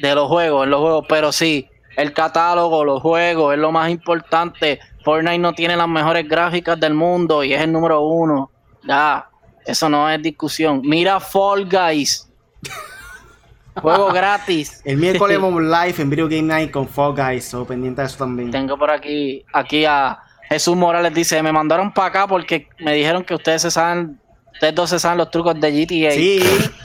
de 0.00 0.14
los 0.14 0.28
juegos, 0.28 0.64
en 0.64 0.70
los 0.70 0.80
juegos, 0.80 1.06
pero 1.08 1.32
sí, 1.32 1.68
el 1.96 2.12
catálogo, 2.12 2.84
los 2.84 3.00
juegos, 3.00 3.54
es 3.54 3.58
lo 3.58 3.72
más 3.72 3.90
importante. 3.90 4.80
Fortnite 5.04 5.38
no 5.38 5.52
tiene 5.52 5.76
las 5.76 5.88
mejores 5.88 6.28
gráficas 6.28 6.78
del 6.80 6.94
mundo 6.94 7.44
y 7.44 7.52
es 7.52 7.60
el 7.60 7.72
número 7.72 8.00
uno. 8.00 8.50
Ya, 8.86 9.28
eso 9.64 9.88
no 9.88 10.08
es 10.10 10.20
discusión. 10.22 10.82
Mira 10.84 11.20
Fall 11.20 11.68
Guys. 11.68 12.30
Juego 13.80 14.12
gratis. 14.12 14.82
El 14.84 14.98
miércoles 14.98 15.40
vamos 15.40 15.62
live 15.62 15.94
en 15.98 16.10
Video 16.10 16.28
Game 16.28 16.42
Night 16.42 16.70
con 16.70 16.88
Fall 16.88 17.14
Guys, 17.14 17.44
so 17.44 17.64
pendiente 17.64 18.02
de 18.02 18.06
eso 18.06 18.18
también. 18.18 18.50
Tengo 18.50 18.78
por 18.78 18.90
aquí, 18.90 19.44
aquí 19.52 19.84
a 19.84 20.18
Jesús 20.48 20.76
Morales 20.76 21.12
dice, 21.12 21.42
me 21.42 21.52
mandaron 21.52 21.92
para 21.92 22.08
acá 22.08 22.26
porque 22.26 22.68
me 22.78 22.94
dijeron 22.94 23.24
que 23.24 23.34
ustedes 23.34 23.62
se 23.62 23.70
saben, 23.70 24.20
ustedes 24.64 24.74
dos 24.74 24.90
se 24.90 24.98
saben 24.98 25.18
los 25.18 25.30
trucos 25.30 25.58
de 25.60 25.70
GTA. 25.70 26.10
Sí, 26.12 26.40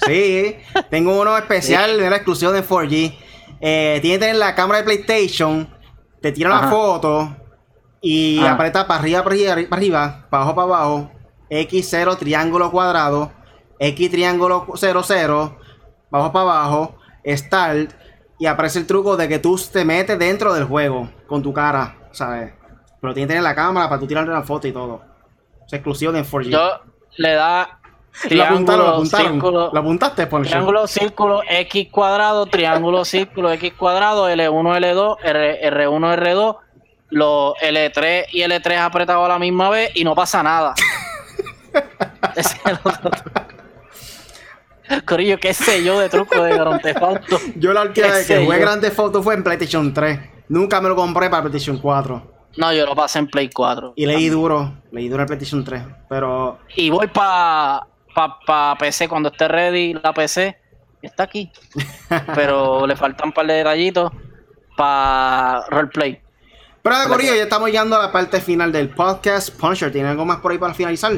sí. 0.05 0.55
Tengo 0.89 1.19
uno 1.19 1.38
especial 1.38 1.97
de 1.97 2.09
la 2.09 2.17
exclusión 2.17 2.53
de 2.53 2.63
4G 2.63 3.13
eh, 3.61 3.99
tiene 4.01 4.15
que 4.15 4.19
tener 4.19 4.36
la 4.38 4.55
cámara 4.55 4.80
de 4.80 4.86
PlayStation, 4.86 5.67
te 6.21 6.32
tira 6.32 6.49
la 6.49 6.69
foto 6.69 7.36
y 8.01 8.39
aprieta 8.45 8.88
para 8.88 9.01
arriba, 9.01 9.23
para 9.23 9.36
arriba, 9.36 9.55
para 9.69 9.80
arriba, 9.80 10.27
para 10.30 10.43
abajo, 10.43 10.55
para 10.55 10.67
abajo, 10.67 11.11
X0 11.49 12.17
triángulo 12.17 12.71
cuadrado, 12.71 13.32
X 13.80 14.11
triángulo 14.11 14.65
00, 14.75 15.57
abajo 16.09 16.32
para 16.32 16.43
abajo, 16.43 16.95
Start, 17.25 17.91
y 18.39 18.45
aparece 18.45 18.80
el 18.80 18.88
truco 18.88 19.17
de 19.17 19.27
que 19.27 19.39
tú 19.39 19.59
te 19.71 19.84
metes 19.84 20.17
dentro 20.17 20.53
del 20.53 20.63
juego 20.63 21.09
con 21.27 21.43
tu 21.43 21.51
cara, 21.51 21.97
¿sabes? 22.11 22.53
Pero 23.01 23.13
tiene 23.13 23.27
que 23.27 23.34
tener 23.34 23.43
la 23.43 23.55
cámara 23.55 23.89
para 23.89 23.99
tú 23.99 24.07
tirarle 24.07 24.32
la 24.32 24.43
foto 24.43 24.67
y 24.69 24.71
todo. 24.71 25.01
Es 25.65 25.73
exclusivo 25.73 26.13
de 26.13 26.23
4G. 26.23 26.49
Yo 26.49 26.80
le 27.20 27.34
da 27.34 27.80
lo 28.24 28.30
triángulo, 28.30 28.88
apuntaron. 28.88 29.34
círculo, 29.34 29.70
Lo 29.74 29.80
apuntaste, 29.80 30.28
Punisher. 30.28 30.51
triángulo, 30.53 30.88
círculo, 30.88 31.41
X 31.47 31.88
cuadrado, 31.91 32.45
triángulo, 32.45 33.03
círculo, 33.03 33.51
X 33.51 33.74
cuadrado, 33.78 34.30
L1, 34.30 34.78
L2, 34.80 35.17
R, 35.24 35.70
R1, 35.70 36.15
R2, 36.17 36.57
los 37.09 37.53
L3 37.55 38.26
y 38.32 38.41
L3 38.43 38.78
apretados 38.80 39.26
a 39.26 39.28
la 39.28 39.38
misma 39.39 39.70
vez 39.70 39.91
y 39.95 40.05
no 40.05 40.15
pasa 40.15 40.41
nada. 40.43 40.74
Ese 42.36 42.55
es 42.55 42.65
el 42.65 42.80
otro 42.84 43.09
truco. 43.11 43.41
Corillo, 45.05 45.38
qué 45.39 45.53
sé 45.53 45.84
yo 45.84 45.99
de 45.99 46.07
truco 46.09 46.41
de 46.41 46.53
Grand 46.53 46.82
Theft 46.82 47.01
Auto. 47.01 47.39
Yo 47.57 47.74
la 47.74 47.82
última 47.82 48.07
vez 48.07 48.28
que 48.28 48.43
jugué 48.45 48.57
yo. 48.57 48.61
Grande 48.61 48.91
Foto 48.91 49.22
fue 49.22 49.36
en 49.36 49.43
PlayStation 49.43 49.93
3. 49.93 50.20
Nunca 50.47 50.80
me 50.82 50.88
lo 50.88 50.95
compré 50.95 51.30
para 51.30 51.43
PlayStation 51.43 51.78
4. 51.80 52.38
No, 52.58 52.74
yo 52.74 52.86
lo 52.86 52.95
pasé 52.95 53.20
en 53.20 53.28
Play 53.28 53.50
4. 53.50 53.93
Y 53.95 54.06
leí 54.06 54.30
duro, 54.30 54.74
leí 54.91 55.08
duro 55.08 55.24
en 55.24 55.28
PlayStation 55.28 55.64
3. 55.64 55.84
Pero 56.10 56.60
Y 56.76 56.89
voy 56.89 57.08
para 57.08 57.88
pa, 58.14 58.39
pa 58.45 58.76
PC 58.78 59.08
cuando 59.08 59.30
esté 59.30 59.47
ready 59.47 59.93
la 59.93 60.14
PC. 60.14 60.58
Está 61.02 61.24
aquí. 61.24 61.52
Pero 62.36 62.86
le 62.86 62.95
faltan 62.95 63.30
un 63.30 63.34
par 63.34 63.47
de 63.47 63.54
detallitos 63.54 64.12
para 64.76 65.66
roleplay. 65.70 66.22
Pero 66.82 67.18
de 67.18 67.26
ya 67.26 67.43
estamos 67.43 67.70
llegando 67.70 67.95
a 67.95 68.00
la 68.00 68.12
parte 68.12 68.39
final 68.41 68.72
del 68.72 68.89
podcast. 68.89 69.50
Punisher, 69.52 69.91
¿tiene 69.91 70.10
algo 70.10 70.26
más 70.26 70.38
por 70.38 70.52
ahí 70.52 70.58
para 70.58 70.74
finalizar? 70.74 71.14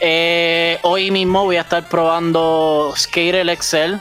Eh, 0.00 0.78
hoy 0.82 1.10
mismo 1.10 1.44
voy 1.44 1.56
a 1.56 1.62
estar 1.62 1.88
probando 1.88 2.92
Skater 2.96 3.48
Excel. 3.48 4.00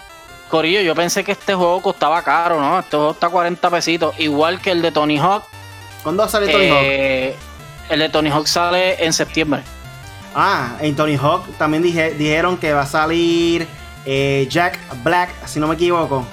Corillo, 0.50 0.82
yo 0.82 0.96
pensé 0.96 1.24
que 1.24 1.32
este 1.32 1.54
juego 1.54 1.82
costaba 1.82 2.22
caro, 2.24 2.60
¿no? 2.60 2.80
Este 2.80 2.98
juego 2.98 3.12
está 3.12 3.30
40 3.30 3.70
pesitos. 3.70 4.20
Igual 4.20 4.60
que 4.60 4.72
el 4.72 4.82
de 4.82 4.92
Tony 4.92 5.18
Hawk. 5.18 5.44
¿Cuándo 6.06 6.30
sale 6.30 6.48
Tony 6.50 6.70
Hawk? 6.70 6.82
Eh, 6.84 7.36
El 7.90 8.00
de 8.00 8.10
Tony 8.10 8.30
Hawk 8.30 8.46
sale 8.46 9.04
en 9.04 9.12
septiembre. 9.12 9.64
Ah, 10.36 10.76
en 10.80 10.96
Tony 10.96 11.16
Hawk 11.16 11.48
también 11.58 11.82
dije, 11.82 12.12
dijeron 12.12 12.58
que 12.58 12.74
va 12.74 12.82
a 12.82 12.86
salir 12.86 13.68
eh, 14.06 14.46
Jack 14.48 14.78
Black, 15.04 15.32
si 15.48 15.60
no 15.60 15.68
me 15.68 15.74
equivoco. 15.74 16.24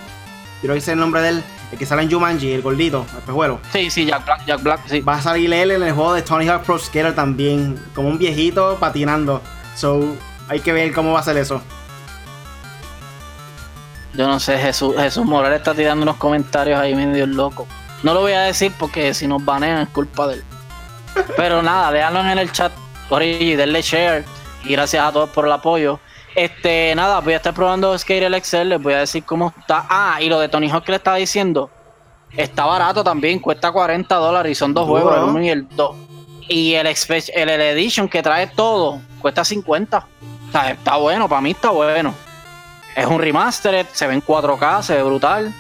Quiero 0.61 0.75
decir 0.75 0.93
el 0.93 1.01
nombre 1.01 1.23
de 1.23 1.29
él, 1.31 1.45
el 1.73 1.79
que 1.79 1.87
sale 1.87 2.03
en 2.03 2.11
Jumanji, 2.11 2.53
el 2.53 2.61
gordito, 2.61 3.07
el 3.17 3.23
pejuelo. 3.23 3.61
Sí, 3.73 3.91
sí, 3.91 4.05
Jack 4.05 4.27
Black, 4.27 4.45
Jack 4.45 4.63
Black, 4.63 4.81
sí. 4.89 5.01
Va 5.01 5.15
a 5.15 5.23
salir 5.23 5.51
él 5.51 5.71
en 5.71 5.83
el 5.83 5.93
juego 5.93 6.13
de 6.13 6.21
Tony 6.21 6.47
Hawk 6.47 6.65
Pro 6.65 6.79
Skater 6.79 7.15
también, 7.15 7.83
como 7.95 8.09
un 8.09 8.19
viejito 8.19 8.77
patinando. 8.79 9.41
So, 9.75 10.05
hay 10.51 10.61
que 10.61 10.75
ver 10.75 10.93
cómo 10.93 11.13
va 11.15 11.21
a 11.21 11.23
ser 11.23 11.39
eso. 11.39 11.63
Yo 14.13 14.27
no 14.27 14.39
sé, 14.39 14.59
Jesús, 14.59 14.95
Jesús 14.99 15.25
Morales 15.25 15.61
está 15.61 15.73
tirando 15.73 16.03
unos 16.03 16.17
comentarios 16.17 16.79
ahí 16.79 16.95
medio 16.95 17.27
loco. 17.27 17.67
No 18.03 18.15
lo 18.15 18.21
voy 18.21 18.33
a 18.33 18.43
decir 18.43 18.73
porque 18.79 19.15
si 19.15 19.27
nos 19.27 19.45
banean 19.45 19.83
es 19.83 19.89
culpa 19.89 20.27
de 20.27 20.35
él. 20.35 20.45
Pero 21.37 21.63
nada, 21.63 21.93
déjalo 21.93 22.21
en 22.21 22.39
el 22.39 22.51
chat, 22.53 22.73
y 23.21 23.55
denle 23.55 23.83
share. 23.83 24.25
Y 24.65 24.73
gracias 24.73 25.05
a 25.05 25.13
todos 25.13 25.31
por 25.31 25.47
el 25.47 25.53
apoyo. 25.53 26.01
Este, 26.35 26.95
nada, 26.95 27.21
voy 27.21 27.35
a 27.35 27.37
estar 27.37 27.53
probando 27.53 27.97
Skate 27.99 28.25
el 28.25 28.35
Excel, 28.35 28.71
les 28.71 28.83
voy 28.83 28.95
a 28.95 29.01
decir 29.01 29.25
cómo 29.25 29.53
está. 29.59 29.85
Ah, 29.89 30.19
y 30.21 30.29
lo 30.29 30.41
de 30.41 30.49
Tony 30.49 30.71
Hawk 30.71 30.85
que 30.85 30.93
le 30.93 30.97
estaba 30.97 31.19
diciendo, 31.19 31.71
está 32.35 32.65
barato 32.65 33.05
también, 33.05 33.39
cuesta 33.39 33.71
40 33.71 34.15
dólares 34.15 34.53
y 34.53 34.55
son 34.55 34.73
dos 34.73 34.89
juegos, 34.89 35.15
el 35.17 35.25
1 35.25 35.43
y 35.43 35.49
el 35.51 35.69
2. 35.69 35.97
Y 36.49 36.75
el, 36.75 36.87
el, 36.87 37.49
el 37.49 37.61
Edition 37.61 38.09
que 38.09 38.23
trae 38.23 38.47
todo, 38.47 39.01
cuesta 39.21 39.45
50. 39.45 39.99
O 39.99 40.53
sea, 40.53 40.71
está 40.71 40.97
bueno, 40.97 41.29
para 41.29 41.41
mí 41.41 41.51
está 41.51 41.71
bueno. 41.71 42.15
Es 42.97 43.07
un 43.07 43.19
remastered, 43.19 43.87
se 43.93 44.07
ve 44.07 44.15
en 44.15 44.23
4K, 44.23 44.83
se 44.83 44.97
ve 44.97 45.03
brutal. 45.03 45.55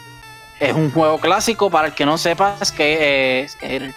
Es 0.62 0.74
un 0.74 0.92
juego 0.92 1.18
clásico, 1.18 1.70
para 1.70 1.88
el 1.88 1.94
que 1.94 2.06
no 2.06 2.16
sepa, 2.16 2.54
es 2.60 2.70
que 2.70 3.48
eh. 3.60 3.92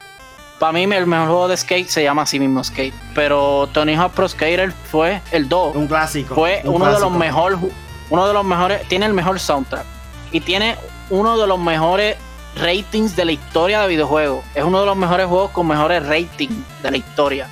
Para 0.58 0.72
mí 0.72 0.84
el 0.84 1.06
mejor 1.06 1.28
juego 1.28 1.48
de 1.48 1.58
skate 1.58 1.88
se 1.88 2.02
llama 2.02 2.24
así 2.24 2.40
mismo 2.40 2.64
Skate. 2.64 2.94
Pero 3.14 3.70
Tony 3.72 3.94
Hawk 3.94 4.14
Pro 4.14 4.28
Skater 4.28 4.72
fue 4.72 5.22
el 5.32 5.48
2 5.48 5.76
Un 5.76 5.88
clásico. 5.88 6.34
fue 6.34 6.62
un 6.64 6.76
uno 6.76 6.92
de 6.92 7.00
los 7.00 7.12
mejores 7.12 7.60
uno 8.10 8.28
de 8.28 8.34
los 8.34 8.44
mejores 8.46 8.88
tiene 8.88 9.06
el 9.06 9.14
mejor 9.14 9.40
soundtrack 9.40 9.86
y 10.32 10.40
tiene 10.40 10.76
uno 11.10 11.38
de 11.38 11.46
los 11.46 11.60
mejores 11.60 12.18
ratings 12.56 13.16
de 13.16 13.26
la 13.26 13.32
historia 13.34 13.82
de 13.82 13.88
videojuegos 13.88 14.46
es 14.56 14.64
uno 14.64 14.80
de 14.80 14.86
los 14.86 14.96
mejores 14.96 15.28
juegos 15.28 15.52
con 15.52 15.68
mejores 15.68 16.06
ratings 16.06 16.56
de 16.82 16.92
la 16.92 16.98
historia 16.98 17.48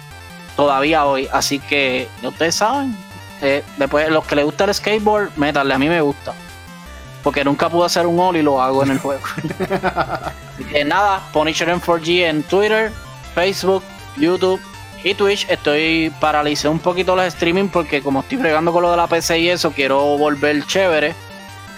todavía 0.55 1.05
hoy 1.05 1.27
así 1.33 1.59
que 1.59 2.07
ustedes 2.23 2.55
saben 2.55 2.95
eh, 3.41 3.63
después 3.77 4.09
los 4.09 4.25
que 4.25 4.35
les 4.35 4.45
gusta 4.45 4.63
el 4.65 4.73
skateboard 4.73 5.31
métanle 5.35 5.73
a 5.73 5.79
mí 5.79 5.89
me 5.89 6.01
gusta 6.01 6.33
porque 7.23 7.43
nunca 7.43 7.69
pude 7.69 7.85
hacer 7.85 8.05
un 8.05 8.19
all 8.19 8.35
y 8.35 8.41
lo 8.41 8.61
hago 8.61 8.83
en 8.83 8.91
el 8.91 8.99
juego 8.99 9.21
Así 10.53 10.63
que 10.65 10.83
nada 10.83 11.21
Punisher 11.31 11.69
en 11.69 11.81
4G 11.81 12.25
en 12.25 12.43
Twitter 12.43 12.91
Facebook 13.33 13.83
YouTube 14.17 14.59
y 15.03 15.15
Twitch 15.15 15.45
estoy 15.49 16.13
paralicé 16.21 16.69
un 16.69 16.79
poquito 16.79 17.15
los 17.15 17.25
streaming 17.25 17.67
porque 17.67 18.01
como 18.01 18.21
estoy 18.21 18.37
fregando 18.37 18.71
con 18.71 18.83
lo 18.83 18.91
de 18.91 18.97
la 18.97 19.07
PC 19.07 19.39
y 19.39 19.49
eso, 19.49 19.71
quiero 19.71 20.17
volver 20.17 20.65
chévere. 20.65 21.13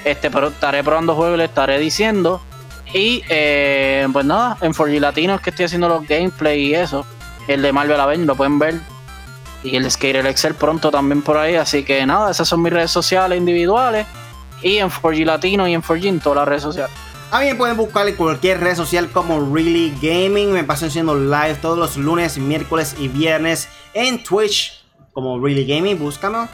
Este, 0.03 0.29
pero 0.29 0.49
estaré 0.49 0.83
probando 0.83 1.15
juegos 1.15 1.35
y 1.35 1.37
le 1.39 1.45
estaré 1.45 1.79
diciendo. 1.79 2.39
Y 2.93 3.23
eh, 3.27 4.07
pues 4.13 4.25
nada, 4.25 4.57
en 4.61 4.73
4G 4.73 4.99
Latino 4.99 5.33
es 5.33 5.41
que 5.41 5.49
estoy 5.49 5.65
haciendo 5.65 5.89
los 5.89 6.07
gameplay 6.07 6.67
y 6.67 6.75
eso. 6.75 7.03
El 7.47 7.63
de 7.63 7.73
Marvel 7.73 7.99
Avengers 7.99 8.27
lo 8.27 8.35
pueden 8.35 8.59
ver. 8.59 8.79
Y 9.63 9.75
el 9.75 9.89
Skater 9.89 10.27
Excel 10.27 10.53
pronto 10.53 10.91
también 10.91 11.23
por 11.23 11.37
ahí. 11.37 11.55
Así 11.55 11.83
que 11.83 12.05
nada, 12.05 12.29
esas 12.29 12.47
son 12.47 12.61
mis 12.61 12.71
redes 12.71 12.91
sociales 12.91 13.39
individuales. 13.39 14.05
Y 14.61 14.77
en 14.77 14.89
4G 14.89 15.25
Latino 15.25 15.67
y 15.67 15.73
en 15.73 15.81
4G 15.81 16.05
en 16.07 16.19
todas 16.19 16.37
las 16.37 16.47
redes 16.47 16.63
sociales. 16.63 16.91
A 17.31 17.39
mí 17.39 17.47
me 17.47 17.55
pueden 17.55 17.75
buscar 17.75 18.07
en 18.07 18.15
cualquier 18.15 18.59
red 18.61 18.75
social 18.75 19.09
como 19.11 19.53
Really 19.53 19.93
Gaming. 20.01 20.51
Me 20.51 20.63
paso 20.63 20.85
haciendo 20.85 21.15
live 21.15 21.55
todos 21.61 21.77
los 21.77 21.97
lunes, 21.97 22.37
miércoles 22.37 22.95
y 22.99 23.07
viernes 23.07 23.67
en 23.93 24.23
Twitch 24.23 24.83
como 25.11 25.39
Really 25.39 25.65
Gaming. 25.65 25.99
Búscame. 25.99 26.47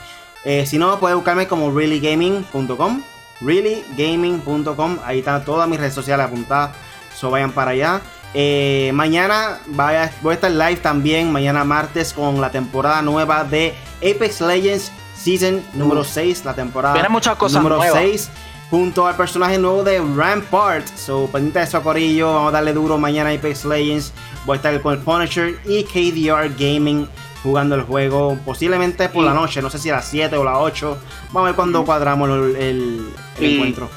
Eh, 0.44 0.66
si 0.66 0.78
no, 0.78 1.00
puedes 1.00 1.16
buscarme 1.16 1.48
como 1.48 1.72
reallygaming.com. 1.72 3.04
Reallygaming.com. 3.42 4.98
Ahí 5.04 5.20
están 5.20 5.44
todas 5.46 5.68
mis 5.68 5.80
redes 5.80 5.94
sociales 5.94 6.26
apuntadas. 6.26 6.76
So 7.16 7.30
vayan 7.30 7.52
para 7.52 7.72
allá. 7.72 8.02
Eh, 8.34 8.92
mañana 8.94 9.60
voy 9.68 10.32
a 10.32 10.34
estar 10.34 10.52
live 10.52 10.78
también. 10.78 11.32
Mañana 11.32 11.64
martes 11.64 12.14
con 12.14 12.40
la 12.40 12.50
temporada 12.50 13.02
nueva 13.02 13.44
de 13.44 13.76
Apex 13.98 14.42
Legends 14.42 14.92
Season 15.24 15.64
número 15.74 16.04
6. 16.04 16.46
La 16.46 16.54
temporada 16.54 17.08
muchas 17.10 17.36
cosas 17.36 17.62
número 17.62 17.78
nuevas. 17.78 18.00
6 18.02 18.30
junto 18.70 19.06
al 19.06 19.16
personaje 19.16 19.58
nuevo 19.58 19.84
de 19.84 20.00
Rampart. 20.16 20.88
So, 20.96 21.28
pendiente 21.28 21.60
de 21.60 21.66
eso, 21.66 21.82
Corillo. 21.84 22.34
Vamos 22.34 22.50
a 22.50 22.52
darle 22.52 22.74
duro 22.74 22.98
mañana 22.98 23.30
a 23.30 23.34
Apex 23.34 23.66
Legends. 23.66 24.14
Voy 24.46 24.54
a 24.54 24.58
estar 24.58 24.82
con 24.82 24.94
el 24.94 25.00
Punisher 25.00 25.60
y 25.66 25.84
KDR 25.84 26.50
Gaming 26.58 27.08
jugando 27.44 27.76
el 27.76 27.82
juego. 27.84 28.38
Posiblemente 28.46 29.10
por 29.10 29.24
Y- 29.24 29.28
la 29.28 29.34
noche, 29.34 29.62
no 29.62 29.70
sé 29.70 29.78
si 29.78 29.90
a 29.90 29.96
las 29.98 30.06
7 30.06 30.38
o 30.38 30.44
las 30.44 30.58
8. 30.58 30.98
Vamos 31.28 31.42
a 31.42 31.46
ver 31.48 31.56
cuándo 31.56 31.84
cuadramos 31.86 32.30
el, 32.30 32.56
el- 32.56 33.10
el 33.40 33.44
Y- 33.46 33.56
encuentro. 33.56 33.90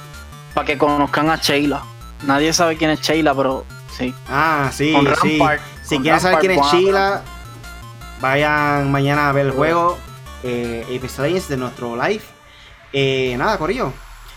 Para 0.54 0.66
que 0.66 0.76
conozcan 0.76 1.30
a 1.30 1.36
Sheila. 1.36 1.82
Nadie 2.26 2.52
sabe 2.52 2.76
quién 2.76 2.90
es 2.90 3.00
Sheila, 3.00 3.34
pero 3.34 3.64
sí. 3.96 4.12
Ah, 4.28 4.70
sí, 4.72 4.92
Con 4.92 5.06
sí. 5.22 5.38
Rampart, 5.38 5.60
Si 5.82 5.98
quieren 6.00 6.20
saber 6.20 6.38
quién 6.40 6.52
es. 6.52 6.66
Sheila, 6.72 7.22
vayan 8.20 8.90
mañana 8.90 9.28
a 9.28 9.32
ver 9.32 9.46
el 9.46 9.52
juego. 9.52 9.98
Eh, 10.44 11.00
Legends 11.18 11.48
de 11.48 11.56
nuestro 11.56 11.96
live. 11.96 12.22
Eh, 12.92 13.34
nada, 13.38 13.58
Corillo. 13.58 13.92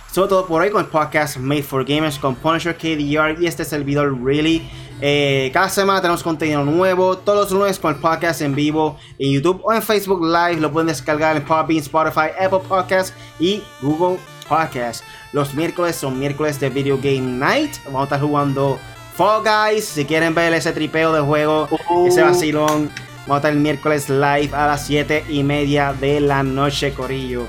Es 0.08 0.14
todo 0.14 0.48
por 0.48 0.62
hoy 0.62 0.72
con 0.72 0.82
el 0.84 0.88
podcast 0.90 1.38
Made 1.38 1.62
for 1.62 1.86
Gamers 1.86 2.18
con 2.18 2.34
Punisher 2.36 2.76
KDR 2.76 3.40
y 3.40 3.46
este 3.46 3.64
servidor 3.66 4.18
Really. 4.24 4.68
Eh, 5.00 5.52
cada 5.54 5.70
semana 5.70 6.02
tenemos 6.02 6.24
contenido 6.24 6.64
nuevo. 6.64 7.18
Todos 7.18 7.52
los 7.52 7.60
lunes 7.60 7.78
con 7.78 7.94
el 7.94 8.00
podcast 8.02 8.42
en 8.42 8.56
vivo 8.56 8.98
en 9.20 9.34
YouTube 9.34 9.62
o 9.64 9.74
en 9.74 9.84
Facebook 9.84 10.24
Live. 10.26 10.60
Lo 10.62 10.72
pueden 10.72 10.88
descargar 10.88 11.36
en 11.36 11.44
Podbean, 11.46 11.82
Spotify, 11.82 12.30
Apple 12.44 12.62
Podcasts 12.68 13.14
y 13.40 13.62
Google 13.82 14.18
Podcasts. 14.50 15.04
Los 15.34 15.54
miércoles 15.54 15.96
son 15.98 16.18
miércoles 16.18 16.60
de 16.60 16.70
Video 16.70 16.98
Game 16.98 17.20
Night. 17.22 17.76
Vamos 17.86 18.02
a 18.02 18.04
estar 18.06 18.22
jugando 18.22 18.80
Fall 19.16 19.44
Guys. 19.44 19.86
Si 19.86 20.06
quieren 20.06 20.34
ver 20.34 20.54
ese 20.54 20.72
tripeo 20.72 21.12
de 21.14 21.22
juego, 21.22 21.68
Uh. 21.92 22.08
ese 22.08 22.24
vacilón. 22.24 22.90
Vamos 23.28 23.36
a 23.36 23.40
estar 23.40 23.52
el 23.52 23.60
miércoles 23.60 24.08
live 24.10 24.50
a 24.56 24.68
las 24.68 24.86
7 24.88 25.26
y 25.30 25.44
media 25.44 25.92
de 25.94 26.20
la 26.22 26.42
noche, 26.44 26.94
Corillo. 26.94 27.46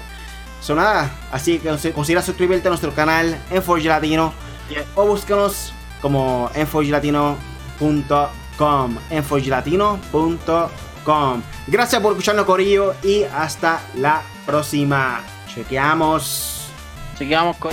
So 0.60 0.74
nada, 0.74 1.08
así 1.30 1.60
que 1.60 1.70
consi- 1.70 1.92
considera 1.92 2.20
suscribirte 2.20 2.66
a 2.68 2.70
nuestro 2.70 2.92
canal 2.92 3.38
en 3.50 3.62
4G 3.62 3.84
Latino 3.84 4.32
Yeah. 4.70 4.84
o 4.96 5.06
búscanos 5.06 5.72
como 6.02 6.50
en 6.54 6.66
4glatino.com 6.68 8.96
en 9.08 9.24
4glatino.com 9.24 11.42
Gracias 11.68 12.02
por 12.02 12.12
escucharnos 12.12 12.44
Corillo 12.44 12.92
y 13.02 13.22
hasta 13.22 13.80
la 13.94 14.20
próxima. 14.44 15.22
Chequeamos. 15.54 16.66
Seguimos 17.16 17.56
con. 17.56 17.72